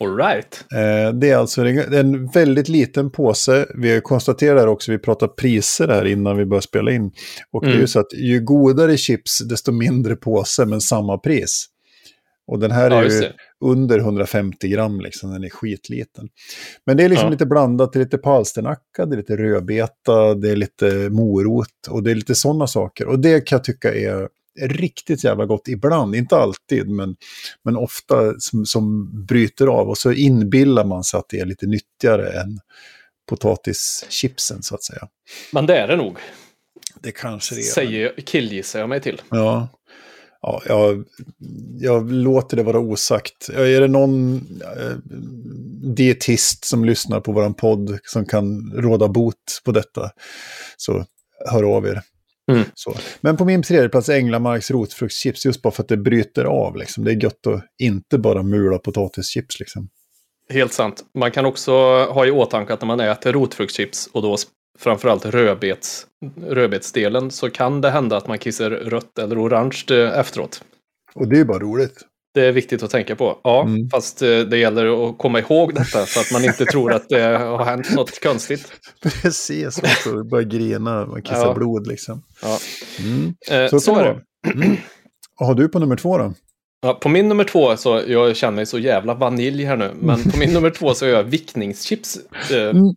All 0.00 0.16
right. 0.16 0.64
Eh, 0.72 1.12
det 1.14 1.30
är 1.30 1.36
alltså 1.36 1.64
en, 1.64 2.26
väldigt 2.28 2.68
liten 2.68 3.10
påse. 3.10 3.66
Vi 3.74 4.00
konstaterar 4.00 4.66
också, 4.66 4.92
vi 4.92 4.98
pratar 4.98 5.28
priser 5.28 5.88
här 5.88 6.04
innan 6.04 6.36
vi 6.36 6.44
börjar 6.44 6.60
spela 6.60 6.92
in. 6.92 7.12
Och 7.52 7.60
det 7.60 7.66
är 7.66 7.70
ju 7.70 7.76
Mm. 7.76 7.88
så 7.88 8.00
att 8.00 8.12
ju 8.14 8.40
godare 8.40 8.96
chips, 8.96 9.38
desto 9.38 9.72
mindre 9.72 10.16
påse, 10.16 10.64
men 10.66 10.80
samma 10.80 11.18
pris. 11.18 11.66
Och 12.46 12.58
den 12.58 12.70
här 12.70 12.90
Ja, 12.90 13.04
är 13.04 13.10
ju. 13.10 13.32
Under 13.64 13.98
150 13.98 14.68
gram, 14.68 15.00
liksom, 15.00 15.32
den 15.32 15.44
är 15.44 15.48
skitliten. 15.48 16.28
Men 16.86 16.96
det 16.96 17.04
är 17.04 17.08
liksom 17.08 17.26
Ja. 17.26 17.30
lite 17.30 17.46
blandat, 17.46 17.92
det 17.92 17.98
är 17.98 18.04
lite 18.04 18.18
palsternacka, 18.18 19.06
det 19.06 19.14
är 19.14 19.16
lite 19.16 19.36
rödbeta, 19.36 20.34
det 20.34 20.50
är 20.50 20.56
lite 20.56 21.10
morot 21.10 21.86
och 21.88 22.02
det 22.02 22.10
är 22.10 22.14
lite 22.14 22.34
sådana 22.34 22.66
saker. 22.66 23.06
Och 23.08 23.18
det 23.18 23.40
kan 23.40 23.56
jag 23.56 23.64
tycka 23.64 23.94
är 23.94 24.28
riktigt 24.60 25.24
jävla 25.24 25.46
gott 25.46 25.68
ibland, 25.68 26.14
inte 26.14 26.36
alltid, 26.36 26.88
men, 26.88 27.16
men 27.64 27.76
ofta 27.76 28.34
som, 28.38 28.66
som 28.66 29.10
bryter 29.26 29.66
av. 29.66 29.88
Och 29.88 29.98
så 29.98 30.12
inbillar 30.12 30.84
man 30.84 31.04
sig 31.04 31.18
att 31.18 31.28
det 31.28 31.40
är 31.40 31.46
lite 31.46 31.66
nyttigare 31.66 32.40
än 32.40 32.58
potatischipsen, 33.28 34.62
så 34.62 34.74
att 34.74 34.82
säga. 34.84 35.08
Men 35.52 35.66
det 35.66 35.78
är 35.78 35.88
det 35.88 35.96
nog. 35.96 36.18
Det 37.00 37.12
kanske 37.12 37.54
det 37.54 37.60
är. 37.60 37.62
Säger, 37.62 38.12
killgissar 38.24 38.80
jag 38.80 38.88
mig 38.88 39.00
till. 39.00 39.22
Ja. 39.30 39.68
Ja, 40.46 40.62
jag, 40.66 41.04
jag 41.78 42.12
låter 42.12 42.56
det 42.56 42.62
vara 42.62 42.78
osagt. 42.78 43.48
Är 43.48 43.80
det 43.80 43.88
någon 43.88 44.36
eh, 44.60 44.96
dietist 45.94 46.64
som 46.64 46.84
lyssnar 46.84 47.20
på 47.20 47.32
vår 47.32 47.50
podd 47.50 47.98
som 48.02 48.26
kan 48.26 48.72
råda 48.76 49.08
bot 49.08 49.60
på 49.64 49.72
detta 49.72 50.10
så 50.76 51.04
hör 51.50 51.62
av 51.62 51.86
er. 51.86 52.02
Mm. 52.52 52.64
Men 53.20 53.36
på 53.36 53.44
min 53.44 53.62
tredje 53.62 53.88
plats 53.88 54.08
Änglamarks 54.08 54.70
rotfruktschips 54.70 55.46
just 55.46 55.62
bara 55.62 55.72
för 55.72 55.82
att 55.82 55.88
det 55.88 55.96
bryter 55.96 56.44
av. 56.44 56.76
Liksom. 56.76 57.04
Det 57.04 57.12
är 57.12 57.22
gött 57.22 57.46
att 57.46 57.64
inte 57.78 58.18
bara 58.18 58.42
mula 58.42 58.78
potatischips. 58.78 59.60
Liksom. 59.60 59.88
Helt 60.48 60.72
sant. 60.72 61.04
Man 61.18 61.30
kan 61.30 61.46
också 61.46 61.72
ha 62.04 62.26
i 62.26 62.30
åtanke 62.30 62.72
att 62.72 62.80
när 62.80 62.86
man 62.86 63.00
äter 63.00 63.32
rotfruktschips 63.32 64.08
och 64.12 64.22
då 64.22 64.36
framförallt 64.78 65.26
rödbets, 65.26 66.06
rödbetsdelen 66.48 67.30
så 67.30 67.50
kan 67.50 67.80
det 67.80 67.90
hända 67.90 68.16
att 68.16 68.28
man 68.28 68.38
kissar 68.38 68.70
rött 68.70 69.18
eller 69.18 69.42
orange 69.46 69.84
eh, 69.90 70.18
efteråt. 70.18 70.64
Och 71.14 71.28
det 71.28 71.36
är 71.36 71.38
ju 71.38 71.44
bara 71.44 71.58
roligt. 71.58 71.94
Det 72.34 72.46
är 72.46 72.52
viktigt 72.52 72.82
att 72.82 72.90
tänka 72.90 73.16
på. 73.16 73.38
Ja, 73.44 73.62
Mm. 73.62 73.88
fast 73.90 74.22
eh, 74.22 74.38
det 74.38 74.58
gäller 74.58 75.08
att 75.08 75.18
komma 75.18 75.38
ihåg 75.38 75.74
detta 75.74 76.06
så 76.06 76.20
att 76.20 76.32
man 76.32 76.44
inte 76.44 76.64
tror 76.64 76.92
att 76.92 77.08
det 77.08 77.20
har 77.38 77.64
hänt 77.64 77.94
något 77.94 78.22
konstigt. 78.22 78.72
Precis, 79.02 79.82
man 79.82 79.90
får 79.90 80.30
börja 80.30 80.48
grina, 80.48 81.06
man 81.06 81.22
kissar 81.22 81.46
Ja. 81.46 81.54
blod 81.54 81.86
liksom. 81.86 82.22
Ja. 82.42 82.58
Mm. 83.04 83.34
Eh, 83.50 83.70
Så, 83.70 83.80
så 83.80 83.96
är 83.98 84.04
det. 84.04 84.20
Mm. 84.52 84.76
Vad 85.38 85.48
har 85.48 85.54
du 85.54 85.68
på 85.68 85.78
nummer 85.78 85.96
två 85.96 86.18
då? 86.18 86.34
Ja, 86.84 86.94
på 86.94 87.08
min 87.08 87.28
nummer 87.28 87.44
två, 87.44 87.76
så 87.76 88.02
jag 88.06 88.36
känner 88.36 88.56
mig 88.56 88.66
så 88.66 88.78
jävla 88.78 89.14
vanilj 89.14 89.64
här 89.64 89.76
nu, 89.76 89.90
men 90.00 90.22
på 90.30 90.38
min 90.38 90.52
nummer 90.52 90.70
två 90.70 90.94
så 90.94 91.04
är 91.06 91.10
jag 91.10 91.22
vickningschips. 91.22 92.18
Eh, 92.50 92.56
Mm. 92.70 92.94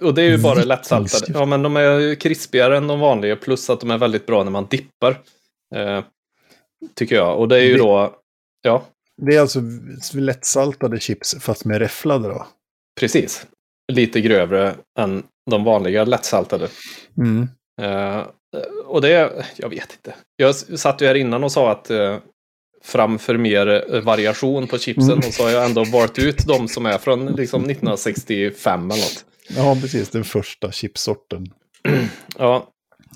Och 0.00 0.14
det 0.14 0.22
är 0.22 0.30
ju 0.30 0.38
bara 0.38 0.64
lättsaltade. 0.64 1.26
Ja, 1.34 1.44
men 1.44 1.62
de 1.62 1.76
är 1.76 2.14
krispigare 2.14 2.76
än 2.76 2.86
de 2.86 3.00
vanliga, 3.00 3.36
plus 3.36 3.70
att 3.70 3.80
de 3.80 3.90
är 3.90 3.98
väldigt 3.98 4.26
bra 4.26 4.44
när 4.44 4.50
man 4.50 4.66
dippar. 4.70 5.20
Eh, 5.76 6.04
tycker 6.94 7.16
jag. 7.16 7.38
Och 7.38 7.48
det 7.48 7.56
är 7.56 7.62
ju 7.62 7.72
Vi- 7.72 7.78
då, 7.78 8.14
ja, 8.62 8.84
Det 9.22 9.36
är 9.36 9.40
alltså 9.40 9.60
lättsaltade 10.14 11.00
chips 11.00 11.36
fast 11.40 11.64
med 11.64 11.78
räfflade 11.78 12.28
då? 12.28 12.46
precis. 13.00 13.46
Lite 13.92 14.20
grövre 14.20 14.74
än 14.98 15.22
de 15.50 15.64
vanliga 15.64 16.04
lättsaltade. 16.04 16.68
Mm. 17.18 17.48
Eh, 17.82 18.22
och 18.86 19.00
det, 19.00 19.32
jag 19.56 19.68
vet 19.68 19.92
inte. 19.92 20.14
Jag 20.36 20.54
satt 20.54 21.00
ju 21.02 21.06
här 21.06 21.14
innan 21.14 21.44
och 21.44 21.52
sa 21.52 21.70
att 21.70 21.90
eh, 21.90 22.16
framför 22.84 23.36
mer 23.36 23.94
eh, 23.94 24.00
variation 24.00 24.66
på 24.66 24.78
chipsen 24.78 25.04
Mm. 25.12 25.18
och 25.18 25.24
så 25.34 25.42
har 25.42 25.50
jag 25.50 25.64
ändå 25.64 25.84
valt 25.84 26.18
ut 26.18 26.46
de 26.46 26.68
som 26.68 26.86
är 26.86 26.98
från 26.98 27.26
liksom 27.26 27.62
1965 27.64 28.80
eller 28.90 29.02
något. 29.02 29.24
Ja, 29.56 29.78
precis. 29.82 30.08
Den 30.08 30.24
första 30.24 30.72
chipsorten. 30.72 31.46
Ja, 32.38 32.68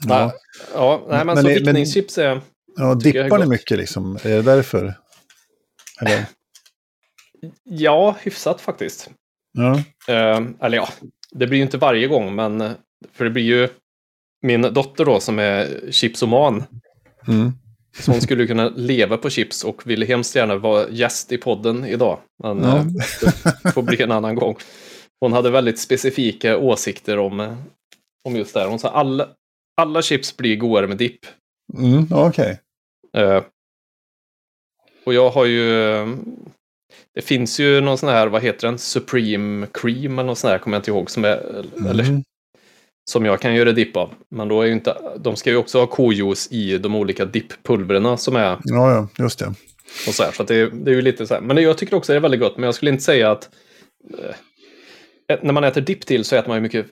Ja, 0.09 0.33
ja 0.75 1.07
nej, 1.09 1.19
men, 1.19 1.27
Men 1.27 1.37
så 1.37 1.49
det- 1.49 1.55
vickningschips 1.55 2.19
är... 2.19 2.41
ja 2.77 2.95
dippar 2.95 3.39
ni 3.39 3.47
mycket 3.47 3.79
liksom? 3.79 4.17
Är 4.23 4.29
det 4.31 4.43
därför? 4.43 4.95
Eller? 6.01 6.25
Ja, 7.65 8.17
hyfsat 8.23 8.61
faktiskt. 8.61 9.11
Ja. 9.53 9.75
Eh, 10.15 10.41
eller 10.61 10.77
ja, 10.77 10.89
det 11.31 11.47
blir 11.47 11.57
ju 11.59 11.63
inte 11.65 11.79
varje 11.79 12.07
gång, 12.09 12.35
men 12.35 12.71
för 13.13 13.25
det 13.25 13.31
blir 13.31 13.43
ju 13.45 13.69
min 14.43 14.63
dotter 14.63 15.05
då 15.05 15.21
som 15.21 15.39
är 15.39 15.81
chipsoman. 15.91 16.65
Mm. 17.29 17.53
Så 18.01 18.13
hon 18.13 18.21
skulle 18.21 18.47
kunna 18.47 18.69
leva 18.69 19.17
på 19.17 19.31
chips 19.31 19.65
och 19.65 19.87
ville 19.87 20.07
hemskt 20.07 20.35
gärna 20.37 20.57
vara 20.57 20.89
gäst 20.91 21.33
i 21.33 21.39
podden 21.39 21.85
idag. 21.85 22.19
Men 22.43 22.59
Ja. 22.63 22.77
eh, 22.79 22.85
det 23.63 23.73
får 23.73 23.83
bli 23.83 24.03
en 24.03 24.13
annan 24.13 24.35
gång. 24.35 24.57
Hon 25.21 25.33
hade 25.33 25.51
väldigt 25.51 25.79
specifika 25.79 26.59
åsikter 26.59 27.19
om, 27.19 27.41
eh, 27.41 27.57
om 28.29 28.37
just 28.37 28.55
det 28.55 28.61
här. 28.61 28.69
Hon 28.69 28.79
sa 28.79 28.89
alla, 28.89 29.29
alla 29.81 30.03
chips 30.03 30.37
blir 30.37 30.57
godare 30.57 30.87
med 30.87 30.97
dipp. 30.97 31.19
Mm, 31.79 32.07
Okej. 32.11 32.61
Eh, 33.17 33.43
och 35.07 35.15
jag 35.15 35.31
har 35.31 35.45
ju... 35.45 35.67
Det 37.15 37.23
finns 37.23 37.61
ju 37.61 37.81
någon 37.81 37.99
sån 37.99 38.09
här, 38.09 38.27
vad 38.27 38.43
heter 38.43 38.67
den? 38.69 38.79
Supreme 38.79 39.67
Cream 39.73 40.19
eller 40.19 40.27
något 40.27 40.39
sånt 40.39 40.51
här, 40.51 40.59
kommer 40.59 40.77
jag 40.77 40.81
inte 40.81 40.91
ihåg. 40.91 41.11
Som, 41.11 41.25
är, 41.25 41.65
eller, 41.91 42.05
Mm. 42.05 42.23
Som 43.11 43.25
jag 43.25 43.41
kan 43.41 43.55
göra 43.55 43.73
dipp 43.73 43.97
av. 43.97 44.15
Men 44.31 44.49
då 44.49 44.63
är 44.63 44.67
ju 44.67 44.73
inte... 44.73 44.97
De 45.19 45.37
ska 45.37 45.51
ju 45.51 45.57
också 45.57 45.79
ha 45.79 45.87
kojuice 45.87 46.49
i 46.53 46.79
de 46.79 46.95
olika 46.95 47.25
dipppulverna 47.25 48.17
som 48.17 48.37
är 48.37 48.59
Ja, 48.65 48.91
ja, 48.91 49.09
just 49.25 49.39
det. 49.39 49.47
och 50.07 50.15
så 50.15 50.23
här. 50.23 50.33
Så 50.33 50.43
det, 50.43 50.71
det 50.71 50.91
är 50.91 50.95
ju 50.95 51.03
lite 51.03 51.27
så 51.27 51.35
här. 51.35 51.41
Men 51.41 51.57
jag 51.57 51.79
tycker 51.79 51.97
också 51.97 52.13
det 52.13 52.17
är 52.17 52.21
väldigt 52.21 52.41
gott. 52.41 52.57
Men 52.57 52.65
jag 52.65 52.75
skulle 52.75 52.91
inte 52.91 53.05
säga 53.05 53.31
att... 53.31 53.51
Eh, 55.29 55.39
när 55.43 55.53
man 55.53 55.65
äter 55.65 55.81
dipp 55.81 56.07
till 56.07 56.25
så 56.25 56.37
äter 56.37 56.49
man 56.49 56.57
ju 56.57 56.61
mycket 56.63 56.87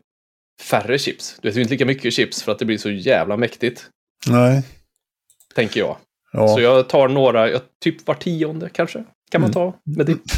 färre 0.63 0.99
chips. 0.99 1.37
Du 1.43 1.49
äter 1.49 1.57
ju 1.57 1.63
inte 1.63 1.75
lika 1.75 1.87
mycket 1.87 2.13
chips 2.15 2.43
för 2.43 2.53
att 2.53 2.59
det 2.59 2.65
blir 2.65 2.79
så 2.79 2.91
jävla 2.91 3.37
mäktigt. 3.37 3.87
Nej. 4.27 4.63
Tänker 5.55 5.81
jag. 5.81 5.97
Ja. 6.33 6.49
Så 6.49 6.61
jag 6.61 6.89
tar 6.89 7.09
några, 7.09 7.51
jag, 7.51 7.61
typ 7.83 8.07
var 8.07 8.15
tionde 8.15 8.69
kanske, 8.69 9.05
kan 9.31 9.41
man 9.41 9.53
ta 9.53 9.75
med 9.97 10.07
dipp. 10.07 10.23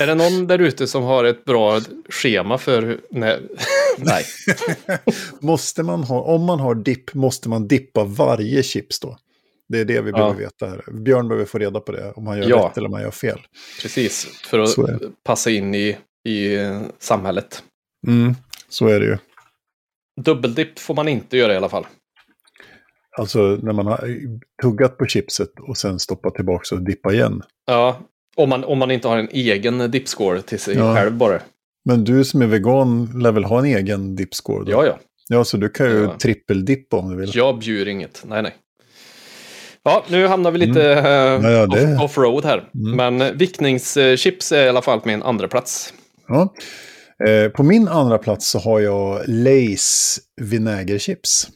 Är 0.00 0.06
det 0.06 0.14
någon 0.14 0.46
där 0.46 0.58
ute 0.58 0.86
som 0.86 1.02
har 1.02 1.24
ett 1.24 1.44
bra 1.44 1.80
schema 2.08 2.58
för... 2.58 2.82
hur- 2.82 3.00
Nej. 3.98 4.24
Måste 5.40 5.82
man 5.82 6.02
ha, 6.02 6.20
om 6.22 6.44
man 6.44 6.60
har 6.60 6.74
dipp, 6.74 7.14
måste 7.14 7.48
man 7.48 7.68
dippa 7.68 8.04
varje 8.04 8.62
chips 8.62 9.00
då? 9.00 9.18
Det 9.68 9.80
är 9.80 9.84
det 9.84 10.00
vi 10.00 10.12
behöver 10.12 10.34
veta 10.34 10.66
här. 10.66 10.84
Björn 10.92 11.28
behöver 11.28 11.46
få 11.46 11.58
reda 11.58 11.80
på 11.80 11.92
det, 11.92 12.12
om 12.12 12.26
han 12.26 12.38
gör 12.38 12.48
Ja. 12.48 12.66
rätt 12.70 12.76
eller 12.78 12.86
om 12.88 12.92
han 12.94 13.02
gör 13.02 13.10
fel. 13.10 13.38
Precis, 13.82 14.26
för 14.44 14.58
att 14.58 14.76
passa 15.24 15.50
in 15.50 15.74
i, 15.74 15.96
i 16.28 16.56
samhället. 16.98 17.62
Mm, 18.06 18.34
så 18.68 18.86
är 18.88 19.00
det 19.00 19.06
ju. 19.06 19.18
Dubbeldipp 20.20 20.78
får 20.78 20.94
man 20.94 21.08
inte 21.08 21.36
göra 21.36 21.54
i 21.54 21.56
alla 21.56 21.68
fall. 21.68 21.86
Alltså 23.18 23.38
när 23.62 23.72
man 23.72 23.86
har 23.86 24.16
tuggat 24.62 24.98
på 24.98 25.06
chipset 25.06 25.50
och 25.60 25.76
sen 25.76 25.98
stoppat 25.98 26.34
tillbaka 26.34 26.74
och 26.74 26.82
dippa 26.82 27.12
igen. 27.12 27.42
Ja, 27.66 28.00
om 28.36 28.48
man, 28.48 28.64
om 28.64 28.78
man 28.78 28.90
inte 28.90 29.08
har 29.08 29.16
en 29.18 29.28
egen 29.32 29.90
dippskål 29.90 30.42
till 30.42 30.58
sig 30.58 30.76
Ja. 30.76 30.94
själv 30.94 31.12
bara. 31.12 31.40
Men 31.84 32.04
du 32.04 32.24
som 32.24 32.42
är 32.42 32.46
vegan 32.46 33.20
lär 33.22 33.32
väl 33.32 33.44
ha 33.44 33.58
en 33.58 33.64
egen 33.64 34.16
då? 34.64 34.72
Ja, 34.72 34.86
ja. 34.86 34.98
Ja, 35.28 35.44
så 35.44 35.56
du 35.56 35.68
kan 35.68 35.86
ju 35.86 36.02
Ja. 36.02 36.16
trippeldippa 36.22 36.96
om 36.96 37.10
du 37.10 37.16
vill. 37.16 37.30
Jag 37.34 37.58
bjuder 37.58 37.88
inget. 37.90 38.22
Nej, 38.26 38.42
nej. 38.42 38.54
Ja, 39.84 40.04
nu 40.08 40.26
hamnar 40.26 40.50
vi 40.50 40.58
lite 40.58 40.92
Mm. 40.94 41.44
Ja, 41.44 41.50
ja, 41.50 41.66
det- 41.66 41.94
off- 41.96 42.02
off-road 42.02 42.44
här. 42.44 42.68
Mm. 42.74 42.96
Men 42.96 43.20
eh, 43.28 43.32
vickningschips 43.36 44.52
är 44.52 44.64
i 44.66 44.68
alla 44.68 44.82
fall 44.82 45.00
min 45.04 45.22
andra 45.22 45.48
plats. 45.48 45.94
Ja. 46.28 46.54
Eh, 47.28 47.48
på 47.48 47.62
min 47.62 47.88
andra 47.88 48.18
plats 48.18 48.50
så 48.50 48.58
har 48.58 48.80
jag 48.80 49.22
Lays 49.28 50.18
vinägerchips. 50.40 51.48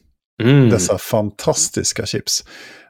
Mm. 0.42 0.68
Dessa 0.70 0.98
fantastiska 0.98 2.06
chips. 2.06 2.44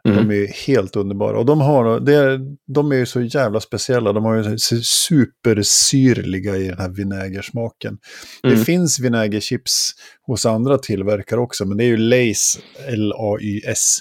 Mm. 0.09 0.29
De 0.29 0.43
är 0.43 0.47
helt 0.67 0.97
underbara. 0.97 1.39
Och 1.39 1.47
de, 1.47 1.61
har, 1.61 2.01
det 2.01 2.15
är, 2.15 2.41
de 2.75 2.93
är 2.93 2.97
ju 2.97 3.07
så 3.07 3.21
jävla 3.21 3.61
speciella. 3.61 4.13
De 4.13 4.25
har 4.25 4.37
ju 4.37 4.59
supersyrliga 4.83 6.57
i 6.57 6.69
den 6.69 6.79
här 6.79 6.89
vinägersmaken. 6.89 7.99
Det 8.43 8.49
Mm. 8.49 8.65
finns 8.65 9.01
vinägerchips 9.01 9.91
hos 10.27 10.47
andra 10.47 10.79
tillverkare 10.79 11.41
också. 11.41 11.65
Men 11.65 11.77
det 11.77 11.85
är 11.85 11.89
ju 11.89 11.97
Lays, 11.97 12.59
L-A-Y-S. 12.89 13.99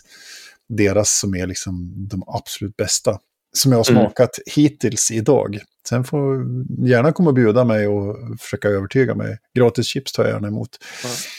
Deras 0.77 1.19
som 1.19 1.35
är 1.35 1.47
liksom 1.47 1.93
de 2.09 2.23
absolut 2.27 2.77
bästa. 2.77 3.17
Som 3.57 3.71
jag 3.71 3.79
har 3.79 3.91
Mm. 3.91 4.01
smakat 4.03 4.39
hittills 4.45 5.11
idag. 5.11 5.59
Sen 5.89 6.03
får 6.03 6.45
gärna 6.87 7.11
komma 7.11 7.29
och 7.29 7.33
bjuda 7.33 7.63
mig 7.63 7.87
och 7.87 8.17
försöka 8.39 8.67
övertyga 8.67 9.15
mig. 9.15 9.37
Gratis 9.57 9.85
chips 9.85 10.11
tar 10.11 10.23
jag 10.23 10.33
gärna 10.33 10.47
emot. 10.47 10.69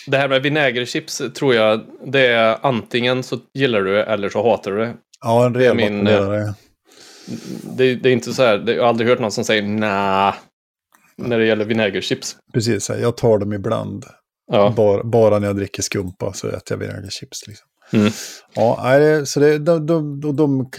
Det 0.07 0.17
här 0.17 0.29
med 0.29 0.43
vinägerchips 0.43 1.23
tror 1.35 1.55
jag, 1.55 1.81
det 2.07 2.27
är 2.27 2.59
antingen 2.63 3.23
så 3.23 3.39
gillar 3.55 3.83
du 3.83 3.95
det 3.95 4.05
eller 4.05 4.29
så 4.29 4.51
hatar 4.51 4.71
du 4.71 4.79
det. 4.79 4.95
Ja, 5.21 5.47
en 5.47 5.55
rejäl 5.55 5.77
min, 5.77 6.05
vattendelare. 6.05 6.55
Det, 7.77 7.95
det 7.95 8.09
är 8.09 8.13
inte 8.13 8.33
så 8.33 8.43
här, 8.43 8.59
det, 8.59 8.75
jag 8.75 8.83
har 8.83 8.89
aldrig 8.89 9.09
hört 9.09 9.19
någon 9.19 9.33
som 9.33 9.45
säger 9.45 9.63
nah. 9.63 10.35
när 11.17 11.39
det 11.39 11.47
gäller 11.47 11.65
vinägerchips. 11.65 12.37
Precis, 12.53 12.91
jag 12.91 13.17
tar 13.17 13.39
dem 13.39 13.53
ibland. 13.53 14.05
Ja. 14.53 14.73
Bara, 14.77 15.05
bara 15.05 15.39
när 15.39 15.47
jag 15.47 15.57
dricker 15.57 15.83
skumpa 15.83 16.33
så 16.33 16.49
äter 16.49 16.63
jag 16.69 16.77
vinägerchips. 16.77 17.47
Liksom. 17.47 17.69
Mm. 17.93 18.13
Ja, 18.55 19.27
så 19.27 19.41
det, 19.41 19.59
de, 19.59 19.87
de, 19.87 20.21
de, 20.21 20.37
de, 20.37 20.71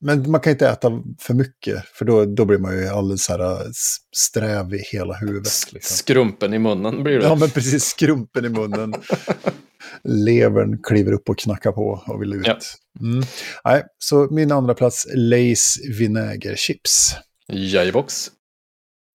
men 0.00 0.30
man 0.30 0.40
kan 0.40 0.50
inte 0.50 0.68
äta 0.68 1.02
för 1.20 1.34
mycket, 1.34 1.84
för 1.86 2.04
då, 2.04 2.24
då 2.24 2.44
blir 2.44 2.58
man 2.58 2.78
ju 2.78 2.88
alldeles 2.88 3.24
så 3.24 3.32
här 3.32 3.40
äh, 3.40 3.70
sträv 4.16 4.74
i 4.74 4.78
hela 4.92 5.14
huvudet. 5.14 5.72
Liksom. 5.72 5.96
Skrumpen 5.96 6.54
i 6.54 6.58
munnen 6.58 7.02
blir 7.02 7.18
det. 7.18 7.24
Ja, 7.24 7.34
men 7.34 7.50
precis, 7.50 7.84
skrumpen 7.84 8.44
i 8.44 8.48
munnen. 8.48 8.94
Levern 10.04 10.82
kliver 10.82 11.12
upp 11.12 11.28
och 11.28 11.38
knackar 11.38 11.72
på 11.72 12.02
och 12.06 12.22
vill 12.22 12.32
ut. 12.32 12.46
Ja. 12.46 12.58
Mm. 13.00 13.24
Nej, 13.64 13.84
så 13.98 14.28
min 14.30 14.52
andra 14.52 14.74
plats, 14.74 15.06
Lays 15.14 15.74
vinägerchips. 15.98 17.16
Jajebox. 17.52 18.30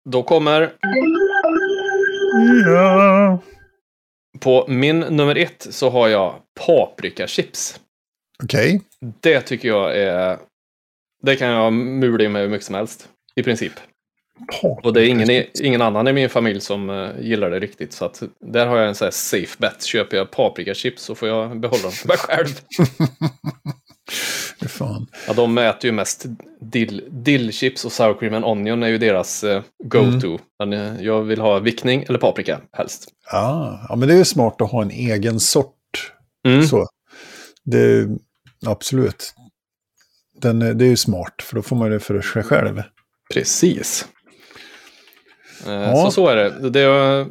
Då 0.10 0.24
kommer 0.24 0.74
Ja. 2.66 3.42
På 4.40 4.66
min 4.68 5.00
nummer 5.00 5.36
ett 5.36 5.68
så 5.70 5.90
har 5.90 6.08
jag 6.08 6.36
paprikachips. 6.66 7.80
Okej. 8.44 8.82
Det 9.22 9.42
tycker 9.42 9.68
jag 9.68 9.98
är... 9.98 10.38
Det 11.22 11.36
kan 11.36 11.48
jag 11.48 11.74
mula 11.74 12.24
i 12.24 12.30
mig 12.30 12.42
hur 12.42 12.50
mycket 12.50 12.66
som 12.66 12.76
helst. 12.76 13.10
I 13.36 13.44
princip. 13.44 13.74
Och 14.84 14.94
det 14.94 15.02
är 15.02 15.06
ingen, 15.06 15.46
ingen 15.64 15.82
annan 15.82 16.08
i 16.08 16.14
min 16.14 16.30
familj 16.30 16.62
som 16.62 16.90
eh, 16.90 17.10
gillar 17.20 17.50
det 17.50 17.60
riktigt. 17.60 17.94
Så 17.94 18.06
att 18.06 18.24
där 18.40 18.68
har 18.68 18.78
jag 18.78 18.88
en 18.88 18.96
sån 18.96 19.06
här 19.06 19.12
safe 19.12 19.56
bet. 19.58 19.84
Köper 19.84 20.18
jag 20.18 20.32
paprikachips 20.32 21.04
så 21.04 21.16
får 21.16 21.28
jag 21.28 21.60
behålla 21.60 21.84
dem 21.84 21.92
för 21.92 22.08
mig 22.08 22.18
själv. 22.18 22.48
Fy 24.62 24.68
Fan. 24.68 25.08
Ja, 25.28 25.34
de 25.34 25.58
äter 25.58 25.86
ju 25.86 25.92
mest 25.92 26.26
dill, 26.62 27.04
dillchips 27.10 27.86
och 27.86 27.92
sour 27.92 28.20
cream 28.20 28.34
and 28.34 28.46
onion 28.46 28.84
är 28.84 28.88
ju 28.88 28.98
deras 28.98 29.44
eh, 29.44 29.62
go-to. 29.84 30.40
Men 30.60 30.74
eh, 30.74 31.02
jag 31.02 31.22
vill 31.22 31.42
ha 31.42 31.60
vickning 31.60 32.04
eller 32.10 32.20
paprika 32.20 32.62
helst. 32.72 33.08
Ja, 33.32 33.86
ja, 33.90 33.96
men 33.96 34.08
det 34.08 34.14
är 34.14 34.18
ju 34.18 34.26
smart 34.26 34.62
att 34.62 34.72
ha 34.72 34.82
en 34.82 34.92
egen 34.92 35.40
sort. 35.40 36.12
Mm. 36.48 36.64
Så. 36.68 36.88
Det, 37.66 38.08
absolut. 38.66 39.34
Den, 40.42 40.62
är- 40.62 40.74
det 40.74 40.86
är 40.86 40.90
ju 40.90 40.98
smart, 40.98 41.34
för 41.42 41.56
då 41.56 41.62
får 41.62 41.76
man 41.76 41.92
det 41.92 42.00
för 42.00 42.22
sig 42.22 42.44
själv. 42.44 42.84
Precis. 43.34 44.08
Eh, 45.68 45.72
Ja. 45.74 46.06
Så 46.06 46.12
så 46.12 46.28
är 46.28 46.36
det. 46.36 46.70
det 46.70 46.80
är, 46.82 47.28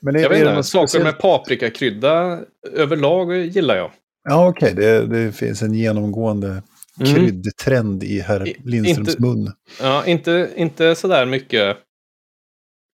Men 0.00 0.16
är, 0.16 0.20
jag 0.20 0.28
vet 0.30 0.44
det 0.44 0.50
inte, 0.50 0.62
saker 0.62 0.86
speciellt? 0.86 1.04
med 1.04 1.18
paprikakrydda 1.20 2.40
överlag 2.72 3.36
gillar 3.36 3.76
jag. 3.76 3.90
Ja, 4.28 4.48
okej. 4.48 4.74
Det, 4.74 5.06
det 5.06 5.32
finns 5.32 5.62
en 5.62 5.74
genomgående 5.74 6.62
Mm. 7.00 7.14
kryddtrend 7.14 8.02
i 8.04 8.20
herr 8.20 8.52
Lindströms 8.64 9.08
inte- 9.08 9.22
mun. 9.22 9.52
Ja, 9.80 10.06
inte, 10.06 10.50
inte 10.56 10.94
sådär 10.94 11.26
mycket 11.26 11.76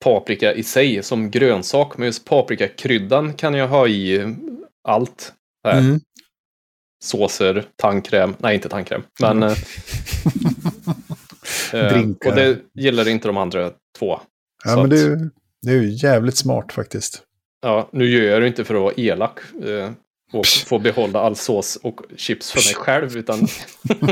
paprika 0.04 0.54
i 0.54 0.64
sig 0.64 1.04
som 1.04 1.32
grönsak, 1.32 1.98
men 1.98 2.06
just 2.06 2.26
paprikakryddan 2.26 3.34
kan 3.34 3.54
jag 3.54 3.68
ha 3.68 3.88
i 3.88 4.36
allt. 4.84 5.34
Här. 5.64 5.80
Mm. 5.80 6.00
Såser, 7.04 7.66
tandkräm, 7.76 8.36
nej 8.40 8.56
inte 8.56 8.70
tandkräm, 8.70 9.02
men... 9.22 9.44
eh, 9.44 9.52
eh, 11.74 11.88
Drinkar. 11.94 12.30
och 12.30 12.36
det 12.36 12.58
gillar 12.74 13.08
inte 13.08 13.28
de 13.28 13.38
andra 13.38 13.72
två. 14.00 14.20
Ja, 14.66 14.76
men 14.76 14.80
att- 14.86 14.90
det, 14.90 15.00
är 15.02 15.06
ju- 15.10 15.30
det 15.62 15.72
är 15.72 15.76
ju 15.82 15.90
jävligt 15.90 16.38
smart 16.38 16.72
faktiskt. 16.74 17.24
Ja, 17.62 17.90
nu 17.94 18.06
gör 18.10 18.24
jag 18.32 18.42
det 18.42 18.48
inte 18.48 18.64
för 18.64 18.76
att 18.76 18.82
vara 18.82 18.94
elak 18.98 19.40
eh, 19.64 19.92
och 20.32 20.46
få 20.46 20.80
behålla 20.80 21.20
all 21.20 21.36
sås 21.36 21.76
och 21.76 22.02
chips 22.18 22.52
för 22.52 22.68
mig 22.68 22.76
själv, 22.76 23.18
utan 23.18 23.48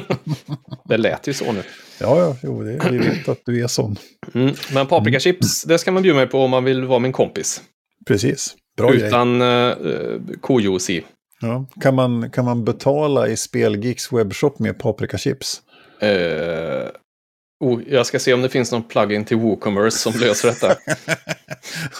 det 0.86 0.98
lät 0.98 1.28
ju 1.28 1.34
så 1.34 1.52
nu. 1.52 1.64
Ja, 2.00 2.20
ja, 2.20 2.36
jo, 2.44 2.64
det, 2.64 2.90
vi 2.92 2.98
vet 2.98 3.30
att 3.30 3.42
du 3.46 3.64
är 3.64 3.68
sån. 3.68 3.96
Mm. 4.34 4.56
Men 4.74 4.88
paprikachips, 4.88 5.64
det 5.64 5.78
ska 5.78 5.92
man 5.92 6.04
bjuda 6.04 6.16
mig 6.16 6.28
på 6.28 6.40
om 6.40 6.52
man 6.52 6.64
vill 6.64 6.86
vara 6.86 7.00
min 7.00 7.12
kompis. 7.12 7.62
Precis. 8.08 8.56
Bra. 8.78 8.94
Utan 8.94 9.42
eh, 9.42 9.48
eh, 9.48 10.20
kojuice 10.42 10.90
i. 10.90 11.06
Ja. 11.42 11.66
Kan, 11.82 11.96
man, 11.96 12.30
kan 12.30 12.46
man 12.46 12.66
betala 12.66 13.28
i 13.28 13.38
Spelgeeks 13.38 14.14
webbshop 14.14 14.60
med 14.60 14.80
paprikachips? 14.80 15.62
Eh, 16.02 16.88
oh, 17.60 17.82
jag 17.88 18.06
ska 18.06 18.20
se 18.20 18.34
om 18.34 18.42
det 18.42 18.50
finns 18.50 18.72
någon 18.72 18.84
plugin 18.84 19.26
till 19.26 19.38
WooCommerce 19.38 19.98
som 19.98 20.14
löser 20.20 20.48
detta. 20.48 20.76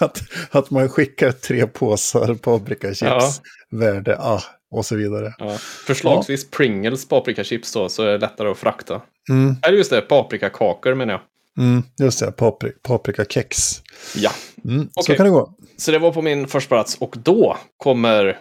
att, 0.00 0.20
att 0.50 0.70
man 0.70 0.88
skickar 0.88 1.32
tre 1.32 1.66
påsar 1.66 2.34
paprikachips, 2.34 3.00
Ja. 3.02 3.30
värde 3.70 4.16
A 4.20 4.40
och 4.70 4.86
så 4.86 4.96
vidare. 4.96 5.34
Ja. 5.38 5.58
Förslagsvis 5.86 6.50
Pringles 6.50 7.08
paprikachips 7.08 7.72
då, 7.72 7.88
så 7.88 8.02
är 8.02 8.06
det 8.06 8.18
lättare 8.18 8.48
att 8.50 8.58
frakta. 8.58 9.00
Mm, 9.30 9.56
Eller 9.62 9.76
just 9.78 9.90
det, 9.90 10.00
paprikakakor 10.00 10.94
menar 10.94 11.12
jag. 11.12 11.20
mm, 11.64 11.82
just 11.98 12.20
det, 12.20 12.32
papri, 12.32 12.72
paprikakex. 12.82 13.82
Ja, 14.16 14.30
Mm, 14.64 14.88
Så 14.94 15.00
Okej. 15.00 15.16
kan 15.16 15.26
det 15.26 15.32
gå. 15.32 15.54
så 15.76 15.90
det 15.90 15.98
var 15.98 16.12
på 16.12 16.22
min 16.22 16.48
första 16.48 16.68
plats 16.68 16.96
och 17.00 17.16
då 17.22 17.56
kommer 17.76 18.38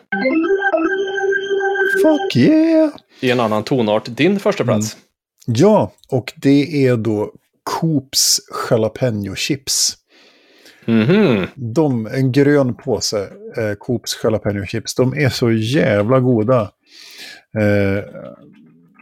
Fuck 2.03 2.36
yeah! 2.36 2.89
i 3.20 3.32
en 3.32 3.39
annan 3.39 3.63
tonart 3.63 4.03
din 4.05 4.39
första 4.39 4.63
plats. 4.63 4.97
Ja, 5.50 5.91
och 6.10 6.34
det 6.36 6.86
är 6.88 6.98
då 6.98 7.34
Coops 7.64 8.39
jalapeno 8.70 9.36
chips. 9.36 9.93
Mhm. 10.86 11.48
De, 11.56 12.06
en 12.08 12.32
grön 12.32 12.76
påse, 12.76 13.30
eh, 13.58 13.74
Coops 13.80 14.20
jalapeno 14.24 14.66
chips, 14.66 14.95
de 14.95 15.14
är 15.14 15.30
så 15.30 15.52
jävla 15.52 16.20
goda. 16.20 16.72
Eh, 17.60 18.04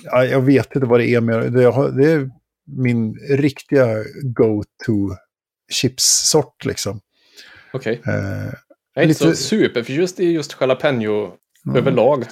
ja, 0.04 0.26
jag 0.26 0.42
vet 0.42 0.76
inte 0.76 0.88
vad 0.88 1.00
det 1.00 1.08
är, 1.10 1.22
men 1.22 1.54
det, 1.54 1.92
det 2.02 2.12
är 2.12 2.30
min 2.68 3.16
riktiga 3.30 3.88
go-to 4.24 5.16
chipssort 5.72 6.66
liksom. 6.66 7.00
Okej. 7.74 8.02
Eh, 8.08 8.54
Jag 8.94 9.04
är 9.04 9.08
inte 9.08 9.14
så 9.20 9.26
Lite- 9.26 9.38
superförtjust 9.38 10.20
i 10.20 10.32
just 10.32 10.56
jalapeno 10.62 11.34
överlag. 11.76 12.24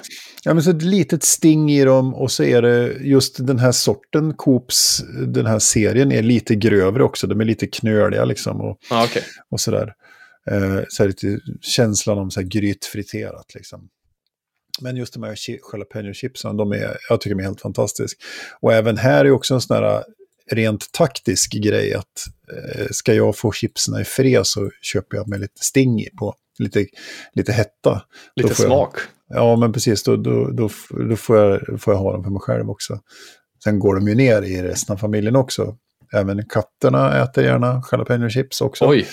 Ja, 0.44 0.54
men 0.54 0.62
så 0.62 0.70
ett 0.70 0.82
litet 0.82 1.22
sting 1.22 1.72
i 1.72 1.84
dem 1.84 2.14
och 2.14 2.30
så 2.30 2.44
är 2.44 2.62
det 2.62 2.92
just 3.00 3.46
den 3.46 3.58
här 3.58 3.72
sorten, 3.72 4.34
Coops, 4.34 5.02
den 5.26 5.46
här 5.46 5.58
serien 5.58 6.12
är 6.12 6.22
lite 6.22 6.54
grövre 6.54 7.02
också. 7.04 7.26
De 7.26 7.40
är 7.40 7.44
lite 7.44 7.66
knöliga 7.66 8.24
liksom 8.24 8.60
och, 8.60 8.78
Ja, 8.90 9.04
okej. 9.04 9.22
och 9.50 9.60
sådär. 9.60 9.92
Eh, 10.50 10.80
så 10.88 11.02
här 11.02 11.08
lite 11.08 11.38
känslan 11.60 12.18
om 12.18 12.30
så 12.30 12.40
här 12.40 12.46
grytfriterat 12.48 13.54
liksom. 13.54 13.88
Men 14.80 14.96
just 14.96 15.14
de 15.14 15.22
här 15.22 15.34
chi- 15.34 15.58
jalapeno-chipsen, 15.72 16.56
de 16.56 16.72
är, 16.72 16.96
jag 17.08 17.20
tycker 17.20 17.34
de 17.36 17.40
är 17.40 17.44
helt 17.46 17.60
fantastiska. 17.60 18.18
Och 18.60 18.72
även 18.72 18.96
här 18.96 19.24
är 19.24 19.30
också 19.30 19.54
en 19.54 19.60
sån 19.60 19.76
här 19.76 20.04
rent 20.50 20.92
taktisk 20.92 21.52
grej 21.52 21.94
att 21.94 22.24
eh, 22.52 22.86
ska 22.90 23.14
jag 23.14 23.36
få 23.36 23.52
chipsen 23.52 24.00
i 24.00 24.04
fred 24.04 24.46
så 24.46 24.70
köper 24.82 25.16
jag 25.16 25.28
med 25.28 25.40
lite 25.40 25.64
sting 25.64 26.00
i 26.00 26.10
på, 26.18 26.34
lite, 26.58 26.86
lite 27.32 27.52
hetta. 27.52 28.02
Lite 28.36 28.54
får 28.54 28.64
jag- 28.66 28.70
smak. 28.72 28.96
Ja, 29.28 29.56
men 29.56 29.72
precis. 29.72 30.02
Då, 30.02 30.16
då, 30.16 30.50
då, 30.50 30.70
då 31.08 31.16
får, 31.16 31.36
jag, 31.36 31.80
får 31.80 31.94
jag 31.94 31.98
ha 31.98 32.12
dem 32.12 32.24
för 32.24 32.30
mig 32.30 32.40
själv 32.40 32.70
också. 32.70 32.98
Sen 33.64 33.78
går 33.78 33.94
de 33.94 34.08
ju 34.08 34.14
ner 34.14 34.42
i 34.42 34.62
resten 34.62 34.92
av 34.92 34.96
familjen 34.98 35.36
också. 35.36 35.76
Även 36.12 36.48
katterna 36.48 37.22
äter 37.22 37.44
gärna 37.44 37.82
jalapeno 37.92 38.28
chips 38.28 38.60
också. 38.60 38.86
Oj, 38.88 39.06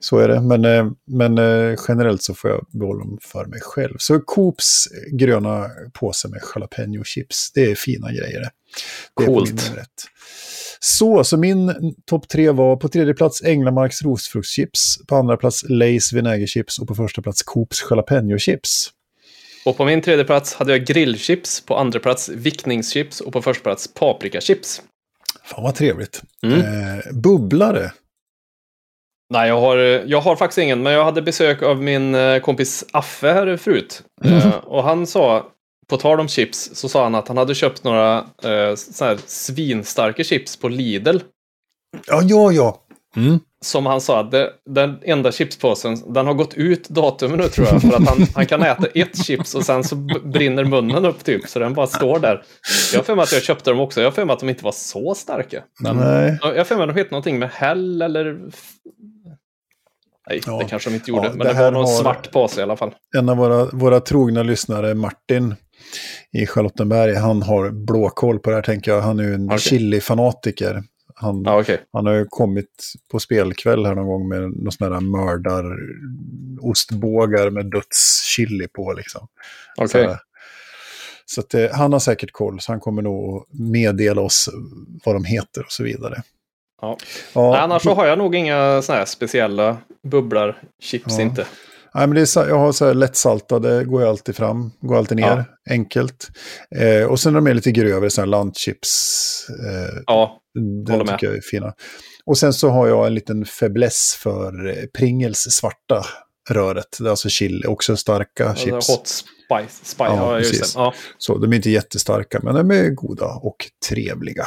Så 0.00 0.18
är 0.18 0.28
det. 0.28 0.40
Men, 0.40 0.64
eh, 0.64 0.86
men 1.06 1.38
eh, 1.38 1.78
generellt 1.88 2.22
så 2.22 2.34
får 2.34 2.50
jag 2.50 2.66
behålla 2.72 2.98
dem 3.04 3.18
för 3.22 3.44
mig 3.46 3.60
själv. 3.62 3.94
Så 3.98 4.20
Coops 4.20 4.84
gröna 5.12 5.68
påse 5.92 6.28
med 6.28 6.40
jalapeno 6.54 7.04
chips, 7.04 7.52
det 7.54 7.70
är 7.70 7.74
fina 7.74 8.08
grejer 8.12 8.40
det. 8.40 8.50
Det 9.16 9.22
är 9.22 9.26
Coolt. 9.26 9.70
Så, 10.84 11.24
så 11.24 11.36
min 11.36 11.94
topp 12.06 12.28
tre 12.28 12.50
var 12.50 12.76
på 12.76 12.88
tredje 12.88 13.14
plats 13.14 13.42
Änglamarks 13.42 14.02
rosfruktschips, 14.02 15.06
på 15.08 15.16
andra 15.16 15.36
plats 15.36 15.64
Lays 15.68 16.12
vinägerchips 16.12 16.78
och 16.78 16.88
på 16.88 16.94
första 16.94 17.22
plats 17.22 17.42
Coops 17.42 17.86
jalapeno 17.90 18.38
chips. 18.38 18.90
Och 19.64 19.76
på 19.76 19.84
min 19.84 20.02
tredje 20.02 20.24
plats 20.24 20.54
hade 20.54 20.72
jag 20.72 20.84
grillchips, 20.84 21.60
på 21.60 21.76
andra 21.76 22.00
plats 22.00 22.28
vickningschips 22.28 23.20
och 23.20 23.32
på 23.32 23.42
första 23.42 23.62
plats 23.62 23.94
paprikachips. 23.94 24.82
Fan 25.44 25.62
vad 25.62 25.74
trevligt. 25.74 26.22
Mm. 26.46 26.60
Eh, 26.60 27.12
bubblare. 27.12 27.92
Nej, 29.30 29.48
jag 29.48 29.60
har, 29.60 29.76
jag 30.06 30.20
har 30.20 30.36
faktiskt 30.36 30.58
ingen, 30.58 30.82
men 30.82 30.92
jag 30.92 31.04
hade 31.04 31.22
besök 31.22 31.62
av 31.62 31.82
min 31.82 32.14
eh, 32.14 32.38
kompis 32.38 32.84
Affe 32.92 33.32
här 33.32 33.56
förut. 33.56 34.02
Eh, 34.24 34.54
och 34.54 34.84
han 34.84 35.06
sa, 35.06 35.51
på 35.92 35.98
tal 35.98 36.20
om 36.20 36.28
chips, 36.28 36.70
så 36.74 36.88
sa 36.88 37.02
han 37.02 37.14
att 37.14 37.28
han 37.28 37.36
hade 37.36 37.54
köpt 37.54 37.84
några 37.84 38.18
eh, 38.18 38.74
så 38.74 39.04
här 39.04 39.18
svinstarka 39.26 40.24
chips 40.24 40.56
på 40.56 40.68
Lidl. 40.68 41.18
Ja, 42.06 42.20
ja, 42.22 42.52
ja. 42.52 42.78
Mm. 43.16 43.40
Som 43.64 43.86
han 43.86 44.00
sa, 44.00 44.22
det, 44.22 44.50
den 44.70 44.98
enda 45.02 45.32
chipspåsen, 45.32 46.12
den 46.12 46.26
har 46.26 46.34
gått 46.34 46.54
ut 46.54 46.88
datumet 46.88 47.38
nu 47.38 47.48
tror 47.48 47.66
jag. 47.66 47.80
För 47.80 47.88
att 47.88 48.08
han, 48.08 48.26
han 48.34 48.46
kan 48.46 48.62
äta 48.62 48.86
ett 48.94 49.24
chips 49.24 49.54
och 49.54 49.64
sen 49.64 49.84
så 49.84 49.96
brinner 50.24 50.64
munnen 50.64 51.04
upp 51.04 51.24
typ. 51.24 51.48
Så 51.48 51.58
den 51.58 51.74
bara 51.74 51.86
står 51.86 52.18
där. 52.18 52.42
Jag 52.92 52.98
har 52.98 53.04
för 53.04 53.14
mig 53.14 53.22
att 53.22 53.32
jag 53.32 53.42
köpte 53.42 53.70
dem 53.70 53.80
också. 53.80 54.00
Jag 54.00 54.06
har 54.06 54.12
för 54.12 54.24
mig 54.24 54.34
att 54.34 54.40
de 54.40 54.48
inte 54.48 54.64
var 54.64 54.72
så 54.72 55.14
starka. 55.14 55.62
Men 55.80 55.96
Nej. 55.96 56.38
jag 56.42 56.56
har 56.56 56.64
för 56.64 56.76
mig 56.76 56.82
att 56.82 56.94
de 56.94 57.00
hette 57.00 57.10
någonting 57.10 57.38
med 57.38 57.50
häll 57.50 58.02
eller... 58.02 58.24
Nej, 60.30 60.40
Ja. 60.46 60.58
det 60.58 60.64
kanske 60.64 60.90
de 60.90 60.94
inte 60.94 61.10
gjorde. 61.10 61.26
Ja, 61.26 61.30
men 61.30 61.38
det 61.38 61.44
det, 61.44 61.54
här 61.54 61.64
var 61.64 61.70
någon 61.70 61.86
svart 61.88 62.32
påse 62.32 62.60
i 62.60 62.62
alla 62.62 62.76
fall. 62.76 62.94
En 63.16 63.28
av 63.28 63.36
våra, 63.36 63.64
våra 63.64 64.00
trogna 64.00 64.42
lyssnare, 64.42 64.94
Martin 64.94 65.54
i 66.32 66.46
Charlottenberg, 66.46 67.14
han 67.14 67.42
har 67.42 67.70
blåkoll 67.70 68.38
på 68.38 68.50
det 68.50 68.56
här 68.56 68.62
tänker 68.62 68.90
jag. 68.90 69.00
Han 69.00 69.18
är 69.20 69.24
ju 69.24 69.34
en 69.34 69.46
Okej. 69.46 69.58
chili-fanatiker. 69.58 70.82
Han, 71.14 71.42
Ja, 71.46 71.60
okej. 71.60 71.80
han 71.92 72.06
har 72.06 72.14
ju 72.14 72.26
kommit 72.28 72.92
på 73.10 73.20
spelkväll 73.20 73.86
här 73.86 73.94
någon 73.94 74.06
gång 74.06 74.28
med 74.28 74.40
någon 74.42 74.72
sån 74.72 74.92
här 74.92 75.00
mördar 75.00 75.64
ostbågar 76.60 77.50
med 77.50 77.66
dödschili 77.70 78.68
på 78.68 78.92
liksom. 78.92 79.26
Okej. 79.76 80.06
Så, 80.08 80.16
så 81.26 81.40
att, 81.40 81.54
eh, 81.54 81.70
han 81.72 81.92
har 81.92 82.00
säkert 82.00 82.32
koll, 82.32 82.60
så 82.60 82.72
han 82.72 82.80
kommer 82.80 83.02
nog 83.02 83.46
meddela 83.50 84.20
oss 84.20 84.48
vad 85.04 85.14
de 85.14 85.24
heter 85.24 85.60
och 85.64 85.72
så 85.72 85.82
vidare. 85.84 86.22
Ja. 86.80 86.96
Ja, 87.34 87.58
annars 87.58 87.82
så 87.82 87.94
har 87.94 88.06
jag 88.06 88.18
nog 88.18 88.34
inga 88.34 88.82
såna 88.82 88.98
här 88.98 89.04
speciella 89.04 89.76
bubblar, 90.02 90.62
chips 90.82 91.14
Ja. 91.18 91.22
inte. 91.22 91.46
Nej, 91.94 92.06
men 92.06 92.14
det 92.14 92.36
är, 92.36 92.48
jag 92.48 92.58
har 92.58 92.72
så 92.72 92.86
här 92.86 92.94
lättsaltade, 92.94 93.84
går 93.84 94.02
ju 94.02 94.08
alltid 94.08 94.36
fram, 94.36 94.70
går 94.80 94.96
alltid 94.96 95.16
ner, 95.16 95.26
Ja. 95.64 95.72
enkelt. 95.72 96.28
Eh, 96.76 97.06
och 97.06 97.20
sen 97.20 97.32
de 97.34 97.46
är 97.46 97.54
lite 97.54 97.72
grövre, 97.72 98.10
så 98.10 98.20
här 98.20 98.26
lantchips. 98.26 99.46
Eh, 99.48 100.00
Ja, 100.06 100.40
det 100.86 100.92
håller 100.92 101.04
med. 101.04 101.14
tycker 101.18 101.26
jag 101.26 101.36
är 101.36 101.40
fina. 101.40 101.74
Och 102.24 102.38
sen 102.38 102.52
så 102.52 102.68
har 102.68 102.88
jag 102.88 103.06
en 103.06 103.14
liten 103.14 103.44
fäbless 103.44 104.16
för 104.22 104.68
eh, 104.68 104.84
Pringles 104.98 105.52
svarta 105.56 106.06
röret. 106.50 106.96
Det 106.98 107.04
är 107.06 107.10
alltså 107.10 107.28
chili, 107.28 107.66
också 107.66 107.96
starka 107.96 108.54
chips. 108.54 108.72
alltså 108.74 108.92
hot 108.92 109.06
spice. 109.08 109.84
spice. 109.84 109.94
Ja, 109.98 110.32
Ja, 110.34 110.38
precis. 110.38 110.74
Ja. 110.74 110.94
Så 111.18 111.38
de 111.38 111.52
är 111.52 111.56
inte 111.56 111.70
jättestarka, 111.70 112.40
men 112.42 112.54
de 112.54 112.70
är 112.70 112.88
goda 112.90 113.26
och 113.26 113.56
trevliga 113.88 114.42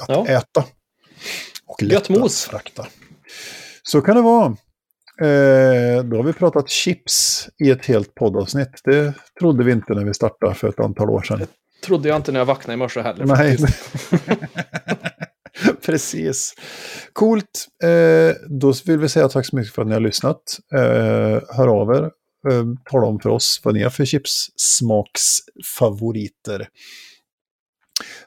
att 0.00 0.08
Ja. 0.08 0.26
äta. 0.28 0.64
Och 1.66 1.82
lätta 1.82 2.14
att 2.24 2.32
frakta. 2.34 2.86
Så 3.82 4.00
kan 4.00 4.16
det 4.16 4.22
vara. 4.22 4.56
Eh, 5.20 6.04
då 6.04 6.16
har 6.16 6.22
vi 6.22 6.32
pratat 6.32 6.68
chips 6.68 7.48
i 7.64 7.70
ett 7.70 7.86
helt 7.86 8.14
poddavsnitt. 8.14 8.80
Det 8.84 9.14
trodde 9.40 9.64
vi 9.64 9.72
inte 9.72 9.94
när 9.94 10.04
vi 10.04 10.14
startade 10.14 10.54
för 10.54 10.68
ett 10.68 10.80
antal 10.80 11.10
år 11.10 11.22
sedan. 11.22 11.46
Trodde 11.84 12.08
jag 12.08 12.16
inte 12.16 12.32
när 12.32 12.40
jag 12.40 12.46
vaknade 12.46 12.74
i 12.74 12.76
morse 12.76 13.00
heller. 13.00 13.24
Nej. 13.24 13.58
Precis. 15.86 16.54
Coolt. 17.12 17.66
Eh, 17.84 18.32
då 18.60 18.72
vill 18.86 18.98
vi 18.98 19.08
säga 19.08 19.28
tack 19.28 19.46
så 19.46 19.56
mycket 19.56 19.74
för 19.74 19.82
att 19.82 19.88
ni 19.88 19.94
har 19.94 20.00
lyssnat. 20.00 20.42
Eh, 20.74 21.40
hör 21.56 21.68
av 21.68 21.90
er. 21.90 22.10
Eh, 22.52 22.64
tala 22.90 23.06
om 23.06 23.20
för 23.20 23.30
oss 23.30 23.60
vad 23.64 23.74
ni 23.74 23.82
har 23.82 23.90
för 23.90 24.04
chipssmaksfavoriter. 24.04 26.68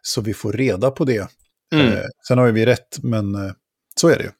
Så 0.01 0.21
vi 0.21 0.33
får 0.33 0.53
reda 0.53 0.91
på 0.91 1.05
det. 1.05 1.27
Mm. 1.73 1.87
Eh, 1.87 2.03
sen 2.27 2.37
har 2.37 2.45
ju 2.45 2.51
vi 2.51 2.65
rätt, 2.65 3.03
men 3.03 3.35
eh, 3.35 3.51
så 3.95 4.07
är 4.07 4.17
det 4.17 4.23
ju. 4.23 4.31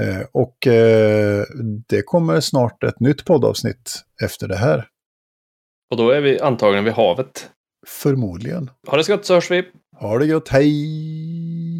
Eh, 0.00 0.26
och 0.32 0.66
eh, 0.66 1.44
det 1.88 2.02
kommer 2.02 2.40
snart 2.40 2.84
ett 2.84 3.00
nytt 3.00 3.24
poddavsnitt 3.24 4.04
efter 4.22 4.48
det 4.48 4.56
här. 4.56 4.88
Och 5.90 5.96
då 5.96 6.10
är 6.10 6.20
vi 6.20 6.40
antagligen 6.40 6.84
vid 6.84 6.94
havet. 6.94 7.50
Förmodligen. 7.86 8.70
Ha 8.86 8.96
det 8.96 9.04
så 9.04 9.16
gott 9.16 9.26
så 9.26 9.34
hörs 9.34 9.50
vi. 9.50 9.64
Ha 10.00 10.18
det 10.18 10.26
gött, 10.26 10.48
hej! 10.48 11.71